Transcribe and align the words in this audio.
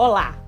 Olá! 0.00 0.40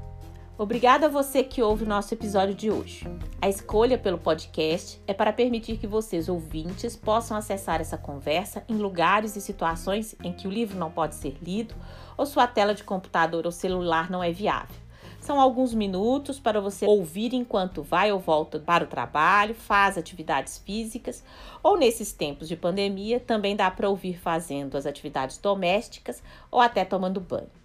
Obrigada 0.57 1.07
a 1.07 1.09
você 1.09 1.43
que 1.43 1.61
ouve 1.61 1.83
o 1.83 1.89
nosso 1.89 2.15
episódio 2.15 2.55
de 2.55 2.71
hoje. 2.71 3.05
A 3.43 3.49
escolha 3.49 3.99
pelo 3.99 4.17
podcast 4.17 5.03
é 5.09 5.13
para 5.13 5.33
permitir 5.33 5.77
que 5.77 5.89
vocês, 5.89 6.29
ouvintes, 6.29 6.95
possam 6.95 7.37
acessar 7.37 7.81
essa 7.81 7.99
conversa 7.99 8.63
em 8.69 8.77
lugares 8.77 9.35
e 9.35 9.41
situações 9.41 10.15
em 10.23 10.33
que 10.33 10.47
o 10.47 10.51
livro 10.53 10.79
não 10.79 10.89
pode 10.89 11.17
ser 11.17 11.37
lido 11.43 11.75
ou 12.17 12.25
sua 12.27 12.47
tela 12.47 12.73
de 12.73 12.85
computador 12.85 13.45
ou 13.45 13.51
celular 13.51 14.09
não 14.09 14.23
é 14.23 14.31
viável. 14.31 14.77
São 15.19 15.41
alguns 15.41 15.75
minutos 15.75 16.39
para 16.39 16.61
você 16.61 16.87
ouvir 16.87 17.35
enquanto 17.35 17.83
vai 17.83 18.13
ou 18.13 18.21
volta 18.21 18.61
para 18.61 18.85
o 18.85 18.87
trabalho, 18.87 19.53
faz 19.53 19.99
atividades 19.99 20.59
físicas, 20.59 21.25
ou 21.61 21.77
nesses 21.77 22.13
tempos 22.13 22.47
de 22.47 22.55
pandemia 22.55 23.19
também 23.19 23.57
dá 23.57 23.69
para 23.69 23.91
ouvir 23.91 24.17
fazendo 24.17 24.77
as 24.77 24.87
atividades 24.87 25.39
domésticas 25.39 26.23
ou 26.53 26.61
até 26.61 26.85
tomando 26.85 27.19
banho. 27.19 27.60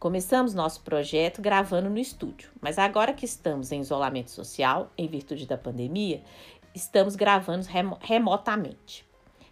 Começamos 0.00 0.54
nosso 0.54 0.80
projeto 0.80 1.42
gravando 1.42 1.90
no 1.90 1.98
estúdio, 1.98 2.50
mas 2.58 2.78
agora 2.78 3.12
que 3.12 3.26
estamos 3.26 3.70
em 3.70 3.82
isolamento 3.82 4.30
social, 4.30 4.90
em 4.96 5.06
virtude 5.06 5.44
da 5.44 5.58
pandemia, 5.58 6.22
estamos 6.74 7.14
gravando 7.14 7.66
remo 7.66 7.98
remotamente. 8.00 9.06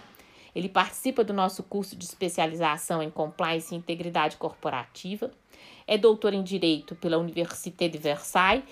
Ele 0.59 0.67
participa 0.67 1.23
do 1.23 1.31
nosso 1.31 1.63
curso 1.63 1.95
de 1.95 2.03
especialização 2.03 3.01
em 3.01 3.09
Compliance 3.09 3.73
e 3.73 3.77
Integridade 3.77 4.35
Corporativa. 4.35 5.31
É 5.87 5.97
doutor 5.97 6.33
em 6.33 6.43
Direito 6.43 6.95
pela 6.95 7.17
Université 7.17 7.87
de 7.87 7.97
Versailles 7.97 8.65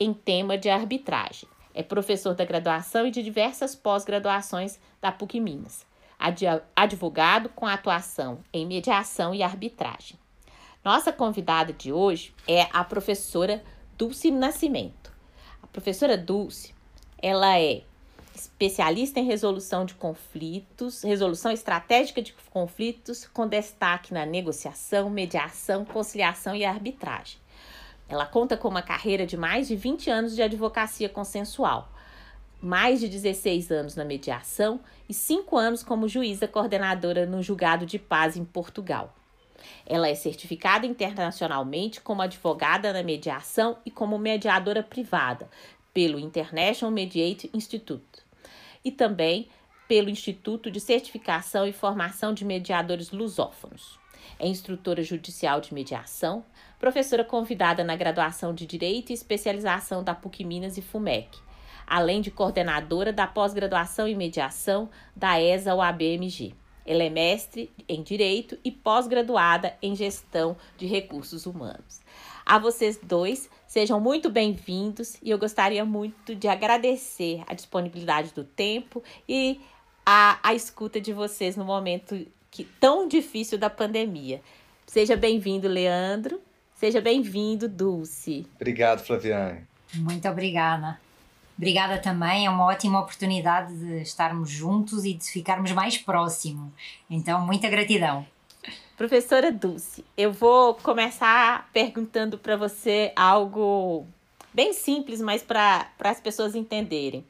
em 0.00 0.12
tema 0.12 0.58
de 0.58 0.68
arbitragem. 0.68 1.48
É 1.72 1.80
professor 1.80 2.34
da 2.34 2.44
graduação 2.44 3.06
e 3.06 3.12
de 3.12 3.22
diversas 3.22 3.76
pós-graduações 3.76 4.80
da 5.00 5.12
PUC 5.12 5.38
Minas. 5.38 5.86
Advogado 6.74 7.50
com 7.50 7.66
atuação 7.66 8.40
em 8.52 8.66
mediação 8.66 9.32
e 9.32 9.40
arbitragem. 9.40 10.18
Nossa 10.84 11.12
convidada 11.12 11.72
de 11.72 11.92
hoje 11.92 12.34
é 12.48 12.66
a 12.72 12.82
professora 12.82 13.62
Dulce 13.96 14.32
Nascimento. 14.32 15.12
A 15.62 15.68
professora 15.68 16.18
Dulce, 16.18 16.74
ela 17.16 17.56
é 17.56 17.84
especialista 18.38 19.20
em 19.20 19.24
resolução 19.24 19.84
de 19.84 19.94
conflitos, 19.94 21.02
resolução 21.02 21.50
estratégica 21.50 22.22
de 22.22 22.32
conflitos, 22.50 23.26
com 23.26 23.46
destaque 23.46 24.14
na 24.14 24.24
negociação, 24.24 25.10
mediação, 25.10 25.84
conciliação 25.84 26.54
e 26.54 26.64
arbitragem. 26.64 27.38
Ela 28.08 28.24
conta 28.24 28.56
com 28.56 28.68
uma 28.68 28.82
carreira 28.82 29.26
de 29.26 29.36
mais 29.36 29.68
de 29.68 29.76
20 29.76 30.10
anos 30.10 30.34
de 30.34 30.42
advocacia 30.42 31.08
consensual, 31.08 31.90
mais 32.60 33.00
de 33.00 33.08
16 33.08 33.70
anos 33.70 33.94
na 33.94 34.04
mediação 34.04 34.80
e 35.08 35.14
5 35.14 35.56
anos 35.56 35.82
como 35.82 36.08
juíza 36.08 36.48
coordenadora 36.48 37.26
no 37.26 37.42
julgado 37.42 37.84
de 37.84 37.98
paz 37.98 38.36
em 38.36 38.44
Portugal. 38.44 39.14
Ela 39.84 40.08
é 40.08 40.14
certificada 40.14 40.86
internacionalmente 40.86 42.00
como 42.00 42.22
advogada 42.22 42.92
na 42.92 43.02
mediação 43.02 43.78
e 43.84 43.90
como 43.90 44.18
mediadora 44.18 44.82
privada 44.82 45.48
pelo 45.92 46.18
International 46.18 46.92
Mediate 46.92 47.50
Institute 47.52 48.27
e 48.88 48.92
também 48.92 49.48
pelo 49.86 50.10
Instituto 50.10 50.70
de 50.70 50.80
Certificação 50.80 51.66
e 51.66 51.72
Formação 51.72 52.32
de 52.32 52.44
Mediadores 52.44 53.10
Lusófonos. 53.10 53.98
É 54.38 54.46
instrutora 54.46 55.02
judicial 55.02 55.60
de 55.60 55.74
mediação, 55.74 56.44
professora 56.78 57.24
convidada 57.24 57.84
na 57.84 57.96
graduação 57.96 58.54
de 58.54 58.66
Direito 58.66 59.10
e 59.10 59.14
especialização 59.14 60.02
da 60.02 60.14
PUC 60.14 60.44
Minas 60.44 60.78
e 60.78 60.82
FUMEC, 60.82 61.38
além 61.86 62.20
de 62.20 62.30
coordenadora 62.30 63.12
da 63.12 63.26
pós-graduação 63.26 64.08
em 64.08 64.16
mediação 64.16 64.88
da 65.14 65.40
ESA 65.40 65.74
UABMG. 65.74 66.54
Ela 66.86 67.02
é 67.02 67.10
mestre 67.10 67.70
em 67.86 68.02
Direito 68.02 68.58
e 68.64 68.70
pós-graduada 68.70 69.76
em 69.82 69.94
Gestão 69.94 70.56
de 70.78 70.86
Recursos 70.86 71.44
Humanos. 71.44 72.00
A 72.44 72.58
vocês 72.58 72.98
dois, 73.02 73.50
sejam 73.68 74.00
muito 74.00 74.30
bem-vindos 74.30 75.18
e 75.22 75.30
eu 75.30 75.38
gostaria 75.38 75.84
muito 75.84 76.34
de 76.34 76.48
agradecer 76.48 77.44
a 77.46 77.52
disponibilidade 77.52 78.32
do 78.32 78.42
tempo 78.42 79.02
e 79.28 79.60
a, 80.04 80.38
a 80.42 80.54
escuta 80.54 80.98
de 80.98 81.12
vocês 81.12 81.54
no 81.54 81.66
momento 81.66 82.26
que, 82.50 82.64
tão 82.64 83.06
difícil 83.06 83.58
da 83.58 83.68
pandemia. 83.68 84.40
Seja 84.86 85.14
bem-vindo, 85.14 85.68
Leandro. 85.68 86.40
Seja 86.74 87.00
bem-vindo, 87.00 87.68
Dulce. 87.68 88.46
Obrigado, 88.56 89.00
Flaviane. 89.00 89.66
Muito 89.94 90.26
obrigada. 90.26 90.98
Obrigada 91.58 91.98
também, 91.98 92.46
é 92.46 92.50
uma 92.50 92.66
ótima 92.66 93.00
oportunidade 93.00 93.76
de 93.76 94.00
estarmos 94.00 94.48
juntos 94.48 95.04
e 95.04 95.12
de 95.12 95.24
ficarmos 95.24 95.72
mais 95.72 95.98
próximos. 95.98 96.72
Então, 97.10 97.44
muita 97.44 97.68
gratidão. 97.68 98.24
Professora 98.98 99.52
Dulce, 99.52 100.04
eu 100.16 100.32
vou 100.32 100.74
começar 100.74 101.70
perguntando 101.72 102.36
para 102.36 102.56
você 102.56 103.12
algo 103.14 104.04
bem 104.52 104.72
simples, 104.72 105.20
mas 105.20 105.40
para 105.40 105.88
as 106.00 106.20
pessoas 106.20 106.56
entenderem. 106.56 107.24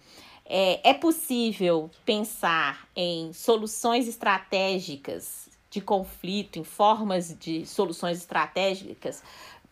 É, 0.46 0.92
é 0.92 0.94
possível 0.94 1.90
pensar 2.06 2.88
em 2.96 3.34
soluções 3.34 4.08
estratégicas 4.08 5.50
de 5.68 5.82
conflito, 5.82 6.58
em 6.58 6.64
formas 6.64 7.36
de 7.38 7.66
soluções 7.66 8.16
estratégicas 8.16 9.22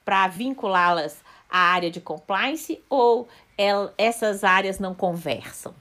para 0.04 0.28
vinculá-las 0.28 1.24
à 1.48 1.60
área 1.60 1.90
de 1.90 2.02
compliance 2.02 2.78
ou 2.90 3.26
el, 3.56 3.90
essas 3.96 4.44
áreas 4.44 4.78
não 4.78 4.94
conversam? 4.94 5.74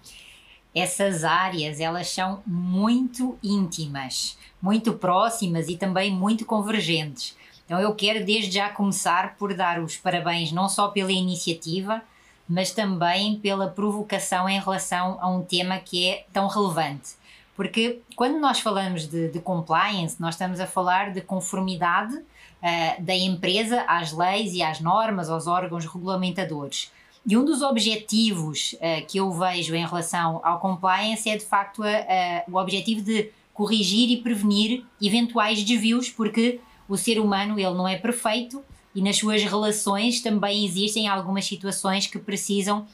Essas 0.76 1.24
áreas, 1.24 1.80
elas 1.80 2.10
são 2.10 2.44
muito 2.46 3.40
íntimas 3.42 4.38
muito 4.66 4.94
próximas 4.94 5.68
e 5.70 5.78
também 5.78 6.12
muito 6.12 6.44
convergentes. 6.44 7.38
Então 7.64 7.80
eu 7.80 7.94
quero 7.94 8.26
desde 8.26 8.52
já 8.56 8.68
começar 8.68 9.36
por 9.38 9.54
dar 9.54 9.80
os 9.80 9.96
parabéns 9.96 10.52
não 10.52 10.68
só 10.68 10.88
pela 10.88 11.12
iniciativa, 11.12 12.02
mas 12.50 12.72
também 12.72 13.40
pela 13.40 13.68
provocação 13.68 14.50
em 14.50 14.60
relação 14.60 15.20
a 15.22 15.30
um 15.30 15.44
tema 15.44 15.78
que 15.78 16.08
é 16.10 16.26
tão 16.34 16.48
relevante. 16.48 17.12
Porque 17.56 18.02
quando 18.16 18.40
nós 18.40 18.60
falamos 18.60 19.08
de, 19.08 19.30
de 19.30 19.40
compliance, 19.40 20.20
nós 20.20 20.34
estamos 20.34 20.60
a 20.60 20.66
falar 20.66 21.14
de 21.14 21.22
conformidade 21.22 22.16
uh, 22.16 23.04
da 23.04 23.16
empresa 23.16 23.84
às 23.88 24.12
leis 24.12 24.54
e 24.54 24.64
às 24.64 24.80
normas, 24.80 25.30
aos 25.30 25.46
órgãos 25.46 25.86
regulamentadores. 25.86 26.92
E 27.28 27.36
um 27.36 27.44
dos 27.44 27.62
objetivos 27.62 28.74
uh, 28.74 29.06
que 29.08 29.18
eu 29.18 29.32
vejo 29.32 29.76
em 29.76 29.86
relação 29.86 30.40
ao 30.44 30.60
compliance 30.60 31.28
é 31.28 31.36
de 31.36 31.46
facto 31.46 31.82
uh, 31.82 32.52
o 32.52 32.58
objetivo 32.58 33.02
de 33.02 33.32
corrigir 33.54 34.10
e 34.12 34.18
prevenir 34.18 34.84
eventuais 35.02 35.64
desvios, 35.64 36.10
porque 36.10 36.60
o 36.88 36.98
ser 36.98 37.20
humano 37.20 37.60
ele 37.60 37.74
não 37.74 37.88
é 37.88 37.98
perfeito 37.98 38.64
e 38.94 39.02
nas 39.02 39.18
suas 39.18 39.44
relações 39.44 40.22
também 40.22 40.66
existem 40.66 41.08
algumas 41.08 41.46
situações 41.46 42.06
que 42.06 42.20
precisam 42.20 42.88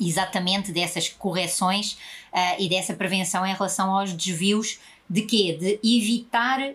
exatamente 0.00 0.72
dessas 0.72 1.08
correções 1.08 1.92
uh, 2.32 2.56
e 2.58 2.68
dessa 2.68 2.94
prevenção 2.94 3.44
em 3.46 3.52
relação 3.52 3.94
aos 3.94 4.12
desvios 4.12 4.78
de 5.10 5.22
quê? 5.22 5.56
De 5.58 5.80
evitar 5.82 6.60
uh, 6.60 6.74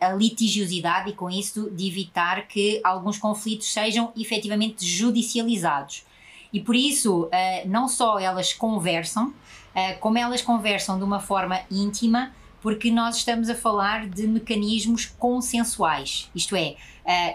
a 0.00 0.12
litigiosidade 0.12 1.10
e 1.10 1.12
com 1.12 1.30
isso 1.30 1.70
de 1.70 1.86
evitar 1.86 2.46
que 2.46 2.80
alguns 2.84 3.18
conflitos 3.18 3.72
sejam 3.72 4.12
efetivamente 4.16 4.84
judicializados. 4.84 6.04
E 6.52 6.60
por 6.60 6.74
isso, 6.74 7.24
uh, 7.24 7.30
não 7.66 7.88
só 7.88 8.18
elas 8.18 8.52
conversam, 8.52 9.28
uh, 9.28 9.98
como 10.00 10.18
elas 10.18 10.42
conversam 10.42 10.98
de 10.98 11.04
uma 11.04 11.20
forma 11.20 11.60
íntima, 11.70 12.32
porque 12.60 12.90
nós 12.90 13.16
estamos 13.16 13.48
a 13.48 13.54
falar 13.54 14.08
de 14.08 14.26
mecanismos 14.26 15.06
consensuais. 15.06 16.28
Isto 16.34 16.56
é, 16.56 16.74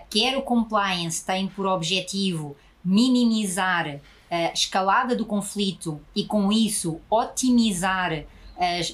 quer 0.09 0.37
o 0.37 0.41
compliance 0.41 1.25
tem 1.25 1.47
por 1.47 1.65
objetivo 1.65 2.57
minimizar 2.83 4.01
a 4.29 4.51
escalada 4.51 5.15
do 5.15 5.25
conflito 5.25 5.97
e 6.13 6.25
com 6.25 6.51
isso 6.51 6.99
otimizar 7.09 8.25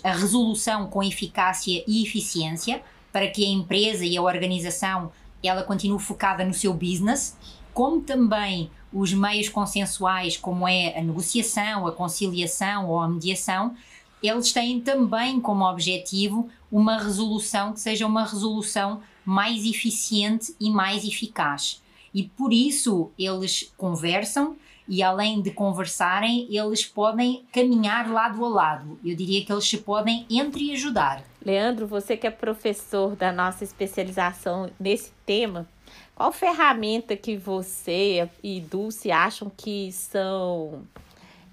a 0.04 0.12
resolução 0.12 0.86
com 0.86 1.02
eficácia 1.02 1.84
e 1.88 2.04
eficiência 2.04 2.84
para 3.12 3.28
que 3.28 3.44
a 3.44 3.50
empresa 3.50 4.06
e 4.06 4.16
a 4.16 4.22
organização 4.22 5.12
ela 5.44 5.64
continue 5.64 6.00
focada 6.00 6.46
no 6.46 6.54
seu 6.54 6.74
business, 6.74 7.38
como 7.74 8.02
também 8.02 8.70
os 8.92 9.14
meios 9.14 9.50
consensuais, 9.50 10.38
como 10.38 10.68
é 10.68 10.98
a 10.98 11.02
negociação, 11.02 11.86
a 11.86 11.92
conciliação 11.92 12.90
ou 12.90 13.00
a 13.00 13.08
mediação, 13.08 13.76
eles 14.22 14.52
têm 14.52 14.82
também 14.82 15.40
como 15.40 15.64
objetivo 15.64 16.50
uma 16.72 16.98
resolução 16.98 17.74
que 17.74 17.80
seja 17.80 18.06
uma 18.06 18.26
resolução 18.26 19.02
mais 19.24 19.66
eficiente 19.66 20.54
e 20.60 20.70
mais 20.70 21.06
eficaz. 21.06 21.82
E 22.14 22.24
por 22.24 22.52
isso 22.52 23.12
eles 23.18 23.72
conversam 23.78 24.56
e 24.90 25.04
além 25.04 25.40
de 25.40 25.52
conversarem, 25.52 26.48
eles 26.50 26.84
podem 26.84 27.46
caminhar 27.54 28.12
lado 28.12 28.44
a 28.44 28.50
lado. 28.50 29.00
Eu 29.06 29.16
diria 29.16 29.46
que 29.46 29.52
eles 29.52 29.70
se 29.70 29.78
podem 29.78 30.26
entre 30.28 30.72
ajudar. 30.72 31.24
Leandro, 31.46 31.86
você 31.86 32.18
que 32.18 32.26
é 32.26 32.32
professor 32.32 33.16
da 33.16 33.32
nossa 33.32 33.64
especialização 33.64 34.72
nesse 34.80 35.12
tema, 35.28 35.68
qual 36.20 36.34
ferramenta 36.34 37.16
que 37.16 37.38
você 37.38 38.30
e 38.44 38.60
Dulce 38.60 39.10
acham 39.10 39.50
que 39.50 39.90
são 39.94 40.86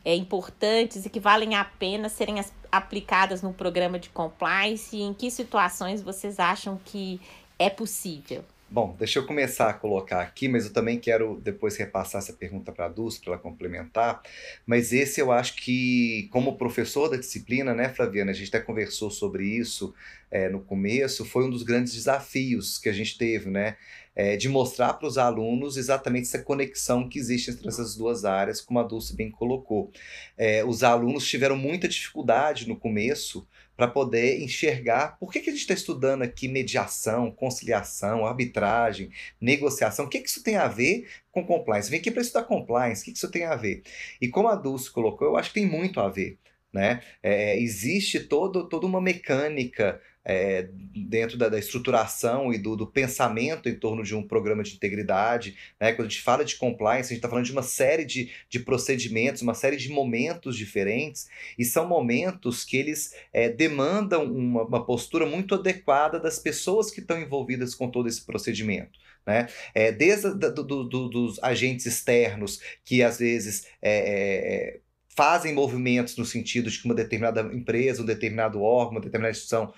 é, 0.05 0.13
importantes 0.17 1.07
e 1.07 1.09
que 1.09 1.21
valem 1.21 1.55
a 1.55 1.65
pena 1.65 2.09
serem 2.09 2.45
aplicadas 2.73 3.43
no 3.43 3.53
programa 3.53 3.97
de 3.97 4.09
compliance 4.09 4.97
e 4.97 5.03
em 5.03 5.15
que 5.15 5.31
situações 5.31 6.03
vocês 6.03 6.41
acham 6.41 6.81
que 6.85 7.21
é 7.57 7.71
possível? 7.71 8.45
Bom, 8.69 8.97
deixa 8.99 9.21
eu 9.21 9.25
começar 9.25 9.71
a 9.71 9.73
colocar 9.73 10.21
aqui, 10.21 10.49
mas 10.49 10.65
eu 10.65 10.73
também 10.73 10.99
quero 10.99 11.41
depois 11.41 11.77
repassar 11.77 12.21
essa 12.21 12.33
pergunta 12.33 12.73
para 12.73 12.87
a 12.87 12.89
Dulce, 12.89 13.21
para 13.21 13.35
ela 13.35 13.41
complementar. 13.41 14.21
Mas 14.67 14.93
esse 14.93 15.21
eu 15.21 15.31
acho 15.31 15.55
que, 15.55 16.29
como 16.33 16.57
professor 16.57 17.09
da 17.09 17.17
disciplina, 17.17 17.73
né, 17.73 17.89
Flaviana, 17.91 18.33
a 18.33 18.35
gente 18.35 18.49
até 18.49 18.59
conversou 18.59 19.13
sobre 19.13 19.45
isso 19.45 19.95
é, 20.29 20.49
no 20.49 20.59
começo, 20.61 21.25
foi 21.25 21.45
um 21.45 21.51
dos 21.51 21.63
grandes 21.63 21.95
desafios 21.95 22.77
que 22.77 22.89
a 22.89 22.93
gente 22.93 23.17
teve, 23.17 23.49
né? 23.49 23.77
É, 24.19 24.35
de 24.35 24.49
mostrar 24.49 24.95
para 24.95 25.07
os 25.07 25.19
alunos 25.19 25.77
exatamente 25.77 26.27
essa 26.27 26.43
conexão 26.43 27.07
que 27.07 27.19
existe 27.19 27.51
entre 27.51 27.69
essas 27.69 27.95
duas 27.95 28.25
áreas, 28.25 28.63
como 28.63 28.79
a 28.79 28.83
Dulce 28.83 29.15
bem 29.15 29.31
colocou. 29.31 29.91
É, 30.39 30.65
os 30.65 30.83
alunos 30.83 31.29
tiveram 31.29 31.55
muita 31.55 31.87
dificuldade 31.87 32.67
no 32.67 32.77
começo 32.77 33.47
para 33.77 33.87
poder 33.87 34.41
enxergar 34.43 35.19
por 35.19 35.31
que, 35.31 35.41
que 35.41 35.51
a 35.51 35.53
gente 35.53 35.61
está 35.61 35.75
estudando 35.75 36.23
aqui 36.23 36.49
mediação, 36.49 37.31
conciliação, 37.31 38.25
arbitragem, 38.25 39.11
negociação, 39.41 40.07
o 40.07 40.09
que, 40.09 40.21
que 40.21 40.29
isso 40.29 40.43
tem 40.43 40.57
a 40.57 40.67
ver 40.67 41.07
com 41.31 41.45
compliance? 41.45 41.91
Vem 41.91 42.01
aqui 42.01 42.11
para 42.11 42.23
estudar 42.23 42.45
compliance, 42.45 43.03
o 43.03 43.05
que, 43.05 43.13
que 43.13 43.19
isso 43.19 43.31
tem 43.31 43.45
a 43.45 43.55
ver? 43.55 43.83
E 44.21 44.29
como 44.29 44.49
a 44.49 44.55
Dulce 44.55 44.91
colocou, 44.91 45.29
eu 45.29 45.37
acho 45.37 45.51
que 45.51 45.61
tem 45.61 45.67
muito 45.67 46.01
a 46.01 46.09
ver. 46.09 46.39
Né? 46.73 47.03
É, 47.23 47.59
existe 47.59 48.21
todo, 48.21 48.69
toda 48.69 48.87
uma 48.87 49.01
mecânica 49.01 50.01
é, 50.29 50.69
dentro 50.93 51.39
da, 51.39 51.49
da, 51.49 51.57
estruturação 51.57 52.53
e 52.53 52.59
do, 52.59 52.75
do, 52.75 52.85
pensamento 52.85 53.69
em 53.69 53.79
torno 53.79 54.03
de 54.03 54.13
um 54.13 54.27
programa 54.27 54.65
de 54.65 54.75
integridade. 54.75 55.57
Né? 55.81 55.93
Quando 55.93 56.09
a 56.09 56.11
gente 56.11 56.23
fala 56.23 56.45
de 56.45 56.57
compliance, 56.57 57.07
a 57.07 57.09
gente 57.11 57.19
está 57.19 57.29
falando 57.29 57.45
de 57.45 57.53
uma 57.53 57.63
série 57.63 58.05
de, 58.05 58.33
de 58.51 58.59
procedimentos, 58.59 59.41
uma 59.41 59.55
série 59.55 59.77
de 59.77 59.89
momentos 59.89 60.57
diferentes, 60.57 61.29
e 61.57 61.65
são 61.65 61.87
momentos 61.87 62.65
que 62.65 62.77
eles 62.77 63.15
é, 63.33 63.49
demandam 63.49 64.25
uma, 64.25 64.65
uma 64.65 64.85
postura 64.85 65.25
muito 65.25 65.55
adequada 65.55 66.19
das 66.19 66.41
pessoas 66.41 66.91
que 66.91 67.01
estão 67.01 67.21
envolvidas 67.21 67.73
com 67.73 67.89
todo 67.89 68.09
esse 68.09 68.27
procedimento. 68.27 68.99
Né? 69.25 69.47
É, 69.75 69.93
desde 69.93 70.35
do, 70.35 70.51
do, 70.53 70.85
do, 70.85 71.09
dos 71.09 71.43
agentes 71.43 71.87
externos 71.87 72.61
que 72.85 73.03
às 73.03 73.19
vezes 73.19 73.67
é, 73.81 74.77
é, 74.77 74.81
fazem 75.17 75.55
movimentos 75.55 76.17
no 76.17 76.25
sentido 76.25 76.71
de 76.71 76.79
que 76.79 76.85
uma 76.85 76.95
determinada 76.95 77.41
empresa, 77.55 78.03
um 78.03 78.07
determinado 78.07 78.61
órgão, 78.61 78.93
uma 78.93 79.01
determinada 79.01 79.31
instituição 79.31 79.73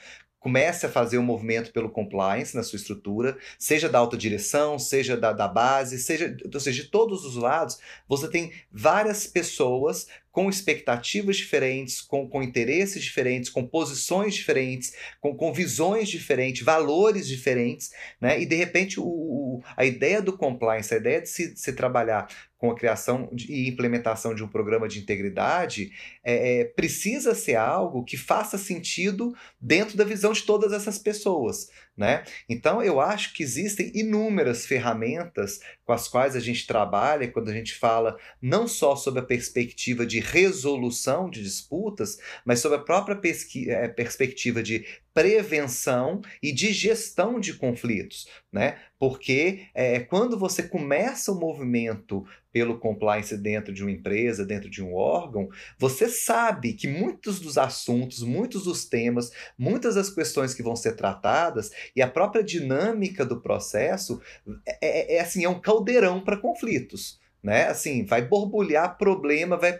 comece 0.49 0.87
a 0.87 0.89
fazer 0.89 1.19
um 1.19 1.23
movimento 1.23 1.71
pelo 1.73 1.91
compliance 1.91 2.57
na 2.57 2.63
sua 2.63 2.79
estrutura, 2.79 3.37
seja 3.59 3.87
da 3.87 3.99
alta 3.99 4.17
direção, 4.17 4.79
seja 4.79 5.15
da, 5.15 5.31
da 5.31 5.47
base, 5.47 5.99
seja, 5.99 6.35
ou 6.43 6.59
seja, 6.59 6.83
de 6.83 6.89
todos 6.89 7.23
os 7.27 7.37
lados, 7.37 7.79
você 8.09 8.31
tem 8.31 8.51
várias 8.73 9.27
pessoas 9.27 10.07
com 10.33 10.49
expectativas 10.49 11.37
diferentes, 11.37 12.01
com, 12.01 12.27
com 12.27 12.43
interesses 12.43 13.03
diferentes, 13.03 13.51
com 13.51 13.67
posições 13.67 14.35
diferentes, 14.35 14.95
com, 15.21 15.35
com 15.35 15.53
visões 15.53 16.09
diferentes, 16.09 16.63
valores 16.63 17.27
diferentes, 17.27 17.91
né? 18.19 18.41
E 18.41 18.47
de 18.47 18.55
repente 18.55 18.99
o, 18.99 19.05
o 19.05 19.63
a 19.77 19.85
ideia 19.85 20.23
do 20.23 20.37
compliance, 20.37 20.95
a 20.95 20.97
ideia 20.97 21.21
de 21.21 21.29
se, 21.29 21.53
de 21.53 21.61
se 21.61 21.73
trabalhar 21.73 22.29
com 22.59 22.73
a 22.73 22.75
criação 22.75 23.31
e 23.49 23.69
implementação 23.69 24.35
de 24.35 24.43
um 24.43 24.49
programa 24.49 24.89
de 24.89 24.99
integridade, 24.99 25.93
é, 26.25 26.61
é, 26.61 26.65
precisa 26.65 27.33
ser 27.35 27.55
algo 27.55 28.05
que 28.05 28.17
faça 28.17 28.59
sentido 28.59 29.35
dentro 29.61 29.97
da 29.97 30.05
visão 30.05 30.33
de 30.33 30.43
todas 30.43 30.73
essas 30.73 30.99
pessoas. 30.99 31.71
Né? 31.99 32.23
Então, 32.49 32.81
eu 32.81 33.01
acho 33.01 33.35
que 33.35 33.43
existem 33.43 33.91
inúmeras 33.93 34.65
ferramentas 34.65 35.59
com 35.85 35.93
as 35.93 36.07
quais 36.07 36.37
a 36.37 36.41
gente 36.41 36.65
trabalha 36.65 37.27
quando 37.27 37.49
a 37.49 37.53
gente 37.53 37.75
fala 37.75 38.17
não 38.41 38.69
só 38.69 38.95
sobre 38.95 39.19
a 39.19 39.25
perspectiva 39.25 40.07
de 40.07 40.21
resolução 40.21 41.29
de 41.29 41.43
disputas, 41.43 42.17
mas 42.45 42.61
sobre 42.61 42.79
a 42.79 42.83
própria 42.83 43.21
é, 43.67 43.89
perspectiva 43.89 44.63
de 44.63 44.87
prevenção 45.13 46.21
e 46.41 46.53
de 46.53 46.73
gestão 46.73 47.41
de 47.41 47.55
conflitos, 47.55 48.29
né? 48.53 48.79
Porque 49.01 49.67
é, 49.75 49.99
quando 49.99 50.39
você 50.39 50.63
começa 50.63 51.33
o 51.33 51.39
movimento 51.39 52.25
pelo 52.53 52.79
compliance 52.79 53.37
dentro 53.37 53.73
de 53.73 53.83
uma 53.83 53.91
empresa, 53.91 54.45
dentro 54.45 54.71
de 54.71 54.83
um 54.83 54.95
órgão, 54.95 55.49
você 55.79 56.09
sabe 56.09 56.73
que 56.73 56.89
muitos 56.89 57.41
dos 57.41 57.59
assuntos, 57.59 58.23
muitos 58.23 58.65
dos 58.65 58.85
temas, 58.85 59.31
muitas 59.57 59.97
das 59.97 60.11
questões 60.11 60.55
que 60.55 60.63
vão 60.63 60.75
ser 60.75 60.97
tratadas 60.97 61.71
e 61.95 62.03
a 62.03 62.09
própria 62.09 62.43
dinâmica 62.43 63.25
do 63.25 63.41
processo 63.41 64.21
é, 64.67 64.79
é, 64.81 65.17
é 65.17 65.21
assim, 65.21 65.45
é 65.45 65.49
um 65.49 65.61
caldeirão 65.61 66.21
para 66.21 66.37
conflitos 66.37 67.19
né? 67.43 67.69
Assim, 67.69 68.05
vai 68.05 68.23
borbulhar 68.23 68.99
problema, 68.99 69.57
vai 69.57 69.79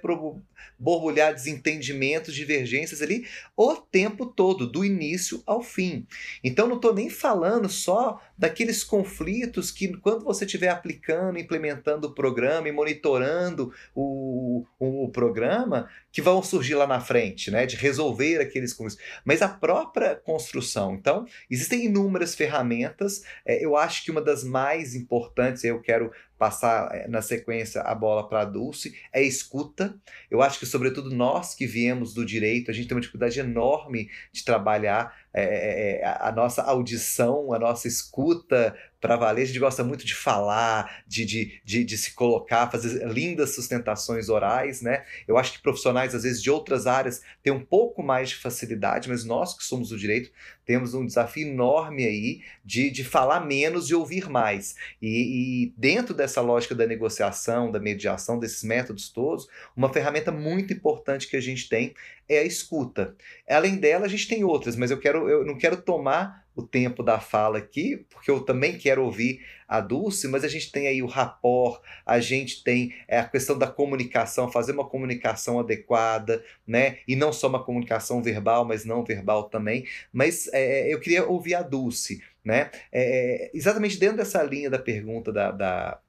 borbulhar 0.79 1.35
desentendimentos, 1.35 2.35
divergências 2.35 3.03
ali 3.03 3.27
o 3.57 3.75
tempo 3.75 4.27
todo, 4.27 4.67
do 4.67 4.85
início 4.85 5.43
ao 5.45 5.61
fim. 5.61 6.07
Então 6.43 6.69
não 6.69 6.77
estou 6.77 6.95
nem 6.95 7.11
falando 7.11 7.69
só 7.69 8.23
daqueles 8.37 8.85
conflitos 8.85 9.73
que 9.73 9.89
quando 9.99 10.25
você 10.25 10.45
estiver 10.45 10.69
aplicando, 10.69 11.39
implementando 11.39 12.07
o 12.07 12.15
programa 12.15 12.69
e 12.69 12.73
monitorando 12.73 13.73
o, 13.95 14.65
o, 14.79 15.05
o 15.05 15.11
programa, 15.11 15.89
que 16.19 16.23
vão 16.23 16.43
surgir 16.43 16.75
lá 16.75 16.85
na 16.85 16.99
frente, 16.99 17.49
né? 17.49 17.65
De 17.65 17.77
resolver 17.77 18.41
aqueles 18.41 18.73
conflitos. 18.73 19.01
Mas 19.25 19.41
a 19.41 19.49
própria 19.49 20.17
construção. 20.17 20.97
Então, 20.97 21.25
existem 21.49 21.85
inúmeras 21.85 22.35
ferramentas. 22.35 23.23
É, 23.47 23.65
eu 23.65 23.77
acho 23.77 24.03
que 24.03 24.11
uma 24.11 24.21
das 24.21 24.43
mais 24.43 24.97
importantes, 24.97 25.63
eu 25.63 25.81
quero 25.81 26.11
passar 26.37 26.93
eh, 26.93 27.07
na 27.09 27.23
sequência 27.23 27.83
a 27.83 27.95
bola 27.95 28.29
para 28.29 28.41
a 28.41 28.45
Dulce, 28.45 28.97
é 29.13 29.23
escuta. 29.23 29.95
Eu 30.29 30.43
acho 30.43 30.59
que, 30.59 30.67
sobretudo, 30.67 31.15
nós 31.15 31.55
que 31.55 31.69
viemos 31.69 32.13
do 32.13 32.27
direito, 32.27 32.69
a 32.69 32.75
gente 32.75 32.89
tem 32.89 32.97
uma 32.97 33.01
dificuldade 33.01 33.39
enorme 33.39 34.11
de 34.33 34.45
trabalhar 34.45 35.17
é, 35.33 36.01
a 36.21 36.33
nossa 36.33 36.63
audição, 36.63 37.53
a 37.53 37.59
nossa 37.59 37.87
escuta 37.87 38.77
para 39.01 39.17
valer. 39.17 39.43
A 39.43 39.45
gente 39.47 39.59
gosta 39.59 39.85
muito 39.85 40.05
de 40.05 40.15
falar, 40.15 41.03
de, 41.07 41.25
de, 41.25 41.61
de, 41.65 41.85
de, 41.85 41.99
se 41.99 42.15
colocar, 42.15 42.71
fazer 42.71 43.07
lindas 43.09 43.55
sustentações 43.55 44.29
orais, 44.29 44.83
né? 44.83 45.05
Eu 45.27 45.39
acho 45.39 45.53
que 45.53 45.63
profissionais, 45.63 46.15
às 46.15 46.23
vezes, 46.23 46.43
de 46.43 46.51
outras 46.51 46.87
áreas 46.87 47.23
têm 47.43 47.53
um 47.53 47.65
pouco 47.65 48.03
mais 48.03 48.31
de 48.31 48.37
facilidade, 48.37 49.09
mas 49.09 49.25
nós 49.25 49.57
que 49.57 49.65
somos 49.65 49.91
do 49.91 49.99
direito 49.99 50.31
temos 50.69 50.93
um 50.93 51.07
desafio 51.07 51.49
enorme 51.49 52.05
aí 52.05 52.43
de, 52.63 52.91
de 52.91 53.03
falar 53.03 53.41
menos 53.41 53.89
e 53.89 53.95
ouvir 53.95 54.29
mais. 54.29 54.77
E, 55.01 55.65
e 55.65 55.75
dentro 55.79 56.13
dessa 56.13 56.43
lógica 56.43 56.75
da 56.75 56.87
negociação, 56.87 57.73
da 57.73 57.81
mediação, 57.81 58.39
desses 58.39 58.63
métodos 58.63 59.09
todos, 59.09 59.49
uma 59.75 59.91
ferramenta 59.91 60.31
muito 60.31 60.71
importante 60.71 61.27
que 61.27 61.39
a 61.39 61.41
gente 61.41 61.71
tem 61.71 61.95
é 62.29 62.41
a 62.41 62.45
escuta. 62.45 63.17
Além 63.49 63.77
dela, 63.77 64.05
a 64.05 64.09
gente 64.11 64.29
tem 64.29 64.45
outras, 64.45 64.77
mas 64.77 64.91
eu 64.91 65.01
quero 65.01 65.27
eu 65.27 65.43
não 65.43 65.57
quero 65.57 65.81
tomar 65.81 66.47
o 66.55 66.63
tempo 66.63 67.03
da 67.03 67.19
fala 67.19 67.57
aqui, 67.57 68.05
porque 68.11 68.31
eu 68.31 68.41
também 68.41 68.77
quero 68.77 69.03
ouvir 69.03 69.41
a 69.69 69.81
Dulce, 69.81 70.27
mas 70.27 70.45
a 70.45 70.49
gente 70.49 70.73
tem 70.73 70.89
aí 70.89 71.03
o 71.03 71.07
rapport, 71.07 71.83
a 72.07 72.19
gente 72.19 72.65
tem 72.65 72.95
é, 73.07 73.19
a 73.19 73.29
questão 73.29 73.59
da 73.59 73.67
comunicação, 73.67 74.51
fazer 74.51 74.73
uma 74.73 74.89
comunicação 74.89 75.61
adequada, 75.61 76.43
né? 76.67 76.99
E 77.07 77.15
não 77.15 77.33
só 77.33 77.49
uma 77.49 77.63
comunicação 77.63 78.23
verbal, 78.23 78.65
mas 78.65 78.87
não 78.87 79.05
verbal 79.05 79.45
também. 79.45 79.87
Mas 80.11 80.49
é, 80.53 80.93
eu 80.93 80.99
queria 80.99 81.27
ouvir 81.27 81.55
a 81.55 81.63
Dulce, 81.63 82.23
né? 82.43 82.71
É, 82.91 83.51
exatamente 83.53 83.99
dentro 83.99 84.17
dessa 84.17 84.43
linha 84.43 84.71
da 84.71 84.79
pergunta 84.79 85.31
da, 85.31 85.51
da, 85.51 86.01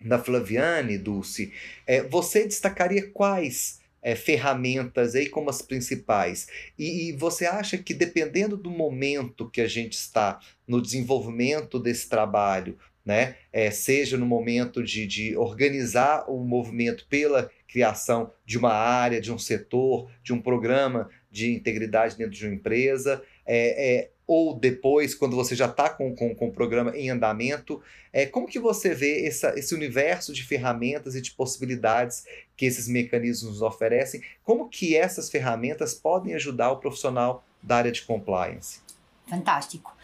da 0.00 0.18
Flaviane, 0.18 0.98
Dulce, 0.98 1.52
é, 1.86 2.02
você 2.02 2.46
destacaria 2.46 3.10
quais 3.10 3.80
é, 4.04 4.14
ferramentas 4.14 5.14
aí 5.14 5.30
como 5.30 5.48
as 5.48 5.62
principais. 5.62 6.46
E, 6.78 7.08
e, 7.08 7.12
você 7.12 7.46
acha 7.46 7.78
que 7.78 7.94
dependendo 7.94 8.54
do 8.54 8.70
momento 8.70 9.48
que 9.48 9.62
a 9.62 9.66
gente 9.66 9.94
está 9.94 10.38
no 10.68 10.82
desenvolvimento 10.82 11.80
desse 11.80 12.06
trabalho, 12.06 12.78
né, 13.02 13.36
é, 13.52 13.70
seja 13.70 14.16
no 14.18 14.26
momento 14.26 14.82
de, 14.82 15.06
de 15.06 15.36
organizar 15.36 16.24
o 16.30 16.44
movimento 16.44 17.06
pela 17.08 17.50
criação 17.66 18.30
de 18.44 18.58
uma 18.58 18.72
área, 18.72 19.20
de 19.20 19.32
um 19.32 19.38
setor, 19.38 20.10
de 20.22 20.32
um 20.32 20.40
programa 20.40 21.08
de 21.30 21.52
integridade 21.52 22.16
dentro 22.16 22.32
de 22.32 22.46
uma 22.46 22.54
empresa, 22.54 23.22
é, 23.46 23.96
é 23.96 24.10
ou 24.26 24.58
depois, 24.58 25.14
quando 25.14 25.36
você 25.36 25.54
já 25.54 25.66
está 25.66 25.90
com, 25.90 26.14
com, 26.14 26.34
com 26.34 26.48
o 26.48 26.52
programa 26.52 26.96
em 26.96 27.10
andamento, 27.10 27.82
é, 28.12 28.24
como 28.24 28.46
que 28.46 28.58
você 28.58 28.94
vê 28.94 29.26
essa, 29.26 29.58
esse 29.58 29.74
universo 29.74 30.32
de 30.32 30.42
ferramentas 30.42 31.14
e 31.14 31.20
de 31.20 31.30
possibilidades 31.32 32.24
que 32.56 32.64
esses 32.64 32.88
mecanismos 32.88 33.60
oferecem? 33.60 34.22
Como 34.42 34.68
que 34.68 34.96
essas 34.96 35.30
ferramentas 35.30 35.94
podem 35.94 36.34
ajudar 36.34 36.72
o 36.72 36.78
profissional 36.78 37.44
da 37.62 37.76
área 37.76 37.92
de 37.92 38.02
compliance? 38.02 38.80
Fantástico. 39.26 39.94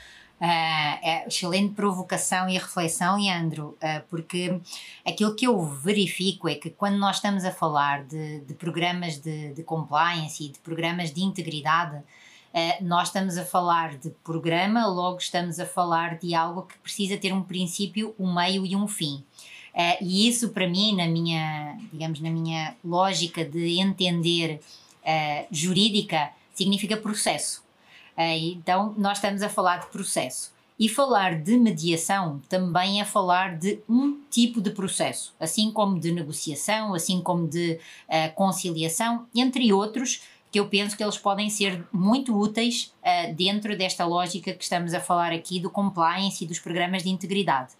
Uh, 0.40 0.98
é 1.02 1.24
excelente 1.26 1.74
provocação 1.74 2.48
e 2.48 2.54
reflexão, 2.54 3.18
Leandro, 3.18 3.76
uh, 3.76 4.02
porque 4.08 4.58
aquilo 5.04 5.36
que 5.36 5.46
eu 5.46 5.62
verifico 5.62 6.48
é 6.48 6.54
que 6.54 6.70
quando 6.70 6.96
nós 6.96 7.16
estamos 7.16 7.44
a 7.44 7.52
falar 7.52 8.04
de, 8.04 8.40
de 8.40 8.54
programas 8.54 9.18
de, 9.18 9.52
de 9.52 9.62
compliance 9.62 10.42
e 10.42 10.48
de 10.48 10.58
programas 10.60 11.12
de 11.12 11.20
integridade, 11.20 12.02
Uh, 12.52 12.84
nós 12.84 13.08
estamos 13.08 13.38
a 13.38 13.44
falar 13.44 13.96
de 13.96 14.10
programa, 14.24 14.84
logo 14.86 15.18
estamos 15.18 15.60
a 15.60 15.66
falar 15.66 16.18
de 16.18 16.34
algo 16.34 16.62
que 16.62 16.76
precisa 16.78 17.16
ter 17.16 17.32
um 17.32 17.42
princípio, 17.42 18.12
um 18.18 18.34
meio 18.34 18.66
e 18.66 18.74
um 18.74 18.88
fim. 18.88 19.22
Uh, 19.72 20.02
e 20.02 20.28
isso 20.28 20.48
para 20.48 20.68
mim, 20.68 20.96
na 20.96 21.06
minha, 21.06 21.78
digamos, 21.92 22.20
na 22.20 22.28
minha 22.28 22.74
lógica 22.84 23.44
de 23.44 23.78
entender 23.78 24.60
uh, 25.02 25.46
jurídica, 25.50 26.30
significa 26.52 26.96
processo. 26.96 27.62
então, 28.18 28.94
nós 28.98 29.18
estamos 29.18 29.42
a 29.42 29.48
falar 29.48 29.78
de 29.78 29.86
processo. 29.86 30.52
E 30.78 30.88
falar 30.88 31.40
de 31.40 31.56
mediação 31.56 32.40
também 32.48 33.00
é 33.00 33.04
falar 33.04 33.58
de 33.58 33.80
um 33.88 34.18
tipo 34.30 34.60
de 34.60 34.70
processo, 34.70 35.34
assim 35.38 35.70
como 35.70 36.00
de 36.00 36.10
negociação, 36.10 36.94
assim 36.94 37.20
como 37.20 37.46
de 37.46 37.78
conciliação, 38.34 39.26
entre 39.34 39.72
outros, 39.72 40.22
que 40.50 40.58
eu 40.58 40.66
penso 40.68 40.96
que 40.96 41.02
eles 41.02 41.16
podem 41.16 41.48
ser 41.48 41.86
muito 41.92 42.36
úteis 42.36 42.92
uh, 43.02 43.34
dentro 43.34 43.76
desta 43.76 44.04
lógica 44.04 44.52
que 44.52 44.64
estamos 44.64 44.92
a 44.92 45.00
falar 45.00 45.32
aqui 45.32 45.60
do 45.60 45.70
compliance 45.70 46.42
e 46.42 46.46
dos 46.46 46.58
programas 46.58 47.02
de 47.02 47.10
integridade. 47.10 47.72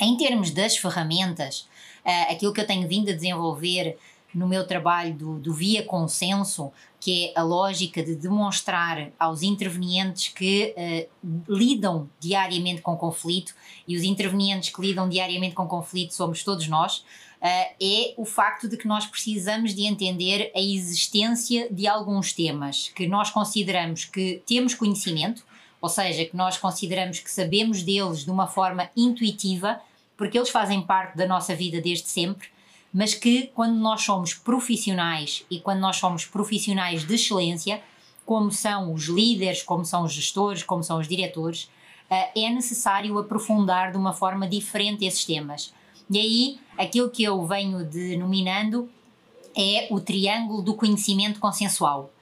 Em 0.00 0.16
termos 0.16 0.50
das 0.50 0.76
ferramentas, 0.76 1.68
uh, 2.04 2.32
aquilo 2.32 2.52
que 2.52 2.60
eu 2.60 2.66
tenho 2.66 2.88
vindo 2.88 3.10
a 3.10 3.14
desenvolver 3.14 3.96
no 4.34 4.46
meu 4.46 4.66
trabalho 4.66 5.14
do, 5.14 5.38
do 5.38 5.54
Via 5.54 5.82
Consenso, 5.82 6.70
que 7.00 7.26
é 7.28 7.38
a 7.38 7.42
lógica 7.42 8.02
de 8.02 8.16
demonstrar 8.16 9.10
aos 9.18 9.42
intervenientes 9.42 10.28
que 10.28 10.74
uh, 10.76 11.32
lidam 11.48 12.10
diariamente 12.18 12.82
com 12.82 12.96
conflito, 12.96 13.54
e 13.86 13.96
os 13.96 14.02
intervenientes 14.02 14.70
que 14.70 14.82
lidam 14.82 15.08
diariamente 15.08 15.54
com 15.54 15.66
conflito 15.66 16.12
somos 16.12 16.42
todos 16.42 16.66
nós, 16.66 17.04
é 17.48 18.14
o 18.16 18.24
facto 18.24 18.68
de 18.68 18.76
que 18.76 18.88
nós 18.88 19.06
precisamos 19.06 19.74
de 19.74 19.84
entender 19.84 20.50
a 20.54 20.60
existência 20.60 21.68
de 21.70 21.86
alguns 21.86 22.32
temas 22.32 22.88
que 22.94 23.06
nós 23.06 23.30
consideramos 23.30 24.04
que 24.04 24.42
temos 24.46 24.74
conhecimento, 24.74 25.44
ou 25.80 25.88
seja, 25.88 26.24
que 26.24 26.36
nós 26.36 26.56
consideramos 26.56 27.20
que 27.20 27.30
sabemos 27.30 27.82
deles 27.82 28.24
de 28.24 28.30
uma 28.30 28.46
forma 28.46 28.90
intuitiva, 28.96 29.80
porque 30.16 30.38
eles 30.38 30.50
fazem 30.50 30.80
parte 30.80 31.16
da 31.16 31.26
nossa 31.26 31.54
vida 31.54 31.80
desde 31.80 32.08
sempre, 32.08 32.48
mas 32.92 33.14
que 33.14 33.48
quando 33.54 33.76
nós 33.76 34.02
somos 34.02 34.32
profissionais 34.32 35.44
e 35.50 35.60
quando 35.60 35.80
nós 35.80 35.96
somos 35.96 36.24
profissionais 36.24 37.04
de 37.04 37.14
excelência, 37.14 37.82
como 38.24 38.50
são 38.50 38.92
os 38.92 39.04
líderes, 39.04 39.62
como 39.62 39.84
são 39.84 40.04
os 40.04 40.12
gestores, 40.12 40.62
como 40.62 40.82
são 40.82 40.98
os 40.98 41.06
diretores, 41.06 41.64
uh, 42.10 42.30
é 42.34 42.50
necessário 42.50 43.16
aprofundar 43.18 43.92
de 43.92 43.98
uma 43.98 44.12
forma 44.12 44.48
diferente 44.48 45.04
esses 45.04 45.24
temas. 45.24 45.72
E 46.10 46.18
aí, 46.18 46.58
aquilo 46.78 47.10
que 47.10 47.24
eu 47.24 47.44
venho 47.46 47.84
denominando 47.84 48.88
é 49.56 49.88
o 49.90 50.00
triângulo 50.00 50.62
do 50.62 50.74
conhecimento 50.74 51.40
consensual. 51.40 52.12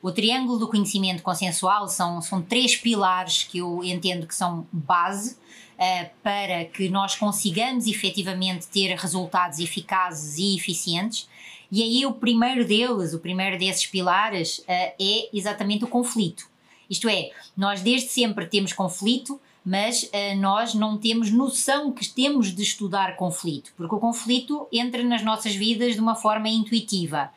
O 0.00 0.12
triângulo 0.12 0.58
do 0.58 0.68
conhecimento 0.68 1.22
consensual 1.22 1.88
são, 1.88 2.20
são 2.20 2.40
três 2.40 2.76
pilares 2.76 3.42
que 3.44 3.58
eu 3.58 3.82
entendo 3.82 4.26
que 4.26 4.34
são 4.34 4.66
base 4.70 5.36
uh, 5.74 6.10
para 6.22 6.64
que 6.66 6.88
nós 6.88 7.16
consigamos 7.16 7.86
efetivamente 7.86 8.66
ter 8.66 8.94
resultados 8.96 9.58
eficazes 9.58 10.38
e 10.38 10.56
eficientes. 10.56 11.28
E 11.72 11.82
aí, 11.82 12.06
o 12.06 12.12
primeiro 12.12 12.64
deles, 12.64 13.14
o 13.14 13.18
primeiro 13.18 13.58
desses 13.58 13.86
pilares, 13.86 14.58
uh, 14.58 14.64
é 14.68 15.28
exatamente 15.32 15.84
o 15.84 15.88
conflito. 15.88 16.48
Isto 16.88 17.08
é, 17.08 17.30
nós 17.56 17.80
desde 17.80 18.08
sempre 18.08 18.46
temos 18.46 18.72
conflito, 18.72 19.40
mas 19.64 20.04
uh, 20.04 20.36
nós 20.38 20.74
não 20.74 20.98
temos 20.98 21.30
noção 21.30 21.92
que 21.92 22.06
temos 22.06 22.54
de 22.54 22.62
estudar 22.62 23.16
conflito, 23.16 23.72
porque 23.76 23.94
o 23.94 24.00
conflito 24.00 24.68
entra 24.72 25.02
nas 25.02 25.22
nossas 25.22 25.54
vidas 25.54 25.94
de 25.94 26.00
uma 26.00 26.14
forma 26.14 26.48
intuitiva. 26.48 27.30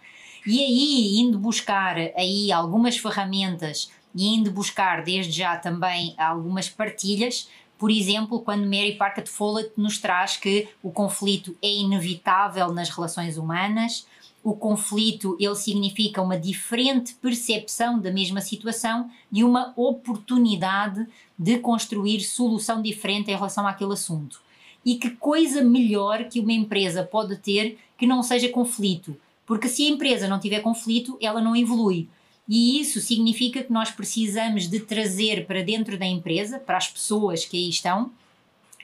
E 0.46 0.60
aí, 0.60 1.20
indo 1.20 1.38
buscar 1.38 1.98
aí 2.16 2.52
algumas 2.52 2.98
ferramentas 2.98 3.92
e 4.16 4.28
indo 4.28 4.52
buscar 4.52 5.04
desde 5.04 5.32
já 5.32 5.58
também 5.58 6.16
algumas 6.18 6.70
partilhas, 6.70 7.50
por 7.78 7.92
exemplo, 7.92 8.42
quando 8.42 8.66
Mary 8.66 8.96
Parker 8.96 9.28
Follett 9.28 9.72
nos 9.78 10.00
traz 10.00 10.36
que 10.36 10.68
o 10.82 10.92
conflito 10.92 11.56
é 11.62 11.68
inevitável 11.68 12.74
nas 12.74 12.90
relações 12.90 13.38
humanas, 13.38 14.08
o 14.44 14.54
conflito 14.54 15.36
ele 15.40 15.56
significa 15.56 16.22
uma 16.22 16.40
diferente 16.40 17.14
percepção 17.16 18.00
da 18.00 18.12
mesma 18.12 18.40
situação 18.40 19.10
e 19.32 19.44
uma 19.44 19.74
oportunidade 19.76 21.06
de 21.38 21.58
construir 21.60 22.22
solução 22.22 22.82
diferente 22.82 23.30
em 23.30 23.36
relação 23.36 23.68
àquele 23.68 23.94
assunto. 23.94 24.42
E 24.86 24.96
que 24.96 25.10
coisa 25.10 25.62
melhor 25.62 26.26
que 26.26 26.40
uma 26.40 26.54
empresa 26.54 27.04
pode 27.04 27.36
ter 27.38 27.78
que 27.98 28.08
não 28.08 28.24
seja 28.24 28.48
conflito? 28.48 29.18
Porque 29.46 29.68
se 29.68 29.86
a 29.86 29.90
empresa 29.90 30.28
não 30.28 30.40
tiver 30.40 30.62
conflito, 30.62 31.18
ela 31.22 31.42
não 31.42 31.56
evolui. 31.56 32.08
E 32.48 32.80
isso 32.80 33.02
significa 33.02 33.62
que 33.62 33.74
nós 33.74 33.92
precisamos 33.92 34.70
de 34.70 34.80
trazer 34.80 35.46
para 35.46 35.62
dentro 35.62 35.98
da 35.98 36.06
empresa, 36.06 36.58
para 36.58 36.78
as 36.78 36.88
pessoas 36.88 37.44
que 37.44 37.58
aí 37.58 37.70
estão, 37.70 38.12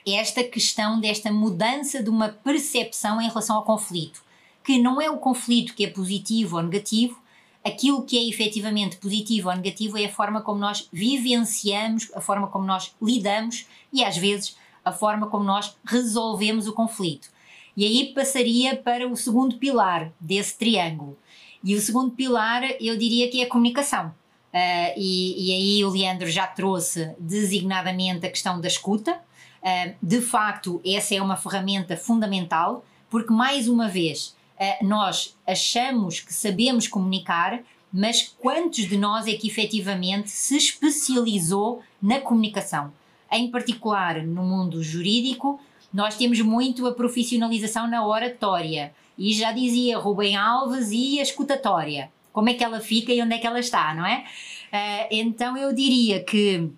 esta 0.06 0.44
questão 0.44 1.00
desta 1.00 1.32
mudança 1.32 2.02
de 2.02 2.10
uma 2.10 2.28
percepção 2.28 3.18
em 3.18 3.28
relação 3.28 3.56
ao 3.56 3.64
conflito 3.64 4.22
que 4.64 4.78
não 4.78 5.00
é 5.00 5.10
o 5.10 5.18
conflito 5.18 5.74
que 5.74 5.84
é 5.84 5.90
positivo 5.90 6.56
ou 6.56 6.62
negativo, 6.62 7.22
aquilo 7.62 8.02
que 8.02 8.18
é 8.18 8.28
efetivamente 8.28 8.96
positivo 8.96 9.50
ou 9.50 9.54
negativo 9.54 9.98
é 9.98 10.06
a 10.06 10.12
forma 10.12 10.40
como 10.40 10.58
nós 10.58 10.88
vivenciamos, 10.90 12.10
a 12.14 12.20
forma 12.20 12.48
como 12.48 12.64
nós 12.64 12.94
lidamos 13.00 13.66
e 13.92 14.02
às 14.02 14.16
vezes 14.16 14.56
a 14.84 14.90
forma 14.90 15.26
como 15.28 15.44
nós 15.44 15.76
resolvemos 15.84 16.66
o 16.66 16.72
conflito. 16.72 17.28
E 17.76 17.84
aí 17.84 18.12
passaria 18.14 18.76
para 18.76 19.06
o 19.08 19.16
segundo 19.16 19.56
pilar 19.56 20.12
desse 20.20 20.56
triângulo. 20.56 21.18
E 21.62 21.74
o 21.74 21.80
segundo 21.80 22.10
pilar 22.12 22.62
eu 22.80 22.96
diria 22.96 23.30
que 23.30 23.40
é 23.40 23.44
a 23.44 23.48
comunicação. 23.48 24.08
Uh, 24.52 24.94
e, 24.96 25.48
e, 25.48 25.52
aí 25.52 25.84
o 25.84 25.90
Leandro 25.90 26.28
já 26.28 26.46
trouxe 26.46 27.10
designadamente 27.18 28.24
a 28.24 28.30
questão 28.30 28.60
da 28.60 28.68
escuta. 28.68 29.20
Uh, 29.60 29.94
de 30.00 30.20
facto, 30.20 30.80
essa 30.86 31.14
é 31.14 31.20
uma 31.20 31.36
ferramenta 31.36 31.96
fundamental, 31.96 32.84
porque 33.10 33.32
mais 33.32 33.66
uma 33.68 33.88
vez 33.88 34.36
uh, 34.60 34.86
nós 34.86 35.36
achamos 35.46 36.20
que 36.20 36.32
sabemos 36.32 36.86
comunicar, 36.88 37.60
mas 37.92 38.34
quantos 38.40 38.88
de 38.88 38.96
nós 38.96 39.26
é 39.26 39.34
que 39.34 39.46
efetivamente 39.46 40.30
se 40.30 40.56
especializou 40.56 41.82
na 42.02 42.20
comunicação? 42.20 42.92
Em 43.30 43.50
particular 43.50 44.22
no 44.22 44.42
mundo 44.42 44.82
jurídico, 44.82 45.60
nós 45.92 46.16
temos 46.16 46.40
muito 46.40 46.86
a 46.86 46.92
profissionalização 46.92 47.86
na 47.86 48.04
oratória. 48.04 48.92
E 49.16 49.32
já 49.32 49.52
dizia 49.52 49.96
Rubem 49.96 50.34
Alves 50.34 50.90
e 50.90 51.20
a 51.20 51.22
escutatória. 51.22 52.10
Como 52.32 52.48
é 52.48 52.54
que 52.54 52.64
ela 52.64 52.80
fica 52.80 53.12
e 53.12 53.22
onde 53.22 53.34
é 53.34 53.38
que 53.38 53.46
ela 53.46 53.60
está, 53.60 53.94
não 53.94 54.04
é? 54.04 54.24
Uh, 54.72 55.06
então 55.12 55.56
eu 55.56 55.72
diria 55.72 56.22
que 56.24 56.68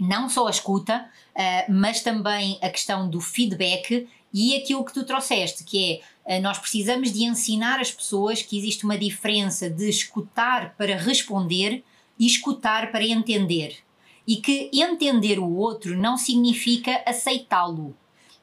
não 0.00 0.30
só 0.30 0.46
a 0.46 0.50
escuta, 0.50 1.06
uh, 1.34 1.72
mas 1.72 2.02
também 2.02 2.58
a 2.62 2.70
questão 2.70 3.08
do 3.08 3.20
feedback 3.20 4.08
e 4.32 4.56
aquilo 4.56 4.84
que 4.84 4.94
tu 4.94 5.04
trouxeste, 5.04 5.62
que 5.62 5.84
é 5.84 5.94
eh, 5.96 6.02
nós 6.40 6.58
precisamos 6.58 7.12
de 7.12 7.24
ensinar 7.24 7.80
as 7.80 7.90
pessoas 7.90 8.40
que 8.40 8.56
existe 8.58 8.84
uma 8.84 8.96
diferença 8.96 9.68
de 9.68 9.88
escutar 9.88 10.74
para 10.76 10.96
responder 10.96 11.84
escutar 12.18 12.90
para 12.92 13.04
entender. 13.04 13.78
E 14.26 14.36
que 14.36 14.70
entender 14.72 15.38
o 15.38 15.50
outro 15.54 15.96
não 15.96 16.16
significa 16.16 17.02
aceitá-lo. 17.06 17.94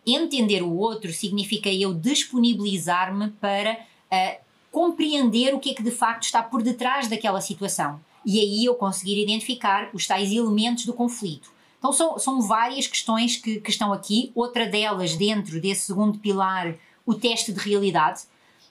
Entender 0.05 0.61
o 0.61 0.75
outro 0.75 1.11
significa 1.11 1.69
eu 1.69 1.93
disponibilizar-me 1.93 3.29
para 3.31 3.73
uh, 3.73 4.41
compreender 4.71 5.53
o 5.53 5.59
que 5.59 5.71
é 5.71 5.73
que 5.73 5.83
de 5.83 5.91
facto 5.91 6.23
está 6.23 6.41
por 6.41 6.61
detrás 6.61 7.07
daquela 7.07 7.41
situação. 7.41 7.99
E 8.25 8.39
aí 8.39 8.65
eu 8.65 8.75
conseguir 8.75 9.21
identificar 9.21 9.89
os 9.93 10.05
tais 10.05 10.31
elementos 10.31 10.85
do 10.85 10.93
conflito. 10.93 11.51
Então 11.79 11.91
são, 11.91 12.19
são 12.19 12.41
várias 12.41 12.85
questões 12.85 13.37
que, 13.37 13.59
que 13.59 13.71
estão 13.71 13.91
aqui. 13.91 14.31
Outra 14.35 14.67
delas, 14.67 15.15
dentro 15.15 15.59
desse 15.59 15.87
segundo 15.87 16.19
pilar, 16.19 16.75
o 17.05 17.13
teste 17.13 17.51
de 17.51 17.59
realidade. 17.59 18.21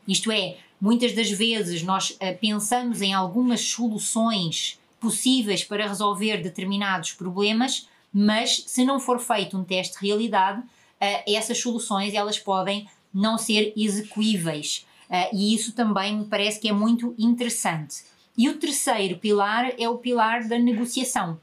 Isto 0.06 0.30
é, 0.30 0.56
muitas 0.80 1.12
das 1.12 1.30
vezes 1.30 1.82
nós 1.82 2.10
uh, 2.10 2.38
pensamos 2.40 3.02
em 3.02 3.12
algumas 3.12 3.60
soluções 3.60 4.78
possíveis 5.00 5.64
para 5.64 5.86
resolver 5.86 6.38
determinados 6.42 7.12
problemas, 7.12 7.88
mas 8.12 8.64
se 8.66 8.84
não 8.84 9.00
for 9.00 9.18
feito 9.18 9.56
um 9.56 9.64
teste 9.64 9.98
de 9.98 10.06
realidade, 10.06 10.60
uh, 10.60 11.22
essas 11.26 11.58
soluções 11.58 12.14
elas 12.14 12.38
podem 12.38 12.88
não 13.12 13.36
ser 13.38 13.72
execuíveis. 13.76 14.86
Uh, 15.08 15.34
e 15.36 15.54
isso 15.54 15.72
também 15.72 16.18
me 16.18 16.24
parece 16.24 16.60
que 16.60 16.68
é 16.68 16.72
muito 16.72 17.14
interessante. 17.18 18.04
E 18.36 18.48
o 18.48 18.58
terceiro 18.58 19.18
pilar 19.18 19.72
é 19.76 19.88
o 19.88 19.98
pilar 19.98 20.46
da 20.46 20.58
negociação. 20.58 21.38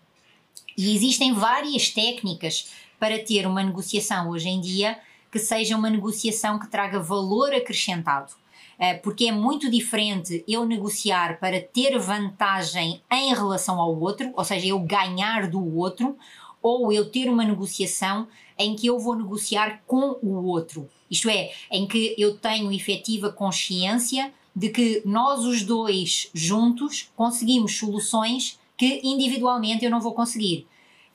E 0.78 0.96
existem 0.96 1.34
várias 1.34 1.90
técnicas 1.90 2.70
para 3.00 3.20
ter 3.20 3.46
uma 3.46 3.64
negociação 3.64 4.30
hoje 4.30 4.48
em 4.48 4.62
dia 4.62 4.98
que 5.38 5.44
seja 5.44 5.78
uma 5.78 5.90
negociação 5.90 6.58
que 6.58 6.68
traga 6.68 7.00
valor 7.00 7.54
acrescentado. 7.54 8.34
Eh, 8.80 8.96
porque 8.96 9.26
é 9.26 9.32
muito 9.32 9.70
diferente 9.70 10.44
eu 10.48 10.66
negociar 10.66 11.40
para 11.40 11.62
ter 11.62 11.98
vantagem 12.00 13.02
em 13.12 13.34
relação 13.36 13.80
ao 13.80 14.00
outro, 14.00 14.32
ou 14.36 14.44
seja, 14.44 14.66
eu 14.66 14.80
ganhar 14.80 15.48
do 15.48 15.78
outro, 15.78 16.18
ou 16.60 16.92
eu 16.92 17.10
ter 17.12 17.30
uma 17.30 17.44
negociação 17.44 18.28
em 18.58 18.76
que 18.76 18.88
eu 18.88 18.98
vou 18.98 19.16
negociar 19.16 19.84
com 19.86 20.18
o 20.24 20.44
outro. 20.46 20.90
Isto 21.10 21.30
é, 21.30 21.52
em 21.72 21.88
que 21.88 22.16
eu 22.18 22.36
tenho 22.38 22.72
efetiva 22.72 23.32
consciência 23.32 24.34
de 24.56 24.70
que 24.70 25.04
nós 25.06 25.46
os 25.46 25.62
dois 25.62 26.32
juntos 26.34 27.12
conseguimos 27.16 27.78
soluções 27.78 28.60
que 28.76 29.02
individualmente 29.04 29.86
eu 29.86 29.92
não 29.92 30.02
vou 30.02 30.14
conseguir. 30.16 30.68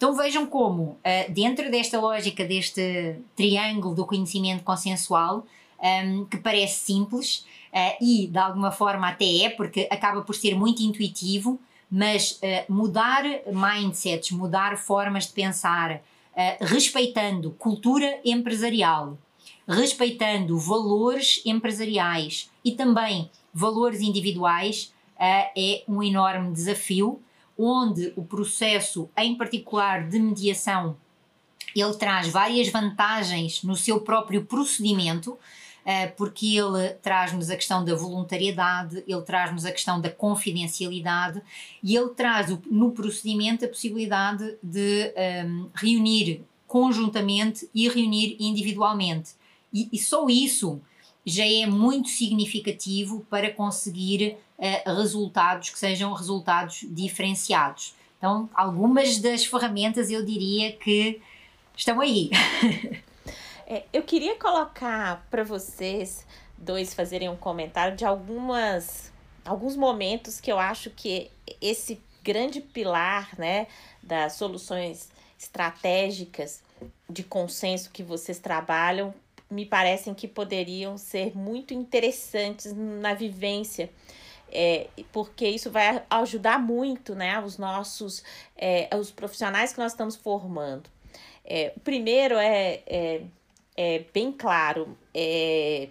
Então 0.03 0.17
vejam 0.17 0.45
como, 0.45 0.83
uh, 0.83 0.99
dentro 1.33 1.71
desta 1.71 2.01
lógica 2.01 2.45
deste 2.45 3.21
triângulo 3.37 3.95
do 3.95 4.05
conhecimento 4.05 4.65
consensual, 4.65 5.47
ehm, 5.81 6.25
que 6.25 6.39
parece 6.39 6.81
simples 6.81 7.47
uh, 7.73 8.05
e 8.05 8.27
de 8.27 8.37
alguma 8.37 8.73
forma 8.73 9.09
até 9.09 9.45
é, 9.45 9.51
porque 9.51 9.87
acaba 9.89 10.23
por 10.23 10.35
ser 10.35 10.57
muito 10.57 10.83
intuitivo, 10.83 11.57
mas 11.89 12.33
uh, 12.33 12.73
mudar 12.73 13.23
mindsets, 13.47 14.33
mudar 14.33 14.77
formas 14.77 15.29
de 15.29 15.35
pensar, 15.35 16.03
respeitando 16.61 17.53
cultura 17.53 18.19
empresarial, 18.25 19.17
respeitando 19.69 20.59
valores 20.59 21.41
empresariais 21.47 22.51
e 22.65 22.73
também 22.73 23.31
valores 23.55 24.01
individuais, 24.01 24.93
é 25.17 25.85
um 25.87 26.03
enorme 26.03 26.51
desafio 26.51 27.21
onde 27.63 28.13
o 28.17 28.25
processo, 28.25 29.09
em 29.17 29.37
particular 29.37 30.09
de 30.09 30.19
mediação, 30.19 30.97
ele 31.75 31.95
traz 31.95 32.29
várias 32.29 32.69
vantagens 32.69 33.63
no 33.63 33.77
seu 33.77 34.01
próprio 34.01 34.45
procedimento, 34.45 35.39
eh, 35.85 36.09
porque 36.09 36.57
ele 36.57 36.91
traz-nos 37.03 37.51
a 37.51 37.57
questão 37.57 37.85
da 37.85 37.95
voluntariedade, 37.95 39.03
ele 39.07 39.23
traz-nos 39.23 39.65
a 39.65 39.73
questão 39.73 40.01
da 40.01 40.11
confidencialidade 40.11 41.41
e 41.83 41.97
ele 41.97 42.11
traz 42.11 42.57
no 42.71 42.91
procedimento 42.91 43.65
a 43.65 43.69
possibilidade 43.69 44.57
de 44.63 45.13
um, 45.17 45.21
ehm, 45.21 45.67
reunir 45.75 46.45
conjuntamente 46.67 47.69
e 47.75 47.89
reunir 47.89 48.37
individualmente. 48.41 49.33
E, 49.73 49.89
e 49.93 49.99
só 49.99 50.27
isso 50.29 50.81
já 51.25 51.47
é 51.47 51.67
muito 51.67 52.09
significativo 52.09 53.25
para 53.31 53.51
conseguir 53.51 54.37
resultados 54.87 55.71
que 55.71 55.79
sejam 55.79 56.13
resultados 56.13 56.85
diferenciados. 56.89 57.95
Então, 58.19 58.49
algumas 58.55 59.19
das 59.19 59.45
ferramentas 59.45 60.11
eu 60.11 60.25
diria 60.25 60.73
que 60.73 61.21
estão 61.77 62.01
aí. 62.01 62.31
é, 63.67 63.85
eu 63.93 64.03
queria 64.03 64.37
colocar 64.37 65.27
para 65.31 65.43
vocês 65.43 66.25
dois 66.57 66.95
fazerem 66.95 67.29
um 67.29 67.37
comentário 67.37 67.97
de 67.97 68.05
algumas 68.05 69.11
alguns 69.45 69.75
momentos 69.75 70.41
que 70.41 70.53
eu 70.53 70.59
acho 70.59 70.91
que 70.91 71.29
esse 71.61 72.01
grande 72.23 72.61
pilar, 72.61 73.31
né, 73.37 73.67
das 74.01 74.35
soluções 74.35 75.11
estratégicas 75.37 76.63
de 77.11 77.25
consenso 77.25 77.91
que 77.91 78.05
vocês 78.05 78.39
trabalham 78.39 79.13
me 79.53 79.67
parecem 79.67 80.15
que 80.15 80.27
poderiam 80.27 80.97
ser 80.97 81.37
muito 81.37 81.75
interessantes 81.75 82.73
na 82.75 83.13
vivência. 83.13 83.91
É, 84.55 84.89
porque 85.11 85.49
isso 85.49 85.71
vai 85.71 86.03
ajudar 86.11 86.59
muito 86.59 87.15
né, 87.15 87.41
os 87.41 87.57
nossos 87.57 88.23
é, 88.57 88.89
os 88.95 89.11
profissionais 89.11 89.73
que 89.73 89.79
nós 89.79 89.93
estamos 89.93 90.15
formando. 90.15 90.91
É, 91.45 91.73
o 91.75 91.81
primeiro 91.81 92.37
é, 92.37 92.83
é, 92.87 93.23
é 93.77 94.05
bem 94.13 94.31
claro 94.31 94.97
é, 95.15 95.89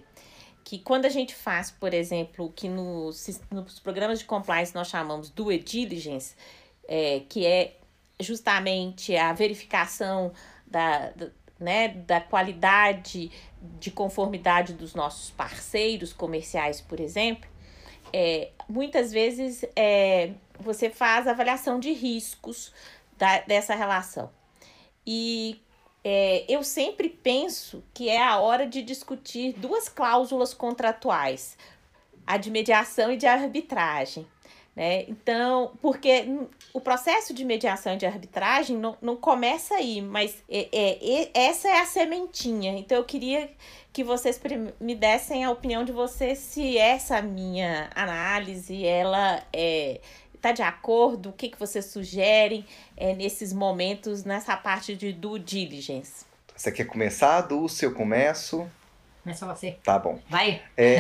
que 0.64 0.78
quando 0.80 1.06
a 1.06 1.10
gente 1.10 1.34
faz, 1.34 1.72
por 1.72 1.94
exemplo, 1.94 2.54
que 2.56 2.70
nos, 2.70 3.42
nos 3.50 3.80
programas 3.80 4.20
de 4.20 4.26
compliance 4.26 4.76
nós 4.76 4.88
chamamos 4.88 5.30
do 5.30 5.52
diligence, 5.58 6.36
é, 6.88 7.22
que 7.28 7.46
é 7.46 7.78
justamente 8.20 9.16
a 9.16 9.34
verificação 9.34 10.32
da, 10.68 11.10
da 11.10 11.32
né, 11.62 11.90
da 11.90 12.20
qualidade 12.20 13.32
de 13.80 13.92
conformidade 13.92 14.74
dos 14.74 14.96
nossos 14.96 15.30
parceiros 15.30 16.12
comerciais, 16.12 16.82
por 16.82 17.00
exemplo, 17.00 17.48
é, 18.14 18.50
muitas 18.68 19.12
vezes 19.12 19.64
é, 19.76 20.32
você 20.60 20.90
faz 20.90 21.28
avaliação 21.28 21.80
de 21.80 21.92
riscos 21.92 22.74
da, 23.18 23.40
dessa 23.42 23.76
relação. 23.76 24.30
E 25.06 25.62
é, 26.04 26.46
eu 26.48 26.64
sempre 26.64 27.10
penso 27.10 27.84
que 27.94 28.10
é 28.10 28.22
a 28.22 28.40
hora 28.40 28.66
de 28.66 28.82
discutir 28.82 29.54
duas 29.54 29.88
cláusulas 29.88 30.54
contratuais, 30.54 31.58
a 32.26 32.38
de 32.38 32.50
mediação 32.50 33.12
e 33.12 33.18
de 33.18 33.26
arbitragem. 33.26 34.28
Né? 34.76 35.04
Então, 35.10 35.74
porque 35.82 36.26
o 36.74 36.80
processo 36.80 37.34
de 37.34 37.44
mediação 37.44 37.94
e 37.94 37.98
de 37.98 38.06
arbitragem 38.06 38.78
não, 38.78 38.98
não 39.02 39.18
começa 39.18 39.76
aí, 39.76 40.02
mas 40.02 40.42
é, 40.50 40.70
é, 40.72 41.24
é, 41.24 41.30
essa 41.34 41.68
é 41.68 41.80
a 41.80 41.86
sementinha. 41.86 42.72
Então, 42.78 42.98
eu 42.98 43.04
queria 43.04 43.50
que 43.92 44.04
vocês 44.04 44.40
me 44.80 44.96
dessem 44.96 45.44
a 45.44 45.52
opinião 45.52 45.84
de 45.84 45.92
vocês 45.92 46.40
se 46.40 46.78
essa 46.78 47.22
minha 47.22 47.90
análise, 47.94 48.86
ela 48.86 49.44
é 49.52 50.00
está 50.42 50.52
de 50.52 50.64
acordo? 50.64 51.30
O 51.30 51.34
que, 51.34 51.50
que 51.50 51.60
vocês 51.60 51.86
sugerem 51.86 52.66
é, 52.98 53.14
nesses 53.14 53.54
momentos, 53.54 54.24
nessa 54.24 54.58
parte 54.58 54.96
de 54.96 55.14
due 55.14 55.40
diligence? 55.40 56.26
Você 56.56 56.72
quer 56.72 56.86
começar, 56.86 57.42
Dulce? 57.42 57.86
Eu 57.86 57.94
começo? 57.94 58.68
Começa 59.24 59.46
você. 59.46 59.78
Tá 59.84 60.00
bom. 60.00 60.20
Vai. 60.30 60.62
É, 60.76 61.00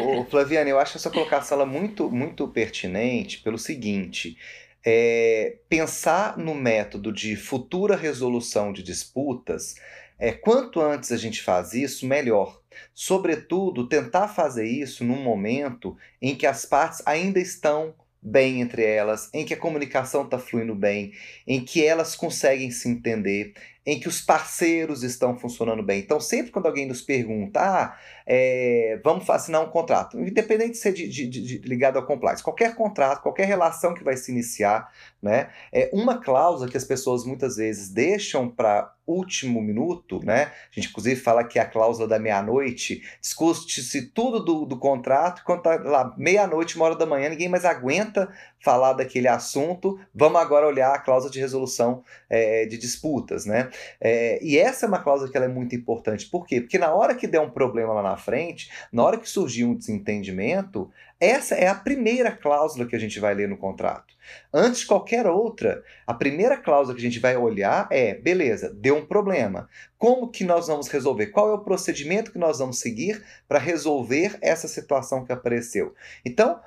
o, 0.00 0.20
o, 0.20 0.24
Flaviane, 0.24 0.70
eu 0.70 0.78
acho 0.78 0.96
essa 0.96 1.10
colocação 1.10 1.58
ela 1.58 1.66
muito, 1.66 2.10
muito 2.10 2.46
pertinente 2.48 3.38
pelo 3.38 3.58
seguinte. 3.58 4.36
É, 4.84 5.56
pensar 5.68 6.38
no 6.38 6.54
método 6.54 7.12
de 7.12 7.34
futura 7.34 7.96
resolução 7.96 8.72
de 8.72 8.82
disputas, 8.82 9.74
é, 10.18 10.32
quanto 10.32 10.80
antes 10.80 11.10
a 11.10 11.16
gente 11.16 11.42
faz 11.42 11.74
isso, 11.74 12.06
melhor. 12.06 12.60
Sobretudo, 12.94 13.88
tentar 13.88 14.28
fazer 14.28 14.66
isso 14.66 15.04
num 15.04 15.20
momento 15.20 15.96
em 16.22 16.36
que 16.36 16.46
as 16.46 16.64
partes 16.64 17.02
ainda 17.04 17.40
estão 17.40 17.94
bem 18.20 18.60
entre 18.60 18.84
elas, 18.84 19.30
em 19.32 19.44
que 19.44 19.54
a 19.54 19.58
comunicação 19.58 20.24
está 20.24 20.38
fluindo 20.38 20.74
bem, 20.74 21.12
em 21.46 21.64
que 21.64 21.84
elas 21.84 22.16
conseguem 22.16 22.70
se 22.70 22.88
entender, 22.88 23.54
em 23.84 23.98
que 23.98 24.08
os 24.08 24.20
parceiros 24.20 25.02
estão 25.02 25.38
funcionando 25.38 25.82
bem. 25.82 26.00
Então, 26.00 26.20
sempre 26.20 26.50
quando 26.50 26.66
alguém 26.66 26.86
nos 26.86 27.00
pergunta, 27.00 27.60
ah, 27.60 27.98
é, 28.26 29.00
vamos 29.02 29.28
assinar 29.30 29.62
um 29.62 29.70
contrato, 29.70 30.18
independente 30.20 30.72
de 30.72 30.78
ser 30.78 30.92
de, 30.92 31.08
de, 31.08 31.26
de, 31.26 31.58
ligado 31.58 31.96
ao 31.96 32.04
compliance, 32.04 32.42
qualquer 32.42 32.74
contrato, 32.74 33.22
qualquer 33.22 33.46
relação 33.46 33.94
que 33.94 34.04
vai 34.04 34.16
se 34.16 34.30
iniciar, 34.30 34.92
né, 35.22 35.50
é 35.72 35.88
uma 35.92 36.20
cláusula 36.20 36.70
que 36.70 36.76
as 36.76 36.84
pessoas 36.84 37.24
muitas 37.24 37.56
vezes 37.56 37.88
deixam 37.88 38.48
para 38.48 38.94
último 39.08 39.62
minuto, 39.62 40.20
né? 40.22 40.52
A 40.70 40.74
gente 40.74 40.90
inclusive 40.90 41.18
fala 41.18 41.42
que 41.42 41.58
a 41.58 41.64
cláusula 41.64 42.06
da 42.06 42.18
meia-noite 42.18 43.02
discute-se 43.20 44.10
tudo 44.10 44.38
do, 44.44 44.66
do 44.66 44.78
contrato, 44.78 45.42
quando 45.44 45.62
tá 45.62 45.76
lá 45.76 46.14
meia-noite, 46.18 46.76
uma 46.76 46.84
hora 46.84 46.94
da 46.94 47.06
manhã, 47.06 47.30
ninguém 47.30 47.48
mais 47.48 47.64
aguenta 47.64 48.30
falar 48.62 48.92
daquele 48.92 49.26
assunto. 49.26 49.98
Vamos 50.14 50.38
agora 50.38 50.66
olhar 50.66 50.92
a 50.92 50.98
cláusula 50.98 51.32
de 51.32 51.40
resolução 51.40 52.04
é, 52.28 52.66
de 52.66 52.76
disputas, 52.76 53.46
né? 53.46 53.70
É, 54.00 54.38
e 54.42 54.58
essa 54.58 54.86
é 54.86 54.88
uma 54.88 55.02
cláusula 55.02 55.30
que 55.30 55.36
ela 55.36 55.46
é 55.46 55.48
muito 55.48 55.74
importante. 55.74 56.26
Por 56.26 56.46
quê? 56.46 56.60
Porque 56.60 56.78
na 56.78 56.92
hora 56.92 57.14
que 57.14 57.26
der 57.26 57.40
um 57.40 57.50
problema 57.50 57.92
lá 57.92 58.02
na 58.02 58.16
frente, 58.16 58.70
na 58.92 59.02
hora 59.02 59.18
que 59.18 59.28
surgir 59.28 59.64
um 59.64 59.74
desentendimento, 59.74 60.90
essa 61.20 61.54
é 61.54 61.66
a 61.66 61.74
primeira 61.74 62.30
cláusula 62.30 62.86
que 62.86 62.94
a 62.94 62.98
gente 62.98 63.18
vai 63.18 63.34
ler 63.34 63.48
no 63.48 63.56
contrato. 63.56 64.14
Antes 64.52 64.80
de 64.80 64.86
qualquer 64.86 65.26
outra, 65.26 65.82
a 66.06 66.14
primeira 66.14 66.56
cláusula 66.56 66.94
que 66.94 67.00
a 67.00 67.08
gente 67.08 67.18
vai 67.18 67.36
olhar 67.36 67.88
é, 67.90 68.14
beleza, 68.14 68.72
deu 68.72 68.96
um 68.96 69.06
problema. 69.06 69.68
Como 69.96 70.30
que 70.30 70.44
nós 70.44 70.68
vamos 70.68 70.88
resolver? 70.88 71.28
Qual 71.28 71.50
é 71.50 71.54
o 71.54 71.64
procedimento 71.64 72.30
que 72.30 72.38
nós 72.38 72.58
vamos 72.58 72.78
seguir 72.78 73.22
para 73.48 73.58
resolver 73.58 74.38
essa 74.40 74.68
situação 74.68 75.24
que 75.24 75.32
apareceu? 75.32 75.94
Então, 76.24 76.60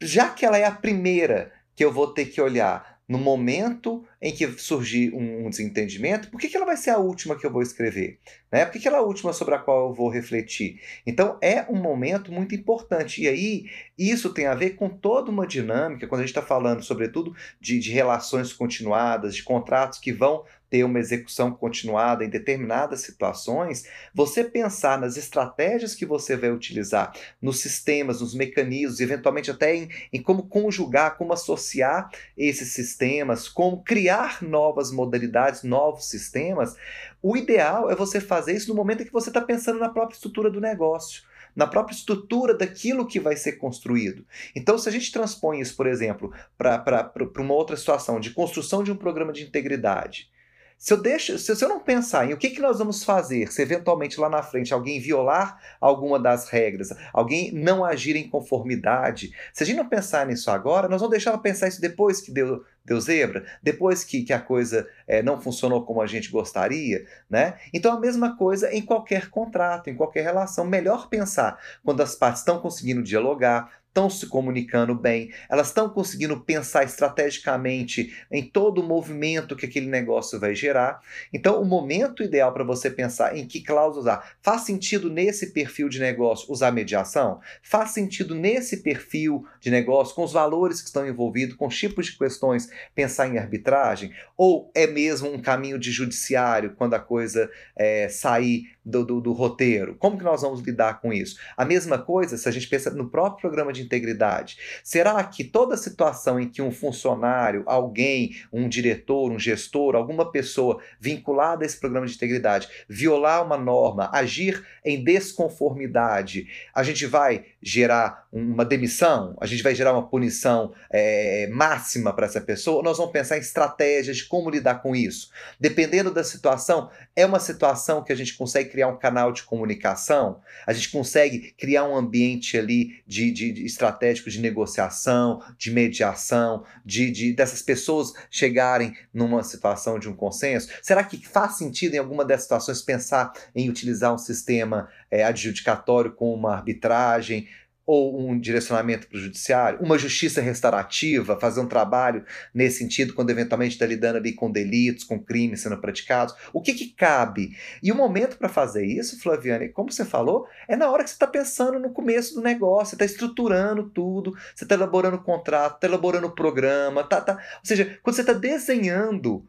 já 0.00 0.28
que 0.28 0.44
ela 0.44 0.58
é 0.58 0.64
a 0.64 0.70
primeira 0.70 1.52
que 1.74 1.84
eu 1.84 1.92
vou 1.92 2.12
ter 2.12 2.26
que 2.26 2.40
olhar 2.40 2.93
no 3.06 3.18
momento 3.18 4.02
em 4.20 4.32
que 4.32 4.46
surgir 4.52 5.12
um, 5.12 5.46
um, 5.46 5.50
desentendimento, 5.50 6.30
por 6.30 6.40
que, 6.40 6.48
que 6.48 6.56
ela 6.56 6.64
vai 6.64 6.76
ser 6.76 6.90
a 6.90 6.98
última 6.98 7.36
que 7.38 7.44
eu 7.44 7.52
vou 7.52 7.60
escrever? 7.60 8.18
Né? 8.50 8.64
Por 8.64 8.72
que, 8.72 8.80
que 8.80 8.88
ela 8.88 8.96
é 8.96 9.00
a 9.00 9.04
última 9.04 9.32
sobre 9.32 9.54
a 9.54 9.58
qual 9.58 9.88
eu 9.88 9.94
vou 9.94 10.08
refletir? 10.08 10.80
Então 11.06 11.38
é 11.42 11.66
um 11.70 11.76
momento 11.76 12.32
muito 12.32 12.54
importante. 12.54 13.22
E 13.22 13.28
aí, 13.28 13.70
isso 13.98 14.32
tem 14.32 14.46
a 14.46 14.54
ver 14.54 14.70
com 14.70 14.88
toda 14.88 15.30
uma 15.30 15.46
dinâmica, 15.46 16.06
quando 16.06 16.20
a 16.20 16.24
gente 16.24 16.30
está 16.30 16.42
falando, 16.42 16.82
sobretudo, 16.82 17.36
de, 17.60 17.78
de 17.78 17.90
relações 17.90 18.52
continuadas, 18.52 19.34
de 19.34 19.42
contratos 19.42 19.98
que 19.98 20.12
vão 20.12 20.44
ter 20.74 20.82
uma 20.82 20.98
execução 20.98 21.52
continuada 21.52 22.24
em 22.24 22.28
determinadas 22.28 23.02
situações, 23.02 23.86
você 24.12 24.42
pensar 24.42 24.98
nas 24.98 25.16
estratégias 25.16 25.94
que 25.94 26.04
você 26.04 26.36
vai 26.36 26.50
utilizar, 26.50 27.12
nos 27.40 27.60
sistemas, 27.60 28.20
nos 28.20 28.34
mecanismos, 28.34 28.98
eventualmente 28.98 29.52
até 29.52 29.76
em, 29.76 29.88
em 30.12 30.20
como 30.20 30.48
conjugar, 30.48 31.16
como 31.16 31.32
associar 31.32 32.10
esses 32.36 32.72
sistemas, 32.72 33.48
como 33.48 33.84
criar 33.84 34.42
novas 34.42 34.90
modalidades, 34.90 35.62
novos 35.62 36.06
sistemas, 36.06 36.74
o 37.22 37.36
ideal 37.36 37.88
é 37.88 37.94
você 37.94 38.20
fazer 38.20 38.56
isso 38.56 38.68
no 38.68 38.74
momento 38.74 39.04
em 39.04 39.06
que 39.06 39.12
você 39.12 39.30
está 39.30 39.40
pensando 39.40 39.78
na 39.78 39.90
própria 39.90 40.16
estrutura 40.16 40.50
do 40.50 40.60
negócio 40.60 41.22
na 41.54 41.68
própria 41.68 41.94
estrutura 41.94 42.52
daquilo 42.52 43.06
que 43.06 43.20
vai 43.20 43.36
ser 43.36 43.52
construído. 43.52 44.26
Então, 44.56 44.76
se 44.76 44.88
a 44.88 44.92
gente 44.92 45.12
transpõe 45.12 45.60
isso, 45.60 45.76
por 45.76 45.86
exemplo, 45.86 46.32
para 46.58 47.12
uma 47.38 47.54
outra 47.54 47.76
situação 47.76 48.18
de 48.18 48.30
construção 48.30 48.82
de 48.82 48.90
um 48.90 48.96
programa 48.96 49.32
de 49.32 49.44
integridade, 49.44 50.33
se 50.78 50.92
eu, 50.92 51.00
deixo, 51.00 51.38
se, 51.38 51.50
eu 51.64 51.68
não 51.68 51.80
pensar 51.80 52.28
em 52.28 52.34
o 52.34 52.36
que, 52.36 52.50
que 52.50 52.60
nós 52.60 52.78
vamos 52.78 53.02
fazer 53.04 53.50
se 53.50 53.62
eventualmente 53.62 54.20
lá 54.20 54.28
na 54.28 54.42
frente 54.42 54.74
alguém 54.74 55.00
violar 55.00 55.58
alguma 55.80 56.18
das 56.18 56.48
regras, 56.48 56.90
alguém 57.12 57.52
não 57.52 57.84
agir 57.84 58.16
em 58.16 58.28
conformidade, 58.28 59.32
se 59.52 59.62
a 59.62 59.66
gente 59.66 59.76
não 59.76 59.88
pensar 59.88 60.26
nisso 60.26 60.50
agora, 60.50 60.88
nós 60.88 61.00
vamos 61.00 61.12
deixar 61.12 61.30
ela 61.30 61.38
pensar 61.38 61.68
isso 61.68 61.80
depois 61.80 62.20
que 62.20 62.30
deu, 62.30 62.62
deu 62.84 63.00
zebra, 63.00 63.44
depois 63.62 64.04
que, 64.04 64.22
que 64.22 64.32
a 64.32 64.40
coisa 64.40 64.86
é, 65.06 65.22
não 65.22 65.40
funcionou 65.40 65.84
como 65.84 66.02
a 66.02 66.06
gente 66.06 66.30
gostaria, 66.30 67.06
né? 67.30 67.58
Então 67.72 67.92
a 67.92 68.00
mesma 68.00 68.36
coisa 68.36 68.72
em 68.72 68.82
qualquer 68.82 69.30
contrato, 69.30 69.88
em 69.88 69.96
qualquer 69.96 70.22
relação. 70.22 70.66
Melhor 70.66 71.08
pensar 71.08 71.58
quando 71.82 72.02
as 72.02 72.14
partes 72.14 72.40
estão 72.40 72.58
conseguindo 72.58 73.02
dialogar, 73.02 73.70
estão 73.94 74.10
se 74.10 74.26
comunicando 74.26 74.92
bem, 74.92 75.32
elas 75.48 75.68
estão 75.68 75.88
conseguindo 75.88 76.40
pensar 76.40 76.82
estrategicamente 76.82 78.12
em 78.28 78.42
todo 78.42 78.80
o 78.80 78.84
movimento 78.84 79.54
que 79.54 79.66
aquele 79.66 79.86
negócio 79.86 80.40
vai 80.40 80.52
gerar. 80.52 81.00
Então, 81.32 81.62
o 81.62 81.64
momento 81.64 82.20
ideal 82.20 82.52
para 82.52 82.64
você 82.64 82.90
pensar 82.90 83.36
em 83.36 83.46
que 83.46 83.62
cláusula 83.62 83.94
usar. 84.00 84.36
Faz 84.42 84.62
sentido 84.62 85.08
nesse 85.08 85.52
perfil 85.52 85.88
de 85.88 86.00
negócio 86.00 86.50
usar 86.50 86.72
mediação? 86.72 87.40
Faz 87.62 87.90
sentido 87.90 88.34
nesse 88.34 88.78
perfil 88.78 89.46
de 89.60 89.70
negócio, 89.70 90.12
com 90.12 90.24
os 90.24 90.32
valores 90.32 90.80
que 90.80 90.88
estão 90.88 91.06
envolvidos, 91.06 91.54
com 91.54 91.68
os 91.68 91.78
tipos 91.78 92.06
de 92.06 92.18
questões, 92.18 92.68
pensar 92.96 93.28
em 93.28 93.38
arbitragem? 93.38 94.12
Ou 94.36 94.72
é 94.74 94.88
mesmo 94.88 95.32
um 95.32 95.40
caminho 95.40 95.78
de 95.78 95.92
judiciário 95.92 96.74
quando 96.76 96.94
a 96.94 96.98
coisa 96.98 97.48
é, 97.76 98.08
sair 98.08 98.73
do, 98.84 99.04
do, 99.04 99.20
do, 99.20 99.32
roteiro? 99.32 99.94
Como 99.96 100.18
que 100.18 100.24
nós 100.24 100.42
vamos 100.42 100.60
lidar 100.60 101.00
com 101.00 101.12
isso? 101.12 101.38
A 101.56 101.64
mesma 101.64 101.98
coisa 101.98 102.36
se 102.36 102.48
a 102.48 102.52
gente 102.52 102.68
pensa 102.68 102.90
no 102.90 103.08
próprio 103.08 103.40
programa 103.40 103.72
de 103.72 103.82
integridade. 103.82 104.58
Será 104.82 105.22
que 105.24 105.44
toda 105.44 105.76
situação 105.76 106.38
em 106.38 106.48
que 106.48 106.60
um 106.60 106.70
funcionário, 106.70 107.62
alguém, 107.66 108.36
um 108.52 108.68
diretor, 108.68 109.30
um 109.30 109.38
gestor, 109.38 109.94
alguma 109.94 110.30
pessoa 110.30 110.80
vinculada 111.00 111.64
a 111.64 111.66
esse 111.66 111.78
programa 111.78 112.06
de 112.06 112.14
integridade 112.14 112.68
violar 112.88 113.44
uma 113.44 113.56
norma, 113.56 114.10
agir 114.12 114.64
em 114.84 115.02
desconformidade, 115.02 116.46
a 116.74 116.82
gente 116.82 117.06
vai 117.06 117.44
gerar 117.62 118.26
uma 118.32 118.64
demissão? 118.64 119.36
A 119.40 119.46
gente 119.46 119.62
vai 119.62 119.74
gerar 119.74 119.92
uma 119.92 120.06
punição 120.08 120.72
é, 120.90 121.48
máxima 121.52 122.12
para 122.12 122.26
essa 122.26 122.40
pessoa? 122.40 122.82
Nós 122.82 122.98
vamos 122.98 123.12
pensar 123.12 123.36
em 123.36 123.40
estratégias 123.40 124.18
de 124.18 124.26
como 124.26 124.50
lidar 124.50 124.82
com 124.82 124.94
isso. 124.94 125.30
Dependendo 125.58 126.10
da 126.10 126.24
situação, 126.24 126.90
é 127.14 127.24
uma 127.24 127.40
situação 127.40 128.02
que 128.02 128.12
a 128.12 128.16
gente 128.16 128.36
consegue 128.36 128.70
criar 128.74 128.88
um 128.88 128.98
canal 128.98 129.30
de 129.30 129.44
comunicação, 129.44 130.40
a 130.66 130.72
gente 130.72 130.90
consegue 130.90 131.54
criar 131.56 131.84
um 131.84 131.96
ambiente 131.96 132.58
ali 132.58 133.00
de, 133.06 133.30
de, 133.30 133.52
de 133.52 133.64
estratégico 133.64 134.28
de 134.28 134.40
negociação, 134.40 135.40
de 135.56 135.70
mediação, 135.70 136.64
de, 136.84 137.08
de 137.12 137.32
dessas 137.32 137.62
pessoas 137.62 138.12
chegarem 138.28 138.92
numa 139.12 139.44
situação 139.44 139.96
de 139.96 140.08
um 140.08 140.16
consenso. 140.16 140.68
Será 140.82 141.04
que 141.04 141.24
faz 141.24 141.56
sentido 141.56 141.94
em 141.94 141.98
alguma 141.98 142.24
dessas 142.24 142.42
situações 142.42 142.82
pensar 142.82 143.32
em 143.54 143.70
utilizar 143.70 144.12
um 144.12 144.18
sistema 144.18 144.88
é, 145.08 145.22
adjudicatório 145.22 146.12
com 146.12 146.34
uma 146.34 146.52
arbitragem? 146.52 147.46
Ou 147.86 148.18
um 148.18 148.38
direcionamento 148.38 149.06
para 149.06 149.18
o 149.18 149.20
judiciário, 149.20 149.80
uma 149.80 149.98
justiça 149.98 150.40
restaurativa, 150.40 151.38
fazer 151.38 151.60
um 151.60 151.66
trabalho 151.66 152.24
nesse 152.52 152.78
sentido, 152.78 153.14
quando 153.14 153.30
eventualmente 153.30 153.74
está 153.74 153.84
lidando 153.84 154.16
ali 154.16 154.32
com 154.32 154.50
delitos, 154.50 155.04
com 155.04 155.18
crimes 155.18 155.60
sendo 155.60 155.78
praticados. 155.78 156.34
O 156.52 156.62
que, 156.62 156.72
que 156.72 156.88
cabe? 156.88 157.56
E 157.82 157.92
o 157.92 157.94
momento 157.94 158.38
para 158.38 158.48
fazer 158.48 158.86
isso, 158.86 159.20
Flaviane, 159.20 159.68
como 159.68 159.92
você 159.92 160.04
falou, 160.04 160.46
é 160.66 160.76
na 160.76 160.90
hora 160.90 161.04
que 161.04 161.10
você 161.10 161.16
está 161.16 161.26
pensando 161.26 161.78
no 161.78 161.90
começo 161.90 162.34
do 162.34 162.40
negócio, 162.40 162.90
você 162.90 162.94
está 162.94 163.04
estruturando 163.04 163.90
tudo, 163.90 164.34
você 164.54 164.64
está 164.64 164.74
elaborando 164.74 165.16
o 165.16 165.22
contrato, 165.22 165.74
está 165.74 165.86
elaborando 165.86 166.26
o 166.26 166.34
programa, 166.34 167.04
tá, 167.04 167.20
tá. 167.20 167.34
Ou 167.34 167.64
seja, 167.64 167.98
quando 168.02 168.16
você 168.16 168.22
está 168.22 168.32
desenhando 168.32 169.46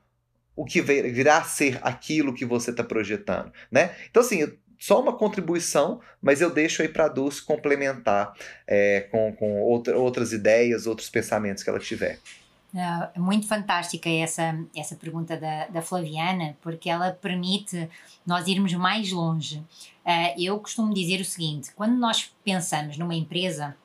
o 0.56 0.64
que 0.64 0.82
virá 0.82 1.40
a 1.40 1.44
ser 1.44 1.80
aquilo 1.82 2.34
que 2.34 2.46
você 2.46 2.72
está 2.72 2.84
projetando, 2.84 3.52
né? 3.70 3.94
Então, 4.10 4.22
assim, 4.22 4.58
só 4.80 5.02
uma 5.02 5.14
contribuição, 5.14 6.00
mas 6.22 6.42
eu 6.42 6.54
deixo 6.54 6.82
aí 6.82 6.88
para 6.88 7.06
a 7.06 7.10
Dulce 7.10 7.42
complementar 7.42 8.34
é, 8.68 9.02
com, 9.12 9.34
com 9.36 9.62
outra, 9.62 9.98
outras 9.98 10.32
ideias, 10.34 10.86
outros 10.86 11.10
pensamentos 11.10 11.64
que 11.64 11.70
ela 11.70 11.80
tiver. 11.80 12.20
É 13.16 13.20
muito 13.20 13.48
fantástica 13.48 14.10
essa, 14.10 14.54
essa 14.76 14.98
pergunta 14.98 15.38
da, 15.38 15.68
da 15.68 15.82
Flaviana, 15.82 16.58
porque 16.62 16.90
ela 16.90 17.12
permite 17.12 17.90
nós 18.26 18.48
irmos 18.48 18.74
mais 18.74 19.14
longe. 19.14 19.60
Uh, 20.06 20.36
eu 20.38 20.60
costumo 20.60 20.94
dizer 20.94 21.22
o 21.22 21.26
seguinte: 21.26 21.72
quando 21.74 21.96
nós 21.96 22.34
pensamos 22.44 22.98
numa 22.98 23.16
empresa, 23.16 23.78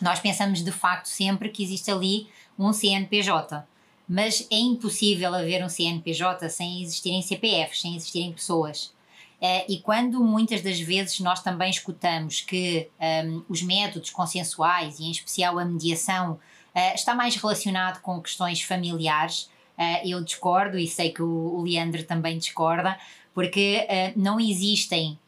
nós 0.00 0.20
pensamos 0.20 0.62
de 0.62 0.70
facto 0.70 1.06
sempre 1.06 1.48
que 1.48 1.64
existe 1.64 1.90
ali 1.90 2.28
um 2.56 2.72
CNPJ, 2.72 3.66
mas 4.08 4.46
é 4.52 4.56
impossível 4.56 5.34
haver 5.34 5.64
um 5.64 5.68
CNPJ 5.68 6.48
sem 6.48 6.80
existirem 6.80 7.22
CPFs, 7.22 7.80
sem 7.80 7.96
existirem 7.96 8.32
pessoas. 8.32 8.94
Uh, 9.42 9.64
e 9.68 9.78
quando 9.80 10.22
muitas 10.22 10.62
das 10.62 10.78
vezes 10.78 11.18
nós 11.18 11.42
também 11.42 11.68
escutamos 11.68 12.40
que 12.40 12.88
um, 13.26 13.42
os 13.48 13.60
métodos 13.60 14.10
consensuais, 14.10 15.00
e 15.00 15.04
em 15.04 15.10
especial 15.10 15.58
a 15.58 15.64
mediação, 15.64 16.34
uh, 16.34 16.94
está 16.94 17.12
mais 17.12 17.34
relacionado 17.34 18.00
com 18.02 18.22
questões 18.22 18.62
familiares, 18.62 19.50
uh, 19.76 20.06
eu 20.06 20.22
discordo 20.22 20.78
e 20.78 20.86
sei 20.86 21.10
que 21.10 21.22
o, 21.22 21.56
o 21.56 21.62
Leandro 21.64 22.04
também 22.04 22.38
discorda, 22.38 22.96
porque 23.34 23.88
não 24.14 24.38
existem 24.38 25.18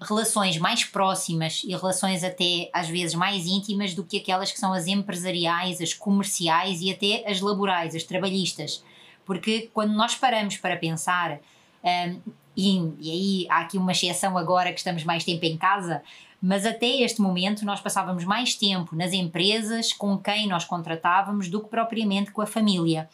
relações 0.00 0.58
mais 0.58 0.84
próximas 0.84 1.62
e 1.64 1.70
relações 1.70 2.22
até 2.22 2.70
às 2.72 2.88
vezes 2.88 3.16
mais 3.16 3.46
íntimas 3.46 3.94
do 3.94 4.04
que 4.04 4.18
aquelas 4.18 4.52
que 4.52 4.60
são 4.60 4.72
as 4.72 4.86
empresariais, 4.86 5.80
as 5.80 5.92
comerciais 5.92 6.80
e 6.80 6.92
até 6.92 7.28
as 7.28 7.40
laborais, 7.40 7.96
as 7.96 8.04
trabalhistas. 8.04 8.82
Porque 9.26 9.68
quando 9.74 9.92
nós 9.92 10.14
paramos 10.14 10.56
para 10.56 10.76
pensar, 10.76 11.40
um, 11.84 12.20
e, 12.56 12.92
e 13.00 13.10
aí 13.10 13.46
há 13.48 13.60
aqui 13.60 13.78
uma 13.78 13.92
exceção 13.92 14.36
agora 14.36 14.72
que 14.72 14.78
estamos 14.78 15.04
mais 15.04 15.24
tempo 15.24 15.44
em 15.44 15.56
casa, 15.56 16.02
mas 16.40 16.66
até 16.66 17.02
este 17.02 17.20
momento 17.20 17.64
nós 17.64 17.80
passávamos 17.80 18.24
mais 18.24 18.54
tempo 18.54 18.94
nas 18.94 19.12
empresas 19.12 19.92
com 19.92 20.18
quem 20.18 20.46
nós 20.48 20.64
contratávamos 20.64 21.48
do 21.48 21.60
que 21.60 21.68
propriamente 21.68 22.30
com 22.30 22.42
a 22.42 22.46
família. 22.46 23.08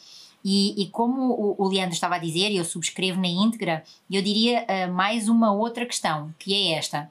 E, 0.44 0.83
e 0.83 0.88
como 0.88 1.33
o, 1.33 1.57
o, 1.59 1.68
Leandro 1.68 1.94
estava 1.94 2.16
a 2.16 2.18
dizer, 2.18 2.50
e 2.50 2.59
eu 2.59 2.64
subscrevo 2.64 3.18
na 3.18 3.29
íntegra, 3.29 3.83
eu 4.11 4.20
diria 4.20 4.64
uh, 4.64 4.92
mais 4.92 5.27
uma 5.27 5.50
outra 5.53 5.87
questão, 5.87 6.35
que 6.38 6.53
é 6.53 6.77
esta. 6.77 7.11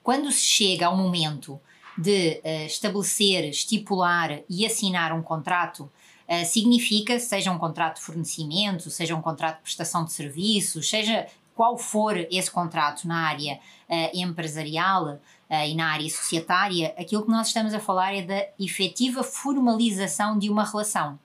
Quando 0.00 0.30
se 0.30 0.46
chega 0.46 0.86
ao 0.86 0.96
momento 0.96 1.60
de 1.98 2.40
uh, 2.44 2.66
estabelecer, 2.66 3.48
estipular 3.48 4.40
e 4.48 4.64
assinar 4.64 5.12
um 5.12 5.22
contrato, 5.22 5.90
uh, 6.30 6.44
significa, 6.44 7.18
seja 7.18 7.50
um 7.50 7.58
contrato 7.58 7.96
de 7.96 8.02
fornecimento, 8.02 8.88
seja 8.90 9.16
um 9.16 9.20
contrato 9.20 9.56
de 9.56 9.62
prestação 9.62 10.04
de 10.04 10.12
serviços, 10.12 10.88
seja 10.88 11.26
qual 11.54 11.76
for 11.76 12.16
esse 12.30 12.50
contrato 12.50 13.06
na 13.06 13.26
área 13.26 13.58
uh, 13.88 14.10
empresarial 14.14 15.14
uh, 15.14 15.20
e 15.66 15.74
na 15.74 15.90
área 15.90 16.08
societária, 16.08 16.94
aquilo 16.96 17.24
que 17.24 17.30
nós 17.30 17.48
estamos 17.48 17.74
a 17.74 17.80
falar 17.80 18.14
é 18.14 18.22
da 18.22 18.46
efetiva 18.58 19.22
formalização 19.22 20.38
de 20.38 20.48
uma 20.48 20.64
relação. 20.64 21.18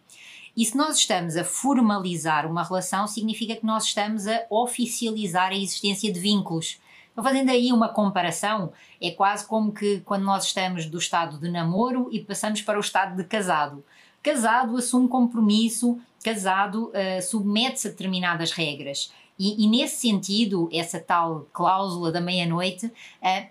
E 0.57 0.65
se 0.65 0.75
nós 0.75 0.97
estamos 0.97 1.35
a 1.35 1.43
formalizar 1.43 2.49
uma 2.49 2.63
relação, 2.63 3.07
significa 3.07 3.55
que 3.55 3.65
nós 3.65 3.83
estamos 3.83 4.25
a 4.25 4.41
oficializar 4.49 5.51
a 5.51 5.55
existência 5.55 6.11
de 6.11 6.19
vínculos. 6.19 6.79
Então, 7.11 7.23
fazendo 7.23 7.49
aí 7.49 7.71
uma 7.71 7.89
comparação, 7.89 8.71
é 9.01 9.11
quase 9.11 9.45
como 9.45 9.73
que 9.73 9.99
quando 10.01 10.23
nós 10.23 10.45
estamos 10.45 10.85
do 10.85 10.97
estado 10.97 11.37
de 11.37 11.49
namoro 11.49 12.09
e 12.11 12.21
passamos 12.21 12.61
para 12.61 12.77
o 12.77 12.81
estado 12.81 13.17
de 13.17 13.23
casado. 13.25 13.83
Casado 14.25 14.75
assume 14.75 15.07
compromisso, 15.07 15.99
casado 16.23 16.85
uh, 16.87 17.21
submete-se 17.21 17.87
a 17.87 17.91
determinadas 17.91 18.49
regras. 18.49 19.13
E, 19.37 19.63
e, 19.63 19.67
nesse 19.67 19.97
sentido, 19.97 20.67
essa 20.73 20.99
tal 20.99 21.47
cláusula 21.53 22.11
da 22.11 22.19
meia-noite, 22.19 22.87
uh, 22.87 22.91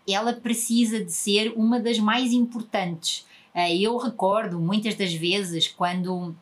ela 0.08 0.32
precisa 0.32 1.04
de 1.04 1.12
ser 1.12 1.52
uma 1.56 1.78
das 1.78 2.00
mais 2.00 2.32
importantes. 2.32 3.24
Uh, 3.54 3.72
eu 3.80 3.96
recordo 3.98 4.58
muitas 4.58 4.96
das 4.96 5.14
vezes 5.14 5.68
quando 5.68 6.34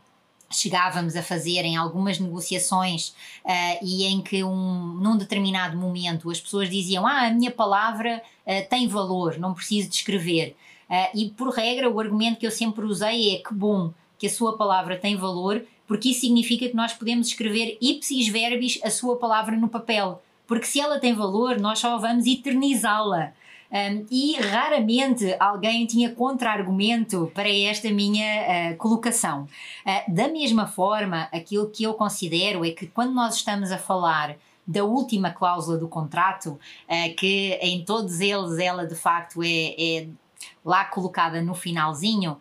chegávamos 0.50 1.14
a 1.14 1.22
fazer 1.22 1.66
em 1.66 1.76
algumas 1.76 2.18
negociações 2.18 3.08
uh, 3.44 3.84
e 3.84 4.06
em 4.06 4.22
que 4.22 4.42
um, 4.42 4.94
num 4.94 5.18
determinado 5.18 5.76
momento 5.76 6.30
as 6.30 6.40
pessoas 6.40 6.70
diziam 6.70 7.06
ah, 7.06 7.26
a 7.26 7.30
minha 7.30 7.50
palavra 7.50 8.22
uh, 8.46 8.68
tem 8.70 8.88
valor, 8.88 9.38
não 9.38 9.52
preciso 9.52 9.90
de 9.90 9.96
escrever. 9.96 10.56
Uh, 10.88 11.18
e 11.18 11.28
por 11.28 11.50
regra 11.50 11.90
o 11.90 12.00
argumento 12.00 12.38
que 12.38 12.46
eu 12.46 12.50
sempre 12.50 12.86
usei 12.86 13.36
é 13.36 13.38
que 13.38 13.52
bom 13.52 13.92
que 14.22 14.28
a 14.28 14.30
sua 14.30 14.56
palavra 14.56 14.96
tem 14.96 15.16
valor, 15.16 15.64
porque 15.84 16.10
isso 16.10 16.20
significa 16.20 16.68
que 16.68 16.76
nós 16.76 16.92
podemos 16.92 17.26
escrever 17.26 17.76
ipsis 17.80 18.28
verbis 18.28 18.78
a 18.84 18.88
sua 18.88 19.16
palavra 19.16 19.56
no 19.56 19.68
papel. 19.68 20.22
Porque 20.46 20.64
se 20.64 20.78
ela 20.78 21.00
tem 21.00 21.12
valor, 21.12 21.58
nós 21.58 21.80
só 21.80 21.98
vamos 21.98 22.24
eternizá-la. 22.24 23.32
Um, 23.72 24.06
e 24.08 24.36
raramente 24.36 25.34
alguém 25.40 25.86
tinha 25.86 26.14
contra-argumento 26.14 27.32
para 27.34 27.48
esta 27.48 27.90
minha 27.90 28.74
uh, 28.74 28.76
colocação. 28.76 29.48
Uh, 29.84 30.14
da 30.14 30.28
mesma 30.28 30.68
forma, 30.68 31.22
aquilo 31.32 31.68
que 31.68 31.82
eu 31.82 31.94
considero 31.94 32.64
é 32.64 32.70
que 32.70 32.86
quando 32.86 33.12
nós 33.12 33.34
estamos 33.34 33.72
a 33.72 33.78
falar 33.78 34.36
da 34.64 34.84
última 34.84 35.32
cláusula 35.32 35.78
do 35.78 35.88
contrato, 35.88 36.50
uh, 36.50 37.16
que 37.16 37.58
em 37.60 37.84
todos 37.84 38.20
eles 38.20 38.56
ela 38.58 38.86
de 38.86 38.94
facto 38.94 39.42
é, 39.42 39.74
é 39.76 40.06
lá 40.64 40.84
colocada 40.84 41.42
no 41.42 41.54
finalzinho, 41.56 42.36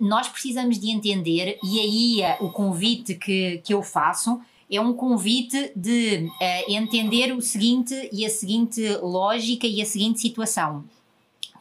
nós 0.00 0.28
precisamos 0.28 0.78
de 0.78 0.90
entender, 0.90 1.58
e 1.62 1.78
aí 1.80 2.36
o 2.40 2.50
convite 2.50 3.14
que, 3.14 3.58
que 3.58 3.72
eu 3.72 3.82
faço 3.82 4.40
é 4.70 4.80
um 4.80 4.92
convite 4.92 5.72
de 5.74 6.28
uh, 6.28 6.72
entender 6.72 7.32
o 7.32 7.40
seguinte 7.40 8.08
e 8.12 8.24
a 8.24 8.30
seguinte 8.30 8.80
lógica 9.02 9.66
e 9.66 9.82
a 9.82 9.86
seguinte 9.86 10.20
situação. 10.20 10.84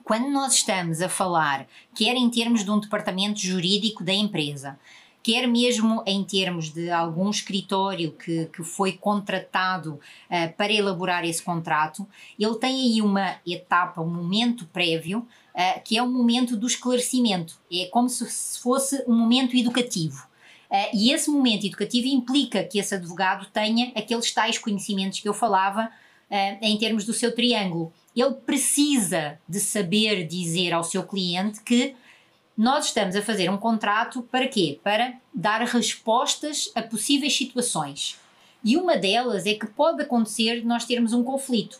Quando 0.04 0.30
nós 0.30 0.54
estamos 0.54 1.02
a 1.02 1.10
falar, 1.10 1.68
quer 1.96 2.16
em 2.16 2.30
termos 2.30 2.64
de 2.64 2.70
um 2.70 2.80
departamento 2.80 3.40
jurídico 3.40 4.04
da 4.04 4.14
empresa, 4.14 4.80
quer 5.24 5.48
mesmo 5.48 6.04
em 6.06 6.24
termos 6.24 6.72
de 6.72 6.90
algum 6.92 7.30
escritório 7.30 8.12
que, 8.12 8.46
que 8.46 8.64
foi 8.64 8.94
contratado 8.94 9.96
uh, 10.30 10.54
para 10.56 10.72
elaborar 10.72 11.26
esse 11.26 11.42
contrato, 11.42 12.08
ele 12.40 12.56
tem 12.56 12.76
aí 12.76 13.02
uma 13.02 13.38
etapa, 13.46 14.02
um 14.02 14.14
momento 14.14 14.68
prévio, 14.68 15.28
uh, 15.56 15.82
que 15.84 15.98
é 15.98 16.04
o 16.04 16.10
momento 16.10 16.56
do 16.56 16.68
esclarecimento. 16.68 17.60
É 17.72 17.86
como 17.86 18.10
se 18.10 18.60
fosse 18.60 19.04
um 19.08 19.16
momento 19.16 19.56
educativo. 19.56 20.28
Uh, 20.70 20.96
e 20.96 21.12
esse 21.12 21.30
momento 21.30 21.66
educativo 21.66 22.08
implica 22.08 22.64
que 22.64 22.80
esse 22.80 22.94
advogado 22.94 23.48
tenha 23.48 23.92
aqueles 23.96 24.32
tais 24.32 24.58
conhecimentos 24.58 25.20
que 25.20 25.28
eu 25.28 25.34
falava 25.34 25.86
uh, 25.86 26.58
em 26.62 26.78
termos 26.78 27.06
do 27.06 27.14
seu 27.14 27.34
triângulo. 27.34 27.92
Ele 28.16 28.34
precisa 28.34 29.40
de 29.48 29.60
saber 29.60 30.28
dizer 30.28 30.74
ao 30.74 30.84
seu 30.84 31.04
cliente 31.04 31.62
que 31.64 31.96
nós 32.58 32.88
estamos 32.88 33.16
a 33.16 33.22
fazer 33.22 33.50
um 33.50 33.58
contrato 33.58 34.22
para 34.24 34.48
quê? 34.48 34.80
Para 34.84 35.14
dar 35.34 35.62
respostas 35.62 36.70
a 36.76 36.82
possíveis 36.82 37.36
situações. 37.36 38.20
E 38.62 38.76
uma 38.76 38.98
delas 38.98 39.46
é 39.46 39.54
que 39.54 39.66
pode 39.66 40.02
acontecer 40.02 40.66
nós 40.66 40.84
termos 40.84 41.14
um 41.14 41.24
conflito. 41.24 41.80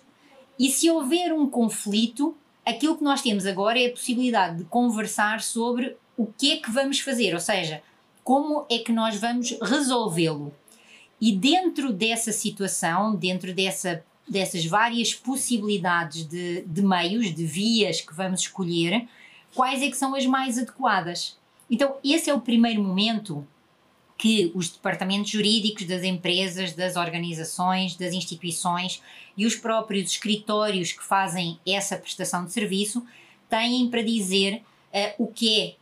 E 0.58 0.70
se 0.70 0.90
houver 0.90 1.34
um 1.34 1.50
conflito, 1.50 2.36
aquilo 2.66 2.98
que 2.98 3.04
nós 3.04 3.22
temos 3.22 3.46
agora 3.46 3.80
é 3.80 3.88
a 3.88 3.92
possibilidade 3.92 4.60
de 4.60 4.64
conversar 4.66 5.42
sobre 5.42 5.96
o 6.18 6.28
que 6.28 6.54
é 6.54 6.58
que 6.58 6.72
vamos 6.72 7.00
fazer, 7.00 7.34
ou 7.34 7.40
seja, 7.40 7.82
como 8.24 8.66
é 8.70 8.80
que 8.80 8.92
nós 8.92 9.16
vamos 9.20 9.58
resolvê-lo? 9.62 10.54
E 11.20 11.36
dentro 11.36 11.92
dessa 11.92 12.32
situação, 12.32 13.16
dentro 13.16 13.54
dessa, 13.54 14.04
dessas 14.28 14.66
várias 14.66 15.14
possibilidades 15.14 16.26
de, 16.26 16.62
de 16.62 16.82
meios, 16.82 17.34
de 17.34 17.46
vias 17.46 18.02
que 18.02 18.14
vamos 18.14 18.42
escolher, 18.42 19.08
quais 19.56 19.82
é 19.82 19.90
que 19.90 19.98
são 19.98 20.16
as 20.16 20.26
mais 20.26 20.58
adequadas? 20.58 21.38
Então, 21.70 21.98
esse 22.04 22.30
é 22.30 22.34
o 22.34 22.42
primeiro 22.42 22.84
momento 22.84 23.46
que 24.20 24.52
os 24.54 24.68
departamentos 24.68 25.32
jurídicos 25.32 25.86
das 25.86 26.04
empresas, 26.04 26.74
das 26.74 26.98
organizações, 26.98 27.96
das 27.96 28.14
instituições 28.14 29.02
e 29.38 29.46
os 29.46 29.56
próprios 29.56 30.12
escritórios 30.12 30.92
que 30.92 31.02
fazem 31.02 31.58
essa 31.66 31.96
prestação 31.96 32.44
de 32.44 32.52
serviço 32.52 33.02
têm 33.50 33.90
para 33.90 34.04
dizer 34.04 34.62
uh, 34.94 35.24
o 35.24 35.28
que 35.28 35.62
é 35.62 35.76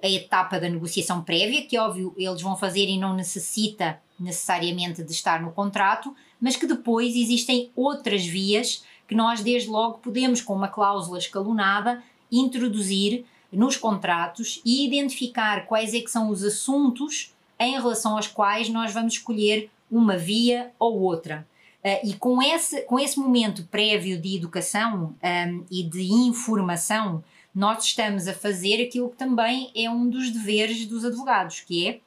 a 0.00 0.08
etapa 0.08 0.60
da 0.60 0.68
negociação 0.68 1.24
prévia, 1.24 1.66
que 1.66 1.76
óbvio 1.76 2.14
eles 2.16 2.40
vão 2.40 2.56
fazer 2.56 2.88
e 2.88 2.96
não 2.96 3.16
necessita 3.16 4.00
necessariamente 4.18 5.02
de 5.02 5.10
estar 5.10 5.42
no 5.42 5.50
contrato, 5.50 6.14
mas 6.40 6.54
que 6.54 6.68
depois 6.68 7.16
existem 7.16 7.72
outras 7.74 8.24
vias 8.24 8.84
que 9.08 9.14
nós 9.16 9.40
desde 9.40 9.68
logo 9.68 9.98
podemos, 9.98 10.40
com 10.40 10.54
uma 10.54 10.68
cláusula 10.68 11.18
escalonada, 11.18 12.00
introduzir 12.30 13.24
nos 13.52 13.76
contratos 13.76 14.62
e 14.64 14.86
identificar 14.86 15.66
quais 15.66 15.92
é 15.94 16.00
que 16.00 16.10
são 16.10 16.30
os 16.30 16.44
assuntos 16.44 17.31
em 17.64 17.80
relação 17.80 18.16
aos 18.16 18.26
quais 18.26 18.68
nós 18.68 18.92
vamos 18.92 19.14
escolher 19.14 19.70
uma 19.90 20.16
via 20.16 20.70
ou 20.78 21.00
outra. 21.00 21.46
Uh, 21.84 22.08
e 22.08 22.14
com 22.14 22.40
esse, 22.40 22.82
com 22.82 22.98
esse 22.98 23.18
momento 23.18 23.64
prévio 23.64 24.20
de 24.20 24.36
educação 24.36 25.14
um, 25.22 25.64
e 25.70 25.82
de 25.82 26.12
informação 26.12 27.24
nós 27.54 27.84
estamos 27.84 28.26
a 28.28 28.32
fazer 28.32 28.82
aquilo 28.82 29.10
que 29.10 29.16
também 29.16 29.70
é 29.74 29.90
um 29.90 30.08
dos 30.08 30.30
deveres 30.30 30.86
dos 30.86 31.04
advogados, 31.04 31.60
que 31.60 31.86
é 31.86 32.00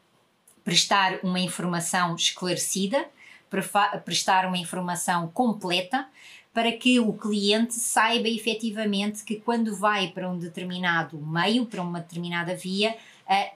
prestar 0.64 1.20
uma 1.24 1.40
informação 1.40 2.16
esclarecida, 2.16 3.06
prestar 4.04 4.48
uma 4.48 4.58
informação 4.58 5.28
completa, 5.28 6.08
para 6.52 6.72
que 6.72 7.00
o 7.00 7.14
cliente 7.14 7.74
saiba 7.74 8.28
efetivamente 8.28 9.24
que 9.24 9.36
quando 9.36 9.76
vai 9.76 10.08
para 10.08 10.30
um 10.30 10.40
determinado 10.40 11.20
meio, 11.20 11.66
para 11.66 11.82
uma 11.82 12.00
determinada 12.00 12.56
via, 12.56 12.96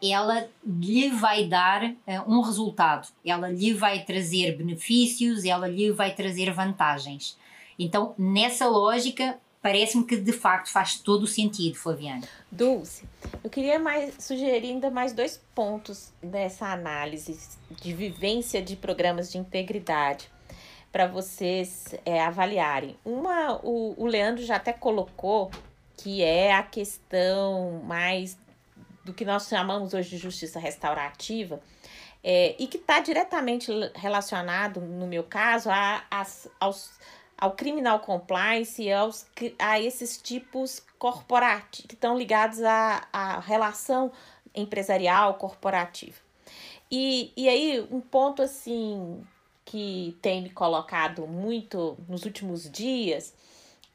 ela 0.01 0.47
lhe 0.65 1.09
vai 1.09 1.45
dar 1.45 1.93
eh, 2.07 2.21
um 2.21 2.41
resultado, 2.41 3.07
ela 3.23 3.49
lhe 3.49 3.73
vai 3.73 4.03
trazer 4.03 4.57
benefícios, 4.57 5.45
ela 5.45 5.67
lhe 5.67 5.91
vai 5.91 6.13
trazer 6.15 6.51
vantagens. 6.51 7.37
Então, 7.77 8.13
nessa 8.17 8.67
lógica, 8.67 9.37
parece-me 9.61 10.03
que 10.03 10.17
de 10.17 10.33
facto 10.33 10.71
faz 10.71 10.97
todo 10.99 11.23
o 11.23 11.27
sentido, 11.27 11.75
Flaviana. 11.75 12.27
Dulce, 12.51 13.03
eu 13.43 13.49
queria 13.49 13.77
mais 13.77 14.15
sugerir 14.19 14.69
ainda 14.69 14.89
mais 14.89 15.13
dois 15.13 15.41
pontos 15.53 16.11
dessa 16.21 16.67
análise 16.67 17.37
de 17.81 17.93
vivência 17.93 18.61
de 18.61 18.75
programas 18.75 19.31
de 19.31 19.37
integridade 19.37 20.29
para 20.91 21.07
vocês 21.07 21.93
é, 22.03 22.21
avaliarem. 22.21 22.97
Uma, 23.05 23.59
o, 23.63 23.93
o 23.97 24.07
Leandro 24.07 24.43
já 24.43 24.55
até 24.55 24.73
colocou 24.73 25.51
que 25.95 26.23
é 26.23 26.53
a 26.53 26.63
questão 26.63 27.81
mais 27.83 28.37
do 29.09 29.13
que 29.13 29.25
nós 29.25 29.47
chamamos 29.47 29.93
hoje 29.93 30.11
de 30.11 30.17
justiça 30.17 30.59
restaurativa, 30.59 31.59
é, 32.23 32.55
e 32.59 32.67
que 32.67 32.77
está 32.77 32.99
diretamente 32.99 33.71
relacionado, 33.95 34.79
no 34.79 35.07
meu 35.07 35.23
caso, 35.23 35.69
a, 35.69 36.03
aos 36.59 36.91
ao 37.37 37.53
criminal 37.53 38.01
compliance 38.01 38.83
e 38.83 38.91
aos, 38.91 39.25
a 39.57 39.79
esses 39.79 40.17
tipos 40.17 40.83
corporativos, 40.97 41.87
que 41.87 41.95
estão 41.95 42.17
ligados 42.17 42.61
à, 42.61 43.07
à 43.13 43.39
relação 43.39 44.11
empresarial 44.53 45.35
corporativa. 45.35 46.17
E, 46.91 47.31
e 47.37 47.47
aí, 47.47 47.87
um 47.89 48.01
ponto 48.01 48.41
assim 48.41 49.25
que 49.63 50.17
tem 50.21 50.41
me 50.41 50.49
colocado 50.49 51.25
muito 51.27 51.97
nos 52.09 52.25
últimos 52.25 52.69
dias 52.69 53.33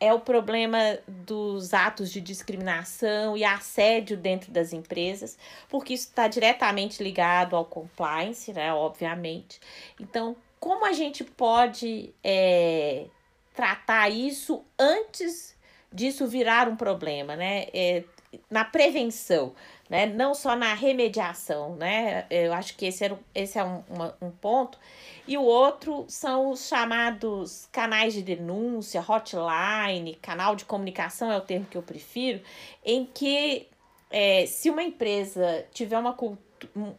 é 0.05 0.12
o 0.12 0.21
problema 0.21 0.99
dos 1.09 1.73
atos 1.73 2.11
de 2.11 2.21
discriminação 2.21 3.37
e 3.37 3.45
assédio 3.45 4.17
dentro 4.17 4.51
das 4.53 4.73
empresas, 4.73 5.38
porque 5.69 5.95
isso 5.95 6.09
está 6.09 6.29
diretamente 6.29 7.03
ligado 7.03 7.57
ao 7.57 7.64
compliance, 7.64 8.53
né? 8.53 8.73
Obviamente. 8.75 9.59
Então, 9.99 10.37
como 10.61 10.85
a 10.85 10.93
gente 10.93 11.25
pode 11.25 12.14
é, 12.23 13.07
tratar 13.55 14.11
isso 14.11 14.62
antes 14.79 15.57
disso 15.93 16.27
virar 16.27 16.69
um 16.69 16.77
problema, 16.77 17.37
né? 17.37 17.67
É, 17.73 18.05
na 18.51 18.64
prevenção, 18.64 19.55
né? 19.88 20.07
Não 20.07 20.35
só 20.35 20.57
na 20.57 20.75
remediação, 20.75 21.77
né? 21.77 22.27
Eu 22.31 22.53
acho 22.53 22.77
que 22.77 22.87
esse, 22.87 23.05
era, 23.05 23.18
esse 23.35 23.59
é 23.59 23.64
um, 23.64 23.83
uma, 23.88 24.16
um 24.20 24.31
ponto. 24.31 24.79
E 25.27 25.37
o 25.37 25.42
outro 25.42 26.05
são 26.09 26.51
os 26.51 26.68
chamados 26.68 27.68
canais 27.73 28.14
de 28.14 28.23
denúncia, 28.23 29.05
hotline, 29.07 30.14
canal 30.16 30.55
de 30.55 30.64
comunicação 30.64 31.31
é 31.31 31.37
o 31.37 31.40
termo 31.40 31.66
que 31.66 31.77
eu 31.77 31.83
prefiro, 31.83 32.40
em 32.85 33.07
que 33.07 33.68
é, 34.11 34.47
se 34.47 34.70
uma 34.70 34.83
empresa 34.83 35.66
tiver 35.73 35.99
uma 35.99 36.14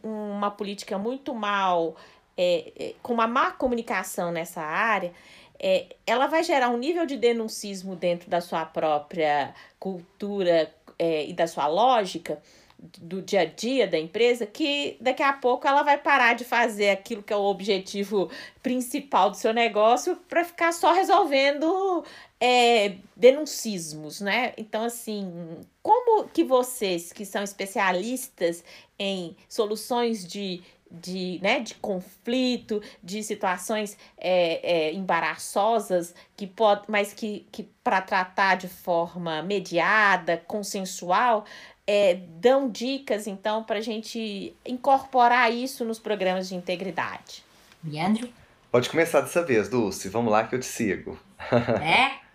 uma 0.02 0.50
política 0.50 0.98
muito 0.98 1.34
mal, 1.34 1.96
é, 2.36 2.72
é, 2.78 2.94
com 3.02 3.14
uma 3.14 3.26
má 3.26 3.50
comunicação 3.50 4.30
nessa 4.30 4.60
área, 4.60 5.12
é, 5.58 5.86
ela 6.06 6.26
vai 6.26 6.42
gerar 6.42 6.68
um 6.68 6.76
nível 6.76 7.06
de 7.06 7.16
denuncismo 7.16 7.96
dentro 7.96 8.28
da 8.28 8.40
sua 8.40 8.64
própria 8.64 9.54
cultura 9.78 10.72
é, 10.98 11.26
e 11.26 11.32
da 11.32 11.46
sua 11.46 11.66
lógica 11.66 12.40
do 12.78 13.22
dia 13.22 13.40
a 13.40 13.44
dia 13.46 13.86
da 13.86 13.98
empresa 13.98 14.44
que 14.44 14.96
daqui 15.00 15.22
a 15.22 15.32
pouco 15.32 15.66
ela 15.66 15.82
vai 15.82 15.96
parar 15.96 16.34
de 16.34 16.44
fazer 16.44 16.90
aquilo 16.90 17.22
que 17.22 17.32
é 17.32 17.36
o 17.36 17.44
objetivo 17.44 18.30
principal 18.62 19.30
do 19.30 19.36
seu 19.36 19.52
negócio 19.52 20.16
para 20.28 20.44
ficar 20.44 20.72
só 20.72 20.92
resolvendo 20.92 22.04
é, 22.38 22.96
denuncismos, 23.16 24.20
né? 24.20 24.52
Então, 24.58 24.84
assim, 24.84 25.58
como 25.82 26.28
que 26.28 26.44
vocês 26.44 27.12
que 27.12 27.24
são 27.24 27.42
especialistas 27.42 28.62
em 28.98 29.34
soluções 29.48 30.26
de 30.26 30.62
de, 30.90 31.38
né, 31.42 31.60
de 31.60 31.74
conflito, 31.74 32.82
de 33.02 33.22
situações 33.22 33.96
é, 34.16 34.88
é, 34.88 34.92
embaraçosas, 34.92 36.14
que 36.36 36.46
pode, 36.46 36.82
mas 36.88 37.12
que, 37.12 37.46
que 37.50 37.68
para 37.82 38.00
tratar 38.00 38.56
de 38.56 38.68
forma 38.68 39.42
mediada, 39.42 40.42
consensual, 40.46 41.44
é, 41.86 42.14
dão 42.14 42.68
dicas, 42.68 43.26
então, 43.26 43.62
para 43.62 43.78
a 43.78 43.82
gente 43.82 44.54
incorporar 44.64 45.52
isso 45.52 45.84
nos 45.84 45.98
programas 45.98 46.48
de 46.48 46.54
integridade. 46.54 47.44
Leandro? 47.84 48.28
Pode 48.70 48.90
começar 48.90 49.20
dessa 49.20 49.42
vez, 49.42 49.68
Dulce. 49.68 50.08
Vamos 50.08 50.32
lá 50.32 50.44
que 50.44 50.54
eu 50.54 50.60
te 50.60 50.66
sigo. 50.66 51.18
é? 51.82 52.18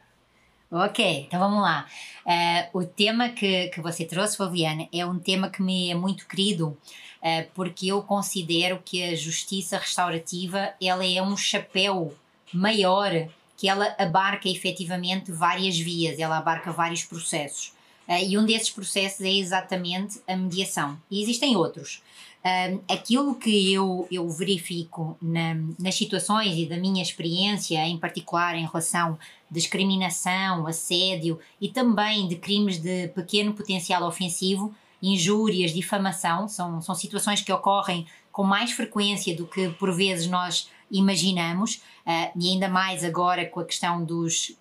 Ok, 0.72 1.26
então 1.28 1.40
vamos 1.40 1.62
lá. 1.62 1.86
Uh, 2.26 2.80
o 2.80 2.86
tema 2.86 3.30
que, 3.30 3.68
que 3.68 3.82
você 3.82 4.06
trouxe, 4.06 4.38
Fabiana, 4.38 4.88
é 4.94 5.06
um 5.06 5.20
tema 5.20 5.50
que 5.50 5.62
me 5.62 5.92
é 5.92 5.96
muito 5.96 6.26
querido 6.28 6.78
eh, 7.22 7.48
porque 7.54 7.88
eu 7.88 8.02
considero 8.02 8.82
que 8.84 9.04
a 9.04 9.16
justiça 9.16 9.78
restaurativa 9.78 10.74
ela 10.82 11.06
é 11.06 11.22
um 11.22 11.38
chapéu 11.38 12.16
maior 12.52 13.12
que 13.56 13.70
ela 13.70 13.96
abarca 14.00 14.50
efetivamente 14.50 15.32
várias 15.32 15.78
vias, 15.78 16.18
ela 16.18 16.38
abarca 16.40 16.72
vários 16.72 17.04
processos. 17.04 17.74
Eh, 18.08 18.30
e 18.30 18.38
um 18.38 18.46
desses 18.46 18.72
processos 18.72 19.22
é 19.22 19.30
exatamente 19.30 20.20
a 20.28 20.36
mediação. 20.36 21.00
E 21.12 21.22
existem 21.22 21.56
outros. 21.56 22.02
Um, 22.44 22.80
aquilo 22.92 23.36
que 23.36 23.72
eu, 23.72 24.08
eu 24.12 24.28
verifico 24.28 25.16
na, 25.22 25.56
nas 25.78 25.94
situações 25.94 26.58
e 26.58 26.66
da 26.66 26.76
minha 26.76 27.04
experiência, 27.04 27.78
em 27.86 28.00
particular 28.00 28.56
em 28.56 28.66
relação 28.66 29.14
à 29.14 29.18
discriminação, 29.54 30.66
assédio 30.66 31.40
e 31.60 31.70
também 31.70 32.28
de 32.28 32.36
crimes 32.36 32.80
de 32.80 33.10
pequeno 33.10 33.54
potencial 33.54 34.04
ofensivo, 34.08 34.74
injúrias, 35.02 35.72
difamação, 35.72 36.48
são, 36.48 36.82
são 36.82 36.96
situações 36.96 37.42
que 37.42 37.54
ocorrem 37.54 38.08
com 38.32 38.44
mais 38.44 38.72
frequência 38.72 39.36
do 39.36 39.46
que 39.46 39.70
por 39.70 39.94
vezes 39.94 40.28
nós 40.28 40.68
imaginamos, 40.90 41.76
uh, 42.06 42.32
e 42.36 42.50
ainda 42.50 42.68
mais 42.68 43.04
agora 43.04 43.46
com 43.46 43.60
a 43.60 43.66
questão 43.66 44.04
dos, 44.04 44.54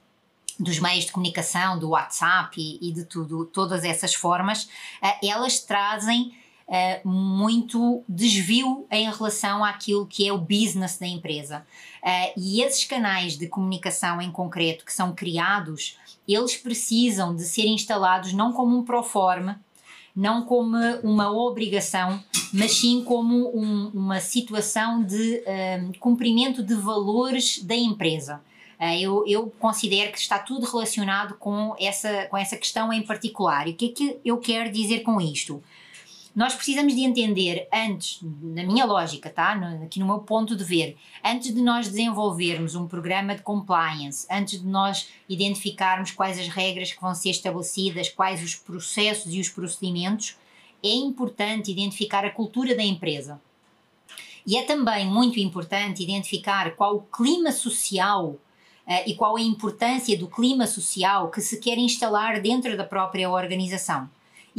dos 0.58 0.78
meios 0.78 1.06
de 1.06 1.12
comunicação, 1.12 1.78
do 1.78 1.90
WhatsApp 1.90 2.60
e, 2.60 2.88
e 2.88 2.92
de 2.92 3.04
tudo, 3.04 3.44
todas 3.46 3.84
essas 3.84 4.14
formas, 4.14 4.64
uh, 4.64 5.26
elas 5.26 5.60
trazem 5.60 6.34
uh, 6.70 7.08
muito 7.08 8.02
desvio 8.08 8.86
em 8.90 9.10
relação 9.10 9.62
àquilo 9.62 10.06
que 10.06 10.26
é 10.26 10.32
o 10.32 10.38
business 10.38 10.96
da 10.96 11.06
empresa. 11.06 11.66
e 12.36 12.62
esses 12.62 12.84
canais 12.84 13.36
de 13.36 13.46
comunicação 13.48 14.22
em 14.22 14.30
concreto 14.30 14.84
que 14.84 14.92
são 14.92 15.14
criados, 15.14 15.98
eles 16.26 16.56
precisam 16.56 17.34
de 17.34 17.42
ser 17.42 17.66
instalados 17.66 18.32
não 18.32 18.52
como 18.52 18.78
um 18.78 18.84
proforma, 18.84 19.60
não 20.14 20.42
como 20.42 20.76
uma 21.02 21.30
obrigação, 21.30 22.22
mas 22.52 22.72
sim 22.72 23.04
como 23.04 23.56
um, 23.56 23.90
uma 23.94 24.20
situação 24.20 25.02
de 25.02 25.42
um, 25.46 25.92
cumprimento 25.98 26.62
de 26.62 26.74
valores 26.74 27.62
da 27.62 27.74
empresa. 27.74 28.42
Uh, 28.78 28.98
eu, 28.98 29.24
eu 29.26 29.52
considero 29.58 30.10
que 30.10 30.18
está 30.18 30.38
tudo 30.38 30.66
relacionado 30.66 31.34
com 31.34 31.74
essa, 31.78 32.26
com 32.26 32.36
essa 32.36 32.56
questão 32.56 32.92
em 32.92 33.02
particular. 33.02 33.68
E 33.68 33.72
o 33.72 33.76
que 33.76 33.86
é 33.86 33.88
que 33.88 34.20
eu 34.24 34.38
quero 34.38 34.70
dizer 34.70 35.00
com 35.00 35.20
isto? 35.20 35.62
Nós 36.34 36.54
precisamos 36.54 36.94
de 36.94 37.02
entender 37.02 37.68
antes, 37.72 38.20
na 38.22 38.62
minha 38.62 38.84
lógica, 38.84 39.28
tá? 39.28 39.54
No, 39.54 39.84
aqui 39.84 39.98
no 39.98 40.06
meu 40.06 40.20
ponto 40.20 40.54
de 40.54 40.62
ver, 40.62 40.96
antes 41.24 41.52
de 41.52 41.60
nós 41.60 41.88
desenvolvermos 41.88 42.76
um 42.76 42.86
programa 42.86 43.34
de 43.34 43.42
compliance, 43.42 44.26
antes 44.30 44.60
de 44.60 44.66
nós 44.66 45.08
identificarmos 45.28 46.12
quais 46.12 46.38
as 46.38 46.46
regras 46.46 46.92
que 46.92 47.00
vão 47.00 47.14
ser 47.14 47.30
estabelecidas, 47.30 48.08
quais 48.08 48.42
os 48.44 48.54
processos 48.54 49.34
e 49.34 49.40
os 49.40 49.48
procedimentos, 49.48 50.36
é 50.82 50.94
importante 50.94 51.70
identificar 51.70 52.24
a 52.24 52.30
cultura 52.30 52.76
da 52.76 52.82
empresa. 52.82 53.40
E 54.46 54.56
é 54.56 54.62
também 54.62 55.06
muito 55.06 55.38
importante 55.40 56.02
identificar 56.02 56.74
qual 56.76 56.96
o 56.96 57.02
clima 57.02 57.52
social 57.52 58.36
Uh, 58.86 59.06
e 59.06 59.14
qual 59.14 59.36
a 59.36 59.40
importância 59.40 60.18
do 60.18 60.26
clima 60.26 60.66
social 60.66 61.30
que 61.30 61.40
se 61.40 61.60
quer 61.60 61.78
instalar 61.78 62.40
dentro 62.40 62.76
da 62.76 62.82
própria 62.82 63.30
organização. 63.30 64.10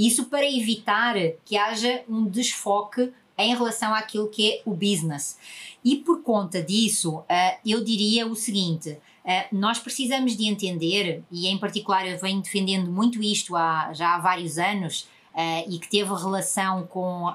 Isso 0.01 0.25
para 0.25 0.49
evitar 0.49 1.13
que 1.45 1.55
haja 1.55 2.03
um 2.09 2.25
desfoque 2.25 3.13
em 3.37 3.55
relação 3.55 3.93
àquilo 3.93 4.27
que 4.29 4.51
é 4.51 4.61
o 4.65 4.71
business. 4.71 5.37
E 5.85 5.97
por 5.97 6.23
conta 6.23 6.59
disso, 6.59 7.17
uh, 7.17 7.25
eu 7.63 7.83
diria 7.83 8.25
o 8.25 8.35
seguinte: 8.35 8.89
uh, 8.89 9.55
nós 9.55 9.77
precisamos 9.77 10.35
de 10.35 10.45
entender, 10.45 11.23
e 11.31 11.47
em 11.47 11.57
particular 11.59 12.07
eu 12.07 12.17
venho 12.17 12.41
defendendo 12.41 12.91
muito 12.91 13.21
isto 13.21 13.55
há, 13.55 13.93
já 13.93 14.15
há 14.15 14.19
vários 14.19 14.57
anos, 14.57 15.01
uh, 15.35 15.69
e 15.71 15.77
que 15.77 15.87
teve 15.87 16.11
relação 16.15 16.87
com 16.87 17.27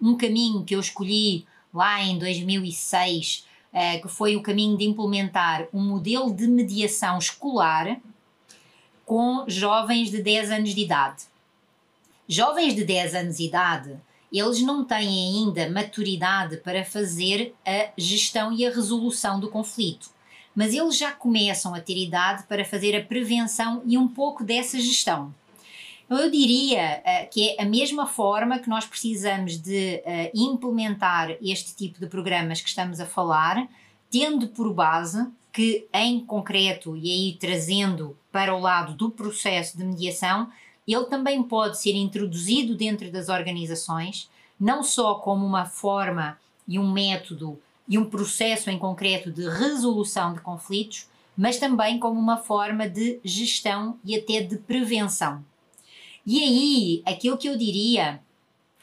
um 0.00 0.16
caminho 0.16 0.64
que 0.64 0.74
eu 0.74 0.80
escolhi 0.80 1.44
lá 1.74 2.02
em 2.02 2.18
2006, 2.18 3.46
que 4.02 4.08
foi 4.08 4.34
o 4.36 4.42
caminho 4.42 4.78
de 4.78 4.84
implementar 4.84 5.66
um 5.72 5.82
modelo 5.82 6.34
de 6.34 6.46
mediação 6.46 7.16
escolar 7.18 7.98
com 9.06 9.44
jovens 9.46 10.10
de 10.10 10.22
10 10.22 10.50
anos 10.50 10.74
de 10.74 10.82
idade. 10.82 11.31
Jovens 12.28 12.74
de 12.74 12.84
10 12.84 13.14
anos 13.14 13.36
de 13.36 13.44
idade, 13.44 13.98
eles 14.32 14.62
não 14.62 14.84
têm 14.84 14.98
ainda 15.44 15.68
maturidade 15.68 16.56
para 16.58 16.84
fazer 16.84 17.54
a 17.66 17.90
gestão 17.96 18.52
e 18.52 18.64
a 18.64 18.70
resolução 18.70 19.38
do 19.38 19.50
conflito, 19.50 20.08
mas 20.54 20.72
eles 20.72 20.96
já 20.96 21.12
começam 21.12 21.74
a 21.74 21.80
ter 21.80 21.96
idade 21.96 22.44
para 22.44 22.64
fazer 22.64 22.96
a 22.96 23.04
prevenção 23.04 23.82
e 23.84 23.98
um 23.98 24.08
pouco 24.08 24.42
dessa 24.42 24.78
gestão. 24.78 25.34
Eu 26.08 26.30
diria 26.30 27.00
uh, 27.00 27.30
que 27.30 27.50
é 27.50 27.62
a 27.62 27.64
mesma 27.64 28.06
forma 28.06 28.58
que 28.58 28.68
nós 28.68 28.84
precisamos 28.84 29.56
de 29.56 30.02
uh, 30.04 30.30
implementar 30.34 31.36
este 31.40 31.74
tipo 31.74 31.98
de 31.98 32.06
programas 32.06 32.60
que 32.60 32.68
estamos 32.68 33.00
a 33.00 33.06
falar, 33.06 33.66
tendo 34.10 34.48
por 34.48 34.72
base 34.74 35.26
que, 35.52 35.86
em 35.92 36.20
concreto, 36.20 36.96
e 36.96 37.10
aí 37.10 37.36
trazendo 37.38 38.16
para 38.30 38.54
o 38.54 38.60
lado 38.60 38.94
do 38.94 39.10
processo 39.10 39.76
de 39.76 39.84
mediação, 39.84 40.50
ele 40.86 41.04
também 41.04 41.42
pode 41.42 41.80
ser 41.80 41.94
introduzido 41.94 42.74
dentro 42.74 43.10
das 43.10 43.28
organizações, 43.28 44.28
não 44.58 44.82
só 44.82 45.16
como 45.16 45.46
uma 45.46 45.64
forma 45.64 46.38
e 46.66 46.78
um 46.78 46.90
método 46.90 47.58
e 47.88 47.98
um 47.98 48.04
processo 48.04 48.70
em 48.70 48.78
concreto 48.78 49.30
de 49.30 49.48
resolução 49.48 50.32
de 50.34 50.40
conflitos, 50.40 51.08
mas 51.36 51.58
também 51.58 51.98
como 51.98 52.18
uma 52.18 52.36
forma 52.36 52.88
de 52.88 53.18
gestão 53.24 53.98
e 54.04 54.16
até 54.16 54.40
de 54.40 54.56
prevenção. 54.56 55.44
E 56.24 56.42
aí, 56.42 57.02
aquilo 57.04 57.36
que 57.36 57.48
eu 57.48 57.56
diria 57.56 58.20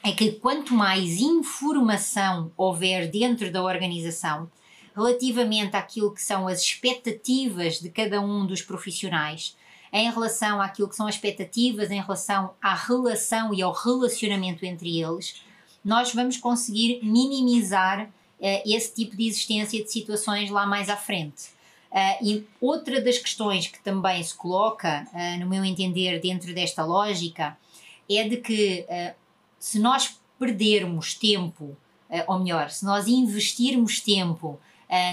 é 0.03 0.11
que 0.11 0.33
quanto 0.33 0.73
mais 0.73 1.19
informação 1.19 2.51
houver 2.57 3.09
dentro 3.09 3.51
da 3.51 3.63
organização 3.63 4.49
relativamente 4.95 5.75
àquilo 5.75 6.13
que 6.13 6.21
são 6.21 6.47
as 6.47 6.61
expectativas 6.61 7.79
de 7.79 7.89
cada 7.89 8.19
um 8.19 8.45
dos 8.45 8.61
profissionais, 8.61 9.55
em 9.91 10.09
relação 10.09 10.61
àquilo 10.61 10.87
que 10.87 10.95
são 10.95 11.07
as 11.07 11.15
expectativas, 11.15 11.91
em 11.91 12.01
relação 12.01 12.51
à 12.61 12.75
relação 12.75 13.53
e 13.53 13.61
ao 13.61 13.73
relacionamento 13.73 14.65
entre 14.65 15.01
eles, 15.01 15.41
nós 15.83 16.13
vamos 16.13 16.37
conseguir 16.37 16.99
minimizar 17.03 18.05
uh, 18.05 18.61
esse 18.65 18.93
tipo 18.93 19.15
de 19.15 19.27
existência 19.27 19.83
de 19.83 19.91
situações 19.91 20.49
lá 20.49 20.65
mais 20.65 20.89
à 20.89 20.95
frente. 20.95 21.47
Uh, 21.91 22.23
e 22.23 22.47
outra 22.61 23.01
das 23.01 23.17
questões 23.17 23.67
que 23.67 23.79
também 23.81 24.21
se 24.21 24.35
coloca, 24.35 25.07
uh, 25.11 25.39
no 25.39 25.49
meu 25.49 25.63
entender, 25.65 26.19
dentro 26.19 26.53
desta 26.53 26.85
lógica, 26.85 27.57
é 28.09 28.27
de 28.27 28.37
que 28.37 28.87
se 29.59 29.77
nós 29.77 30.19
perdermos 30.39 31.13
tempo, 31.13 31.77
ou 32.25 32.39
melhor, 32.39 32.71
se 32.71 32.83
nós 32.83 33.07
investirmos 33.07 34.01
tempo 34.01 34.59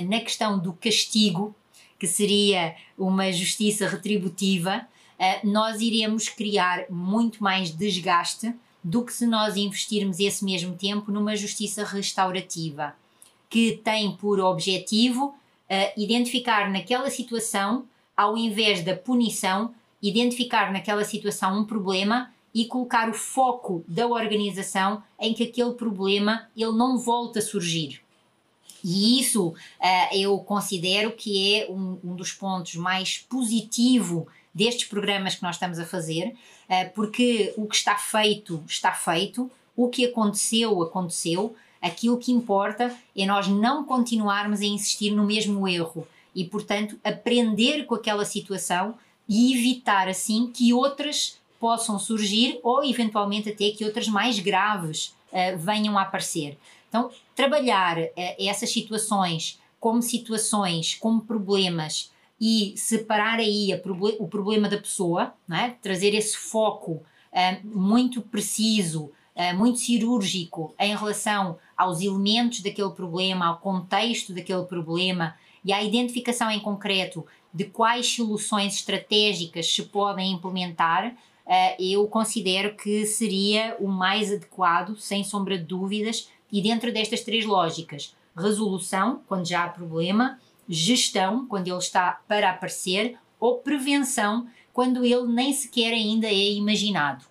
na 0.09 0.19
questão 0.21 0.59
do 0.59 0.73
castigo, 0.73 1.55
que 1.99 2.07
seria 2.07 2.75
uma 2.97 3.33
justiça 3.33 3.89
retributiva, 3.89 4.87
eh, 5.19 5.41
nós 5.45 5.81
iremos 5.81 6.29
criar 6.29 6.87
muito 6.91 7.43
mais 7.43 7.71
desgaste 7.71 8.55
do 8.87 9.05
que 9.05 9.13
se 9.13 9.27
nós 9.27 9.57
investirmos 9.57 10.21
esse 10.21 10.45
mesmo 10.45 10.77
tempo 10.77 11.11
numa 11.11 11.35
justiça 11.35 11.85
restaurativa, 11.85 12.95
que 13.51 13.81
tem 13.83 14.13
por 14.13 14.39
objetivo 14.39 15.27
uh, 15.27 16.01
identificar 16.01 16.71
naquela 16.71 17.11
situação, 17.11 17.85
ao 18.17 18.37
invés 18.37 18.85
da 18.85 18.95
punição, 18.95 19.75
identificar 20.01 20.73
naquela 20.73 21.05
situação 21.05 21.59
um 21.59 21.65
problema 21.65 22.33
e 22.55 22.65
colocar 22.67 23.11
o 23.11 23.13
foco 23.13 23.85
da 23.89 24.07
organização 24.07 25.03
em 25.19 25.35
que 25.35 25.43
aquele 25.43 25.73
problema 25.73 26.47
ele 26.57 26.71
não 26.71 26.97
volta 26.97 27.41
a 27.41 27.43
surgir. 27.43 28.01
E 28.83 29.21
isso 29.21 29.49
uh, 29.49 29.55
eu 30.15 30.39
considero 30.39 31.13
que 31.13 31.55
é 31.55 31.71
um, 31.71 31.99
um 32.05 32.15
dos 32.15 32.33
pontos 32.33 32.75
mais 32.77 33.19
positivo 33.19 34.27
destes 34.55 34.89
programas 34.89 35.35
que 35.35 35.43
nós 35.43 35.57
estamos 35.57 35.79
a 35.79 35.85
fazer, 35.85 36.35
uh, 36.69 36.91
porque 36.95 37.53
o 37.57 37.67
que 37.67 37.77
está 37.77 37.97
feito, 37.97 38.63
está 38.67 38.93
feito, 38.93 39.51
o 39.77 39.89
que 39.89 40.07
aconteceu, 40.07 40.83
aconteceu, 40.83 41.55
aquilo 41.81 42.19
que 42.19 42.33
importa 42.33 42.95
é 43.17 43.27
nós 43.27 43.49
não 43.49 43.85
continuarmos 43.85 44.61
a 44.61 44.65
insistir 44.65 45.11
no 45.11 45.25
mesmo 45.25 45.69
erro 45.69 46.07
e, 46.35 46.45
portanto, 46.45 46.99
aprender 47.05 47.85
com 47.85 47.95
aquela 47.95 48.25
situação 48.25 48.95
e 49.29 49.55
evitar 49.55 50.09
assim 50.09 50.51
que 50.53 50.73
outras 50.73 51.39
possam 51.59 51.99
surgir 51.99 52.61
ou 52.63 52.85
eventualmente 52.85 53.49
até 53.49 53.71
que 53.71 53.85
outras 53.85 54.09
mais 54.09 54.39
graves 54.39 55.15
uh, 55.33 55.57
venham 55.59 55.99
a 55.99 56.03
aparecer. 56.03 56.59
Então, 56.89 57.11
trabalhar 57.35 57.99
uh, 57.99 58.11
essas 58.39 58.71
situações 58.71 59.61
como 59.79 60.03
situações, 60.03 60.95
como 60.95 61.21
problemas 61.21 62.11
e 62.41 62.75
separar 62.77 63.39
aí 63.39 63.77
proble 63.83 64.17
o 64.19 64.27
problema 64.27 64.69
da 64.69 64.79
pessoa, 64.79 65.35
é? 65.51 65.71
trazer 65.83 66.15
esse 66.15 66.37
foco 66.37 66.93
uh, 66.93 67.67
muito 67.67 68.21
preciso, 68.21 69.13
muito 69.55 69.79
cirúrgico 69.79 70.75
em 70.81 70.97
relação 70.97 71.59
aos 71.77 72.01
elementos 72.01 72.63
daquele 72.63 72.89
problema, 72.93 73.45
ao 73.45 73.59
contexto 73.59 74.33
daquele 74.33 74.65
problema 74.65 75.37
e 75.63 75.75
à 75.75 75.83
identificação 75.83 76.51
em 76.51 76.59
concreto 76.59 77.23
de 77.53 77.65
quais 77.65 78.15
soluções 78.15 78.77
estratégicas 78.77 79.71
se 79.71 79.83
podem 79.83 80.33
implementar, 80.33 81.15
eu 81.79 82.09
considero 82.09 82.75
que 82.77 83.05
seria 83.05 83.77
o 83.79 83.87
mais 83.87 84.33
adequado, 84.33 84.97
sem 84.97 85.23
sombra 85.23 85.59
de 85.59 85.65
dúvidas, 85.65 86.31
e 86.51 86.61
dentro 86.63 86.93
destas 86.93 87.23
três 87.23 87.45
lógicas: 87.45 88.15
resolução, 88.37 89.23
quando 89.27 89.47
já 89.47 89.65
há 89.65 89.69
problema, 89.69 90.39
gestão, 90.69 91.47
quando 91.47 91.69
ele 91.69 91.79
está 91.79 92.21
para 92.27 92.51
aparecer, 92.51 93.19
ou 93.39 93.59
prevenção, 93.59 94.47
quando 94.73 95.05
ele 95.05 95.27
nem 95.27 95.53
sequer 95.53 95.93
ainda 95.93 96.27
é 96.27 96.53
imaginado. 96.53 97.25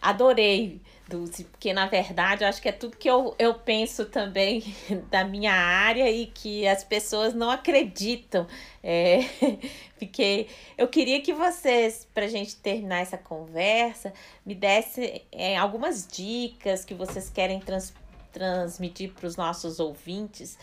Adorei, 0.00 0.80
Dulce, 1.10 1.44
porque 1.44 1.72
na 1.72 1.86
verdade 1.86 2.42
eu 2.42 2.48
acho 2.48 2.62
que 2.62 2.68
é 2.68 2.72
tudo 2.72 2.96
que 2.96 3.10
eu, 3.10 3.34
eu 3.38 3.52
penso 3.52 4.06
também 4.06 4.62
da 5.10 5.24
minha 5.24 5.52
área 5.52 6.10
e 6.10 6.26
que 6.26 6.66
as 6.66 6.84
pessoas 6.84 7.34
não 7.34 7.50
acreditam. 7.50 8.46
É, 8.82 9.20
porque 9.98 10.46
eu 10.78 10.88
queria 10.88 11.20
que 11.20 11.34
vocês, 11.34 12.08
para 12.14 12.24
a 12.24 12.28
gente 12.28 12.56
terminar 12.56 13.00
essa 13.00 13.18
conversa, 13.18 14.12
me 14.46 14.54
dessem 14.54 15.22
é, 15.30 15.56
algumas 15.56 16.06
dicas 16.06 16.84
que 16.84 16.94
vocês 16.94 17.28
querem 17.28 17.60
trans, 17.60 17.92
transmitir 18.32 19.12
para 19.12 19.26
os 19.26 19.36
nossos 19.36 19.80
ouvintes 19.80 20.58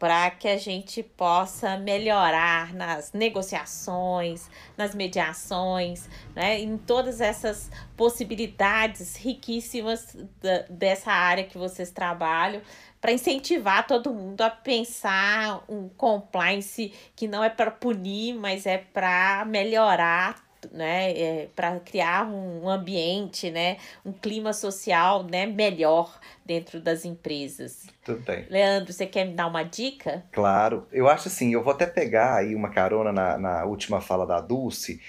para 0.00 0.30
que 0.30 0.48
a 0.48 0.56
gente 0.56 1.02
possa 1.02 1.76
melhorar 1.76 2.72
nas 2.72 3.12
negociações, 3.12 4.48
nas 4.74 4.94
mediações, 4.94 6.08
né, 6.34 6.58
em 6.58 6.78
todas 6.78 7.20
essas 7.20 7.70
possibilidades 7.98 9.14
riquíssimas 9.16 10.16
da, 10.40 10.62
dessa 10.70 11.12
área 11.12 11.44
que 11.44 11.58
vocês 11.58 11.90
trabalham, 11.90 12.62
para 12.98 13.12
incentivar 13.12 13.86
todo 13.86 14.10
mundo 14.10 14.40
a 14.40 14.48
pensar 14.48 15.62
um 15.68 15.90
compliance 15.90 16.94
que 17.14 17.28
não 17.28 17.44
é 17.44 17.50
para 17.50 17.70
punir, 17.70 18.34
mas 18.34 18.64
é 18.64 18.78
para 18.78 19.44
melhorar 19.44 20.49
né, 20.72 21.12
é, 21.12 21.48
para 21.54 21.78
criar 21.80 22.26
um 22.26 22.68
ambiente, 22.68 23.50
né, 23.50 23.76
um 24.04 24.12
clima 24.12 24.52
social, 24.52 25.22
né, 25.24 25.46
melhor 25.46 26.18
dentro 26.44 26.80
das 26.80 27.04
empresas. 27.04 27.86
Tudo 28.04 28.22
bem. 28.22 28.44
Leandro, 28.50 28.92
você 28.92 29.06
quer 29.06 29.24
me 29.24 29.34
dar 29.34 29.46
uma 29.46 29.62
dica? 29.62 30.24
Claro, 30.32 30.86
eu 30.90 31.08
acho 31.08 31.28
assim, 31.28 31.52
eu 31.52 31.62
vou 31.62 31.72
até 31.72 31.86
pegar 31.86 32.36
aí 32.36 32.54
uma 32.54 32.70
carona 32.70 33.12
na, 33.12 33.38
na 33.38 33.64
última 33.64 34.00
fala 34.00 34.26
da 34.26 34.40
Dulce, 34.40 35.00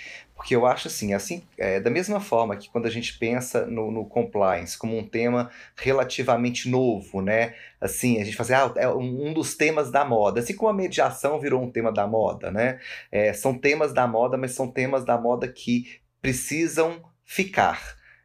porque 0.42 0.56
eu 0.56 0.66
acho 0.66 0.88
assim, 0.88 1.14
assim 1.14 1.44
é, 1.56 1.80
da 1.80 1.92
mesma 1.92 2.20
forma 2.20 2.58
que 2.58 2.68
quando 2.68 2.88
a 2.88 2.90
gente 2.90 3.16
pensa 3.20 3.68
no, 3.68 3.92
no, 3.92 4.04
compliance 4.04 4.76
como 4.76 4.98
um 4.98 5.08
tema 5.08 5.52
relativamente 5.76 6.68
novo, 6.68 7.22
né? 7.22 7.54
Assim, 7.80 8.20
a 8.20 8.26
gente 8.26 8.36
fala 8.36 8.66
assim, 8.66 8.74
ah, 8.80 8.82
é 8.82 8.88
um 8.90 9.34
dos 9.34 9.56
temas 9.56 9.92
da 9.92 10.04
moda. 10.04 10.40
Assim 10.40 10.56
como 10.56 10.72
a 10.72 10.74
mediação 10.74 11.40
virou 11.40 11.62
um 11.62 11.70
tema 11.70 11.92
da 11.92 12.08
moda, 12.08 12.50
né? 12.50 12.80
É, 13.12 13.32
são 13.34 13.56
temas 13.56 13.94
da 13.94 14.08
moda, 14.08 14.36
mas 14.36 14.54
são 14.54 14.68
temas 14.68 15.06
da 15.06 15.16
moda 15.16 15.48
que 15.48 16.02
precisam 16.20 17.04
ficar. 17.24 17.80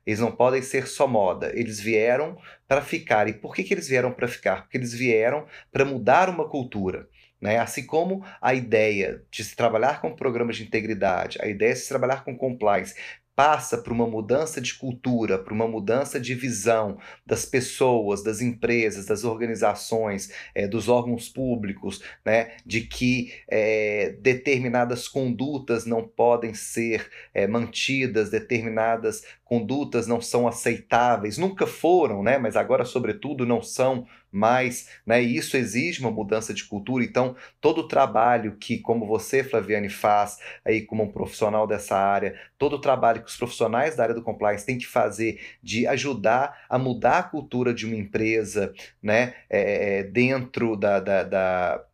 Eles 0.06 0.18
não 0.18 0.32
podem 0.32 0.62
ser 0.62 0.86
só 0.86 1.06
moda. 1.06 1.52
Eles 1.54 1.78
vieram 1.78 2.38
para 2.66 2.80
ficar. 2.80 3.28
E 3.28 3.34
por 3.34 3.54
que, 3.54 3.62
que 3.62 3.74
eles 3.74 3.88
vieram 3.88 4.10
para 4.10 4.26
ficar? 4.26 4.62
Porque 4.62 4.78
eles 4.78 4.94
vieram 4.94 5.44
para 5.70 5.84
mudar 5.84 6.30
uma 6.30 6.48
cultura. 6.48 7.06
Né? 7.40 7.58
Assim 7.58 7.84
como 7.84 8.24
a 8.40 8.54
ideia 8.54 9.22
de 9.30 9.44
se 9.44 9.54
trabalhar 9.54 10.00
com 10.00 10.14
programas 10.14 10.56
de 10.56 10.64
integridade, 10.64 11.38
a 11.40 11.46
ideia 11.46 11.74
de 11.74 11.80
se 11.80 11.88
trabalhar 11.88 12.24
com 12.24 12.36
compliance, 12.36 12.94
passa 13.36 13.76
por 13.76 13.92
uma 13.92 14.06
mudança 14.06 14.62
de 14.62 14.74
cultura, 14.74 15.38
por 15.38 15.52
uma 15.52 15.68
mudança 15.68 16.18
de 16.18 16.34
visão 16.34 16.96
das 17.24 17.44
pessoas, 17.44 18.24
das 18.24 18.40
empresas, 18.40 19.04
das 19.04 19.24
organizações, 19.24 20.32
é, 20.54 20.66
dos 20.66 20.88
órgãos 20.88 21.28
públicos, 21.28 22.02
né, 22.24 22.52
de 22.64 22.80
que 22.80 23.34
é, 23.46 24.16
determinadas 24.22 25.06
condutas 25.06 25.84
não 25.84 26.08
podem 26.08 26.54
ser 26.54 27.10
é, 27.34 27.46
mantidas, 27.46 28.30
determinadas 28.30 29.22
condutas 29.44 30.06
não 30.06 30.20
são 30.20 30.48
aceitáveis, 30.48 31.36
nunca 31.36 31.66
foram, 31.66 32.22
né, 32.22 32.38
mas 32.38 32.56
agora, 32.56 32.86
sobretudo, 32.86 33.44
não 33.44 33.60
são 33.62 34.06
mais, 34.36 34.88
né, 35.06 35.22
e 35.22 35.36
isso 35.36 35.56
exige 35.56 36.00
uma 36.00 36.10
mudança 36.10 36.52
de 36.52 36.64
cultura. 36.64 37.02
Então, 37.02 37.34
todo 37.60 37.78
o 37.78 37.88
trabalho 37.88 38.56
que, 38.56 38.78
como 38.78 39.06
você, 39.06 39.42
Flaviane, 39.42 39.88
faz 39.88 40.38
aí 40.64 40.82
como 40.82 41.04
um 41.04 41.10
profissional 41.10 41.66
dessa 41.66 41.96
área, 41.96 42.38
todo 42.58 42.76
o 42.76 42.80
trabalho 42.80 43.22
que 43.22 43.30
os 43.30 43.36
profissionais 43.36 43.96
da 43.96 44.02
área 44.02 44.14
do 44.14 44.22
compliance 44.22 44.66
têm 44.66 44.78
que 44.78 44.86
fazer 44.86 45.40
de 45.62 45.86
ajudar 45.86 46.66
a 46.68 46.78
mudar 46.78 47.18
a 47.18 47.22
cultura 47.22 47.72
de 47.72 47.86
uma 47.86 47.96
empresa, 47.96 48.74
né, 49.02 49.34
é, 49.48 50.02
dentro 50.02 50.76
da, 50.76 51.00
da, 51.00 51.22
da 51.24 51.84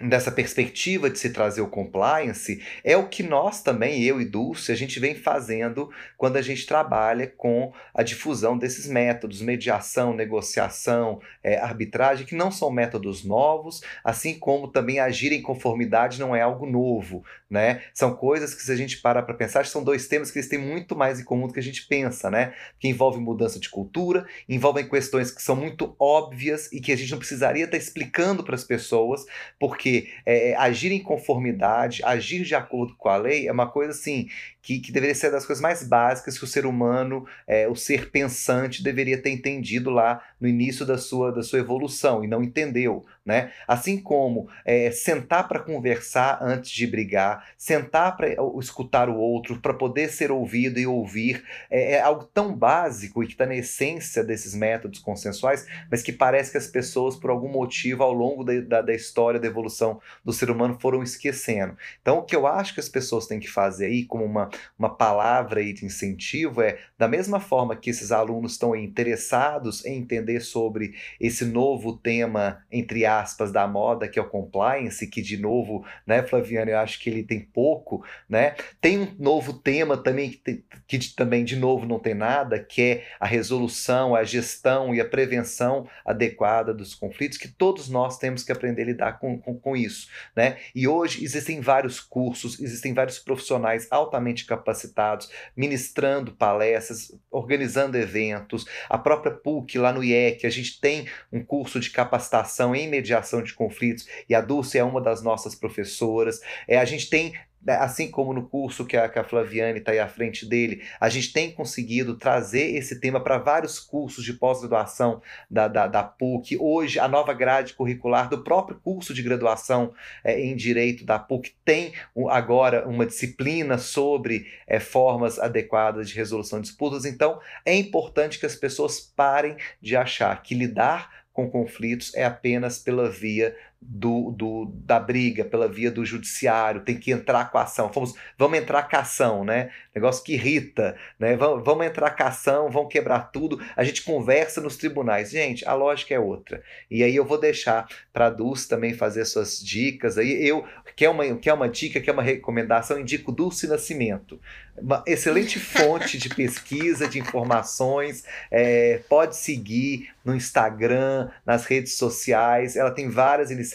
dessa 0.00 0.30
perspectiva 0.30 1.10
de 1.10 1.18
se 1.18 1.30
trazer 1.30 1.60
o 1.60 1.66
compliance 1.66 2.62
é 2.84 2.96
o 2.96 3.08
que 3.08 3.22
nós 3.22 3.62
também, 3.62 4.02
eu 4.04 4.20
e 4.20 4.24
Dulce, 4.24 4.70
a 4.70 4.74
gente 4.76 5.00
vem 5.00 5.14
fazendo 5.16 5.90
quando 6.16 6.36
a 6.36 6.42
gente 6.42 6.66
trabalha 6.66 7.26
com 7.26 7.72
a 7.92 8.02
difusão 8.04 8.56
desses 8.56 8.86
métodos, 8.86 9.42
mediação, 9.42 10.14
negociação, 10.14 11.20
é, 11.42 11.58
arbitragem, 11.58 12.24
que 12.24 12.36
não 12.36 12.50
são 12.50 12.70
métodos 12.70 13.24
novos, 13.24 13.82
assim 14.04 14.38
como 14.38 14.68
também 14.68 15.00
agir 15.00 15.32
em 15.32 15.42
conformidade 15.42 16.20
não 16.20 16.34
é 16.34 16.42
algo 16.42 16.64
novo, 16.64 17.24
né? 17.50 17.82
São 17.92 18.14
coisas 18.14 18.54
que 18.54 18.62
se 18.62 18.70
a 18.70 18.76
gente 18.76 18.98
para 18.98 19.22
para 19.22 19.34
pensar, 19.34 19.66
são 19.66 19.82
dois 19.82 20.06
temas 20.06 20.30
que 20.30 20.38
eles 20.38 20.48
têm 20.48 20.58
muito 20.58 20.94
mais 20.94 21.18
em 21.18 21.24
comum 21.24 21.48
do 21.48 21.52
que 21.52 21.60
a 21.60 21.62
gente 21.62 21.86
pensa, 21.86 22.30
né? 22.30 22.54
Que 22.78 22.86
envolvem 22.86 23.20
mudança 23.20 23.58
de 23.58 23.68
cultura, 23.68 24.26
envolvem 24.48 24.88
questões 24.88 25.30
que 25.30 25.42
são 25.42 25.56
muito 25.56 25.96
óbvias 25.98 26.72
e 26.72 26.80
que 26.80 26.92
a 26.92 26.96
gente 26.96 27.10
não 27.10 27.18
precisaria 27.18 27.64
estar 27.64 27.76
explicando 27.76 28.44
para 28.44 28.54
as 28.54 28.64
pessoas, 28.64 29.24
porque 29.58 29.87
porque 29.88 30.08
é, 30.26 30.50
é, 30.50 30.56
agir 30.56 30.92
em 30.92 31.02
conformidade, 31.02 32.02
agir 32.04 32.44
de 32.44 32.54
acordo 32.54 32.94
com 32.96 33.08
a 33.08 33.16
lei 33.16 33.48
é 33.48 33.52
uma 33.52 33.70
coisa 33.70 33.92
assim 33.92 34.28
que, 34.68 34.80
que 34.80 34.92
deveria 34.92 35.14
ser 35.14 35.30
das 35.30 35.46
coisas 35.46 35.62
mais 35.62 35.82
básicas 35.82 36.36
que 36.36 36.44
o 36.44 36.46
ser 36.46 36.66
humano, 36.66 37.24
é, 37.46 37.66
o 37.68 37.74
ser 37.74 38.10
pensante, 38.10 38.82
deveria 38.82 39.16
ter 39.16 39.30
entendido 39.30 39.88
lá 39.88 40.22
no 40.38 40.46
início 40.46 40.84
da 40.84 40.98
sua, 40.98 41.32
da 41.32 41.42
sua 41.42 41.60
evolução 41.60 42.22
e 42.22 42.26
não 42.26 42.42
entendeu. 42.42 43.06
Né? 43.24 43.50
Assim 43.66 43.98
como 43.98 44.48
é, 44.66 44.90
sentar 44.90 45.48
para 45.48 45.60
conversar 45.60 46.38
antes 46.42 46.70
de 46.70 46.86
brigar, 46.86 47.46
sentar 47.56 48.14
para 48.14 48.28
escutar 48.58 49.08
o 49.08 49.16
outro, 49.16 49.58
para 49.58 49.72
poder 49.72 50.10
ser 50.10 50.30
ouvido 50.30 50.78
e 50.78 50.86
ouvir, 50.86 51.42
é, 51.70 51.92
é 51.92 52.00
algo 52.00 52.24
tão 52.24 52.54
básico 52.54 53.22
e 53.22 53.26
que 53.26 53.32
está 53.32 53.46
na 53.46 53.56
essência 53.56 54.22
desses 54.22 54.54
métodos 54.54 54.98
consensuais, 54.98 55.66
mas 55.90 56.02
que 56.02 56.12
parece 56.12 56.50
que 56.50 56.58
as 56.58 56.66
pessoas, 56.66 57.16
por 57.16 57.30
algum 57.30 57.48
motivo, 57.48 58.02
ao 58.02 58.12
longo 58.12 58.44
da, 58.44 58.60
da, 58.60 58.82
da 58.82 58.94
história 58.94 59.40
da 59.40 59.46
evolução 59.46 59.77
do 60.24 60.32
ser 60.32 60.50
humano, 60.50 60.78
foram 60.80 61.02
esquecendo. 61.02 61.76
Então, 62.00 62.18
o 62.18 62.22
que 62.22 62.34
eu 62.34 62.46
acho 62.46 62.74
que 62.74 62.80
as 62.80 62.88
pessoas 62.88 63.26
têm 63.26 63.40
que 63.40 63.48
fazer 63.48 63.86
aí, 63.86 64.04
como 64.04 64.24
uma, 64.24 64.48
uma 64.78 64.94
palavra 64.94 65.60
aí 65.60 65.72
de 65.72 65.84
incentivo, 65.84 66.62
é 66.62 66.78
da 66.96 67.08
mesma 67.08 67.40
forma 67.40 67.76
que 67.76 67.90
esses 67.90 68.12
alunos 68.12 68.52
estão 68.52 68.74
interessados 68.74 69.84
em 69.84 69.98
entender 69.98 70.40
sobre 70.40 70.94
esse 71.20 71.44
novo 71.44 71.96
tema, 71.96 72.64
entre 72.70 73.04
aspas, 73.04 73.52
da 73.52 73.66
moda, 73.66 74.08
que 74.08 74.18
é 74.18 74.22
o 74.22 74.28
compliance, 74.28 75.06
que 75.06 75.22
de 75.22 75.36
novo, 75.36 75.84
né, 76.06 76.22
Flaviana, 76.22 76.70
eu 76.70 76.78
acho 76.78 76.98
que 77.00 77.10
ele 77.10 77.22
tem 77.22 77.40
pouco, 77.40 78.04
né? 78.28 78.54
Tem 78.80 78.98
um 78.98 79.14
novo 79.18 79.52
tema 79.52 79.96
também 79.96 80.30
que, 80.30 80.64
que 80.86 80.98
também, 81.14 81.44
de 81.44 81.56
novo, 81.56 81.86
não 81.86 81.98
tem 81.98 82.14
nada, 82.14 82.58
que 82.58 82.82
é 82.82 83.06
a 83.20 83.26
resolução, 83.26 84.14
a 84.14 84.24
gestão 84.24 84.94
e 84.94 85.00
a 85.00 85.04
prevenção 85.04 85.88
adequada 86.04 86.72
dos 86.72 86.94
conflitos, 86.94 87.38
que 87.38 87.48
todos 87.48 87.88
nós 87.88 88.18
temos 88.18 88.42
que 88.42 88.52
aprender 88.52 88.82
a 88.82 88.86
lidar 88.86 89.18
com, 89.18 89.38
com, 89.38 89.54
com 89.68 89.76
isso, 89.76 90.08
né? 90.34 90.56
E 90.74 90.88
hoje 90.88 91.22
existem 91.22 91.60
vários 91.60 92.00
cursos, 92.00 92.58
existem 92.58 92.94
vários 92.94 93.18
profissionais 93.18 93.86
altamente 93.90 94.46
capacitados, 94.46 95.28
ministrando 95.54 96.32
palestras, 96.32 97.12
organizando 97.30 97.98
eventos. 97.98 98.64
A 98.88 98.96
própria 98.96 99.32
PUC 99.32 99.78
lá 99.78 99.92
no 99.92 100.02
IEC, 100.02 100.46
a 100.46 100.50
gente 100.50 100.80
tem 100.80 101.06
um 101.30 101.44
curso 101.44 101.78
de 101.78 101.90
capacitação 101.90 102.74
em 102.74 102.88
mediação 102.88 103.42
de 103.42 103.52
conflitos 103.52 104.08
e 104.26 104.34
a 104.34 104.40
Dulce 104.40 104.78
é 104.78 104.84
uma 104.84 105.02
das 105.02 105.22
nossas 105.22 105.54
professoras. 105.54 106.40
É, 106.66 106.78
a 106.78 106.84
gente 106.86 107.10
tem 107.10 107.34
assim 107.66 108.10
como 108.10 108.32
no 108.32 108.48
curso 108.48 108.84
que 108.84 108.96
a, 108.96 109.08
que 109.08 109.18
a 109.18 109.24
Flaviane 109.24 109.78
está 109.78 109.92
aí 109.92 109.98
à 109.98 110.08
frente 110.08 110.46
dele, 110.46 110.82
a 111.00 111.08
gente 111.08 111.32
tem 111.32 111.50
conseguido 111.50 112.16
trazer 112.16 112.76
esse 112.76 113.00
tema 113.00 113.20
para 113.22 113.38
vários 113.38 113.80
cursos 113.80 114.24
de 114.24 114.32
pós-graduação 114.32 115.20
da, 115.50 115.68
da, 115.68 115.86
da, 115.86 116.02
PUC. 116.02 116.56
Hoje, 116.58 116.98
a 116.98 117.08
nova 117.08 117.32
grade 117.34 117.74
curricular 117.74 118.28
do 118.28 118.42
próprio 118.42 118.78
curso 118.78 119.12
de 119.12 119.22
graduação 119.22 119.92
é, 120.24 120.40
em 120.40 120.56
Direito 120.56 121.04
da 121.04 121.18
PUC 121.18 121.54
tem 121.64 121.92
agora 122.30 122.88
uma 122.88 123.06
disciplina 123.06 123.78
sobre 123.78 124.46
é, 124.66 124.80
formas 124.80 125.38
adequadas 125.38 126.08
de 126.08 126.14
resolução 126.16 126.60
de 126.60 126.68
disputas. 126.68 127.04
Então, 127.04 127.40
é 127.64 127.74
importante 127.74 128.38
que 128.38 128.46
as 128.46 128.56
pessoas 128.56 129.00
parem 129.00 129.56
de 129.80 129.96
achar 129.96 130.42
que 130.42 130.54
lidar 130.54 131.18
com 131.38 131.48
conflitos 131.48 132.12
é 132.16 132.24
apenas 132.24 132.80
pela 132.80 133.08
via 133.08 133.54
do, 133.80 134.32
do, 134.32 134.72
da 134.84 134.98
briga, 134.98 135.44
pela 135.44 135.68
via 135.68 135.90
do 135.90 136.04
judiciário, 136.04 136.80
tem 136.80 136.98
que 136.98 137.12
entrar 137.12 137.50
com 137.50 137.58
a 137.58 137.62
ação. 137.62 137.90
Vamos, 137.94 138.14
vamos 138.36 138.58
entrar 138.58 138.82
com 138.82 138.96
a 138.96 139.00
ação, 139.00 139.44
né? 139.44 139.70
Negócio 139.94 140.24
que 140.24 140.34
irrita, 140.34 140.96
né? 141.18 141.36
Vamos, 141.36 141.64
vamos 141.64 141.86
entrar 141.86 142.10
com 142.10 142.22
a 142.22 142.26
ação, 142.26 142.70
vamos 142.70 142.92
quebrar 142.92 143.30
tudo. 143.30 143.60
A 143.76 143.84
gente 143.84 144.02
conversa 144.02 144.60
nos 144.60 144.76
tribunais. 144.76 145.30
Gente, 145.30 145.66
a 145.66 145.74
lógica 145.74 146.12
é 146.12 146.18
outra. 146.18 146.62
E 146.90 147.04
aí 147.04 147.14
eu 147.14 147.24
vou 147.24 147.38
deixar 147.38 147.88
para 148.12 148.26
a 148.26 148.30
Dulce 148.30 148.68
também 148.68 148.94
fazer 148.94 149.24
suas 149.24 149.60
dicas. 149.60 150.18
Aí 150.18 150.46
eu, 150.46 150.66
quer 150.96 151.08
uma, 151.08 151.36
quer 151.36 151.52
uma 151.52 151.68
dica, 151.68 152.00
quer 152.00 152.12
uma 152.12 152.22
recomendação, 152.22 152.98
indico 152.98 153.30
Dulce 153.30 153.68
Nascimento 153.68 154.40
uma 154.80 155.02
excelente 155.06 155.58
fonte 155.60 156.18
de 156.18 156.28
pesquisa, 156.28 157.08
de 157.08 157.18
informações. 157.18 158.24
É, 158.50 159.00
pode 159.08 159.36
seguir 159.36 160.10
no 160.24 160.34
Instagram, 160.34 161.28
nas 161.44 161.64
redes 161.64 161.94
sociais. 161.94 162.76
Ela 162.76 162.90
tem 162.90 163.08
várias 163.08 163.50
iniciativas. 163.50 163.67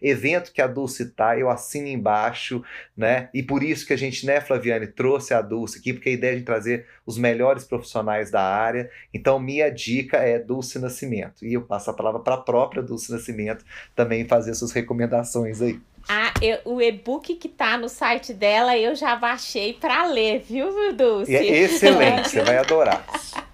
Evento 0.00 0.52
que 0.52 0.62
a 0.62 0.66
Dulce 0.66 1.10
tá, 1.10 1.38
eu 1.38 1.50
assino 1.50 1.88
embaixo, 1.88 2.62
né? 2.96 3.28
E 3.34 3.42
por 3.42 3.62
isso 3.62 3.86
que 3.86 3.92
a 3.92 3.96
gente, 3.96 4.24
né, 4.26 4.40
Flaviane, 4.40 4.86
trouxe 4.86 5.34
a 5.34 5.40
Dulce 5.40 5.78
aqui, 5.78 5.92
porque 5.92 6.08
a 6.08 6.12
ideia 6.12 6.32
é 6.32 6.38
de 6.38 6.42
trazer 6.42 6.86
os 7.04 7.18
melhores 7.18 7.64
profissionais 7.64 8.30
da 8.30 8.42
área. 8.42 8.90
Então, 9.12 9.38
minha 9.38 9.70
dica 9.70 10.18
é 10.18 10.38
Dulce 10.38 10.78
Nascimento. 10.78 11.44
E 11.44 11.54
eu 11.54 11.62
passo 11.62 11.90
a 11.90 11.94
palavra 11.94 12.20
para 12.20 12.34
a 12.34 12.38
própria 12.38 12.82
Dulce 12.82 13.12
Nascimento 13.12 13.64
também 13.94 14.26
fazer 14.26 14.54
suas 14.54 14.72
recomendações 14.72 15.60
aí. 15.60 15.78
Ah, 16.08 16.32
eu, 16.42 16.58
o 16.64 16.82
e-book 16.82 17.34
que 17.36 17.48
tá 17.48 17.78
no 17.78 17.88
site 17.88 18.34
dela 18.34 18.76
eu 18.76 18.94
já 18.94 19.14
baixei 19.14 19.72
para 19.74 20.06
ler, 20.06 20.40
viu, 20.40 20.92
Dulce? 20.92 21.34
É 21.34 21.44
excelente, 21.44 22.28
você 22.28 22.42
vai 22.42 22.58
adorar. 22.58 23.04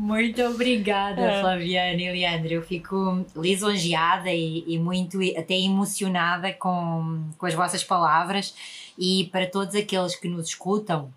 Muito 0.00 0.42
obrigada, 0.42 1.20
é. 1.20 1.40
Flaviana 1.42 2.00
e 2.00 2.10
Leandro. 2.10 2.54
Eu 2.54 2.62
fico 2.62 3.22
lisonjeada 3.36 4.32
e, 4.32 4.64
e, 4.66 4.78
muito 4.78 5.18
até 5.38 5.54
emocionada 5.54 6.54
com, 6.54 7.22
com 7.36 7.44
as 7.44 7.52
vossas 7.52 7.84
palavras. 7.84 8.54
E 8.98 9.28
para 9.30 9.46
todos 9.46 9.74
aqueles 9.74 10.16
que 10.16 10.26
nos 10.26 10.48
escutam, 10.48 11.12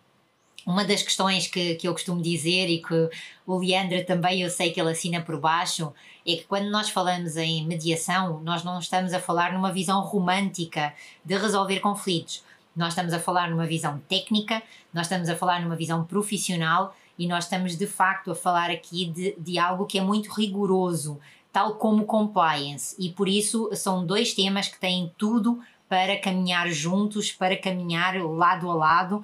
uma 0.67 0.83
das 0.83 1.01
questões 1.01 1.47
que, 1.47 1.75
que 1.75 1.87
eu 1.87 1.93
costumo 1.93 2.21
dizer 2.21 2.67
e 2.67 2.81
que 2.81 3.09
o 3.47 3.57
Leandro 3.57 4.05
também 4.05 4.41
eu 4.41 4.49
sei 4.49 4.73
que 4.73 4.81
ele 4.81 4.91
assina 4.91 5.21
por 5.21 5.39
baixo 5.39 5.93
é 6.27 6.35
que 6.35 6.43
quando 6.43 6.69
nós 6.69 6.89
falamos 6.89 7.37
em 7.37 7.65
mediação, 7.65 8.41
nós 8.43 8.65
não 8.65 8.79
estamos 8.79 9.13
a 9.13 9.19
falar 9.19 9.53
numa 9.53 9.71
visão 9.71 10.01
romântica 10.01 10.93
de 11.23 11.37
resolver 11.37 11.79
conflitos. 11.79 12.43
Nós 12.75 12.89
estamos 12.89 13.13
a 13.13 13.19
falar 13.19 13.49
numa 13.49 13.65
visão 13.65 14.01
técnica, 14.09 14.61
nós 14.93 15.05
estamos 15.05 15.29
a 15.29 15.37
falar 15.37 15.61
numa 15.61 15.75
visão 15.77 16.03
profissional 16.03 16.93
e 17.17 17.27
nós 17.27 17.45
estamos 17.45 17.77
de 17.77 17.87
facto 17.87 18.31
a 18.31 18.35
falar 18.35 18.69
aqui 18.69 19.05
de, 19.05 19.35
de 19.37 19.59
algo 19.59 19.85
que 19.85 19.97
é 19.97 20.01
muito 20.01 20.31
rigoroso, 20.31 21.19
tal 21.51 21.75
como 21.75 22.05
compliance. 22.05 22.95
E 22.99 23.09
por 23.09 23.27
isso 23.27 23.69
são 23.75 24.05
dois 24.05 24.33
temas 24.33 24.67
que 24.67 24.79
têm 24.79 25.11
tudo 25.17 25.59
para 25.87 26.17
caminhar 26.17 26.69
juntos, 26.69 27.31
para 27.31 27.55
caminhar 27.55 28.19
lado 28.23 28.69
a 28.71 28.73
lado, 28.73 29.17
uh, 29.17 29.23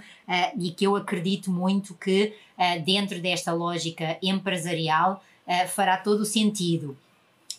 e 0.60 0.70
que 0.70 0.86
eu 0.86 0.96
acredito 0.96 1.50
muito 1.50 1.96
que 1.96 2.36
uh, 2.58 2.84
dentro 2.86 3.20
desta 3.20 3.52
lógica 3.52 4.20
empresarial 4.22 5.24
uh, 5.48 5.68
fará 5.68 5.98
todo 5.98 6.22
o 6.22 6.26
sentido. 6.26 6.96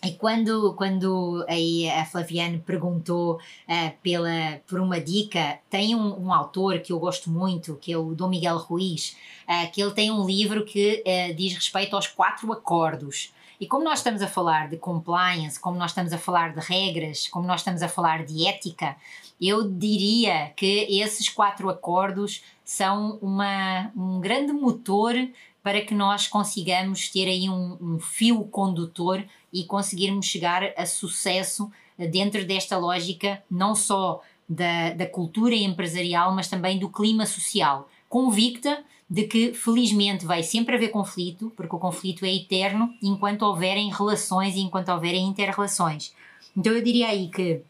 E 0.02 0.12
quando, 0.12 0.72
quando 0.74 1.44
aí 1.46 1.88
a 1.90 2.06
Flaviane 2.06 2.58
perguntou 2.58 3.34
uh, 3.34 3.92
pela, 4.02 4.60
por 4.66 4.80
uma 4.80 4.98
dica, 4.98 5.58
tem 5.68 5.94
um, 5.94 6.26
um, 6.26 6.32
autor 6.32 6.78
que 6.80 6.90
eu 6.90 6.98
gosto 6.98 7.30
muito, 7.30 7.76
que 7.76 7.92
é 7.92 7.98
o 7.98 8.14
Dom 8.14 8.28
Miguel 8.28 8.56
Ruiz, 8.56 9.14
uh, 9.46 9.70
que 9.70 9.82
ele 9.82 9.90
tem 9.90 10.10
um 10.10 10.24
livro 10.24 10.64
que 10.64 11.04
uh, 11.06 11.34
diz 11.34 11.54
respeito 11.54 11.94
aos 11.94 12.06
quatro 12.06 12.50
acordos. 12.50 13.30
E 13.60 13.66
como 13.66 13.84
nós 13.84 13.98
estamos 13.98 14.22
a 14.22 14.26
falar 14.26 14.70
de 14.70 14.78
compliance, 14.78 15.60
como 15.60 15.76
nós 15.76 15.90
estamos 15.90 16.14
a 16.14 16.18
falar 16.18 16.54
de 16.54 16.60
regras, 16.60 17.28
como 17.28 17.46
nós 17.46 17.60
estamos 17.60 17.82
a 17.82 17.88
falar 17.88 18.24
de 18.24 18.46
ética, 18.46 18.96
eu 19.38 19.70
diria 19.70 20.50
que 20.56 20.86
esses 20.98 21.28
quatro 21.28 21.68
acordos 21.68 22.42
são 22.64 23.18
uma, 23.20 23.90
um 23.94 24.18
grande 24.18 24.52
motor 24.52 25.14
para 25.62 25.80
que 25.82 25.94
nós 25.94 26.26
consigamos 26.26 27.08
ter 27.08 27.28
aí 27.28 27.48
um, 27.48 27.76
um 27.80 27.98
fio 27.98 28.44
condutor 28.44 29.22
e 29.52 29.64
conseguirmos 29.64 30.26
chegar 30.26 30.72
a 30.76 30.86
sucesso 30.86 31.70
dentro 31.98 32.44
desta 32.44 32.78
lógica, 32.78 33.42
não 33.50 33.74
só 33.74 34.22
da, 34.48 34.90
da 34.90 35.06
cultura 35.06 35.54
empresarial, 35.54 36.34
mas 36.34 36.48
também 36.48 36.78
do 36.78 36.88
clima 36.88 37.26
social. 37.26 37.88
Convicta 38.08 38.82
de 39.08 39.24
que 39.24 39.52
felizmente 39.52 40.24
vai 40.24 40.42
sempre 40.42 40.76
haver 40.76 40.88
conflito, 40.88 41.52
porque 41.56 41.74
o 41.74 41.78
conflito 41.78 42.24
é 42.24 42.34
eterno 42.34 42.94
enquanto 43.02 43.42
houverem 43.42 43.90
relações 43.90 44.54
e 44.54 44.60
enquanto 44.60 44.88
houverem 44.90 45.26
interrelações. 45.26 46.14
Então 46.56 46.72
eu 46.72 46.82
diria 46.82 47.08
aí 47.08 47.28
que 47.28 47.60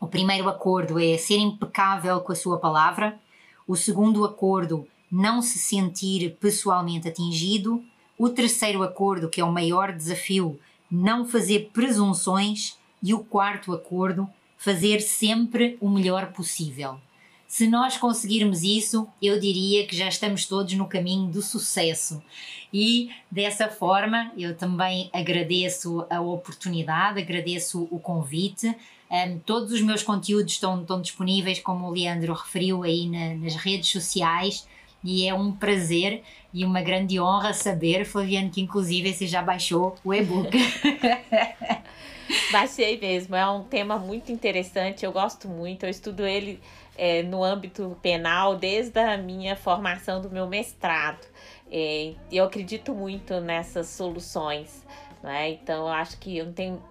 o 0.00 0.06
primeiro 0.06 0.48
acordo 0.48 0.98
é 0.98 1.16
ser 1.16 1.38
impecável 1.38 2.20
com 2.20 2.32
a 2.32 2.36
sua 2.36 2.58
palavra, 2.58 3.18
o 3.66 3.74
segundo 3.74 4.24
acordo, 4.24 4.86
não 5.10 5.40
se 5.40 5.58
sentir 5.58 6.36
pessoalmente 6.40 7.08
atingido, 7.08 7.84
o 8.18 8.28
terceiro 8.28 8.82
acordo, 8.82 9.28
que 9.28 9.40
é 9.40 9.44
o 9.44 9.52
maior 9.52 9.92
desafio, 9.92 10.58
não 10.90 11.26
fazer 11.26 11.70
presunções, 11.72 12.76
e 13.02 13.14
o 13.14 13.20
quarto 13.20 13.72
acordo, 13.72 14.28
fazer 14.56 15.00
sempre 15.00 15.76
o 15.80 15.88
melhor 15.88 16.32
possível. 16.32 16.98
Se 17.46 17.68
nós 17.68 17.96
conseguirmos 17.96 18.62
isso, 18.62 19.06
eu 19.22 19.38
diria 19.38 19.86
que 19.86 19.94
já 19.94 20.08
estamos 20.08 20.46
todos 20.46 20.72
no 20.74 20.88
caminho 20.88 21.30
do 21.30 21.40
sucesso. 21.40 22.20
E 22.72 23.10
dessa 23.30 23.68
forma, 23.68 24.32
eu 24.36 24.56
também 24.56 25.08
agradeço 25.12 26.04
a 26.10 26.20
oportunidade, 26.20 27.20
agradeço 27.20 27.86
o 27.90 28.00
convite. 28.00 28.74
Um, 29.08 29.38
todos 29.38 29.70
os 29.70 29.80
meus 29.80 30.02
conteúdos 30.02 30.54
estão, 30.54 30.80
estão 30.80 31.00
disponíveis, 31.00 31.60
como 31.60 31.86
o 31.86 31.92
Leandro 31.92 32.32
referiu, 32.32 32.82
aí 32.82 33.08
na, 33.08 33.36
nas 33.36 33.54
redes 33.54 33.90
sociais. 33.90 34.66
E 35.06 35.28
é 35.28 35.32
um 35.32 35.52
prazer 35.52 36.22
e 36.52 36.64
uma 36.64 36.82
grande 36.82 37.20
honra 37.20 37.52
saber, 37.52 38.04
Flaviano, 38.04 38.50
que 38.50 38.60
inclusive 38.60 39.14
você 39.14 39.26
já 39.26 39.40
baixou 39.40 39.94
o 40.04 40.12
e-book. 40.12 40.50
Baixei 42.50 42.98
mesmo, 42.98 43.36
é 43.36 43.48
um 43.48 43.62
tema 43.62 43.98
muito 43.98 44.32
interessante, 44.32 45.04
eu 45.04 45.12
gosto 45.12 45.48
muito, 45.48 45.84
eu 45.84 45.90
estudo 45.90 46.26
ele 46.26 46.60
é, 46.96 47.22
no 47.22 47.44
âmbito 47.44 47.96
penal 48.02 48.56
desde 48.56 48.98
a 48.98 49.16
minha 49.16 49.54
formação 49.54 50.20
do 50.20 50.30
meu 50.30 50.46
mestrado. 50.46 51.24
É, 51.70 52.14
eu 52.30 52.44
acredito 52.44 52.94
muito 52.94 53.40
nessas 53.40 53.88
soluções, 53.88 54.84
né? 55.22 55.50
então 55.50 55.86
eu 55.86 55.88
acho 55.88 56.18
que 56.18 56.38
eu 56.38 56.46
não 56.46 56.52
tenho 56.52 56.82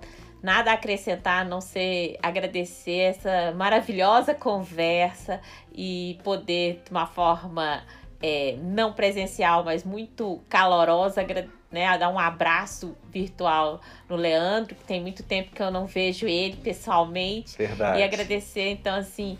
nada 0.42 0.72
a 0.72 0.76
acrescentar 0.76 1.42
a 1.42 1.50
não 1.50 1.60
ser 1.60 2.18
agradecer 2.22 3.16
essa 3.16 3.52
maravilhosa 3.56 4.34
conversa 4.34 5.42
e 5.74 6.20
poder, 6.24 6.82
de 6.86 6.92
uma 6.92 7.08
forma 7.08 7.84
é, 8.22 8.58
não 8.62 8.94
presencial, 8.94 9.64
mas 9.64 9.84
muito 9.84 10.42
calorosa, 10.50 11.26
né, 11.72 11.98
dar 11.98 12.10
um 12.10 12.20
abraço 12.20 12.96
virtual 13.12 13.82
no 14.10 14.16
Leandro, 14.16 14.76
que 14.76 14.84
tem 14.84 15.02
muito 15.02 15.24
tempo 15.24 15.52
que 15.52 15.62
eu 15.62 15.72
não 15.72 15.86
vejo 15.86 16.28
ele 16.28 16.56
pessoalmente. 16.58 17.58
Verdade. 17.58 18.00
E 18.00 18.04
agradecer, 18.04 18.70
então, 18.72 18.96
assim, 18.96 19.38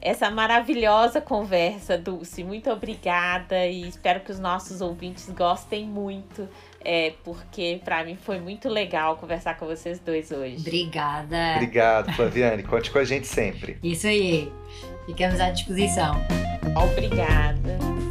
essa 0.00 0.30
maravilhosa 0.30 1.20
conversa, 1.20 1.96
Dulce. 1.96 2.44
Muito 2.44 2.70
obrigada 2.70 3.66
e 3.66 3.88
espero 3.88 4.20
que 4.20 4.30
os 4.30 4.38
nossos 4.38 4.80
ouvintes 4.80 5.28
gostem 5.30 5.86
muito, 5.86 6.48
é, 6.84 7.14
porque 7.24 7.80
para 7.84 8.04
mim 8.04 8.16
foi 8.16 8.38
muito 8.38 8.68
legal 8.68 9.16
conversar 9.16 9.56
com 9.56 9.66
vocês 9.66 9.98
dois 9.98 10.30
hoje. 10.30 10.58
Obrigada. 10.58 11.54
Obrigado, 11.56 12.12
Flaviane. 12.12 12.62
Conte 12.62 12.90
com 12.90 12.98
a 12.98 13.04
gente 13.04 13.26
sempre. 13.26 13.78
Isso 13.82 14.06
aí. 14.06 14.52
Ficamos 15.06 15.40
à 15.40 15.50
disposição. 15.50 16.14
Obrigada. 16.76 18.05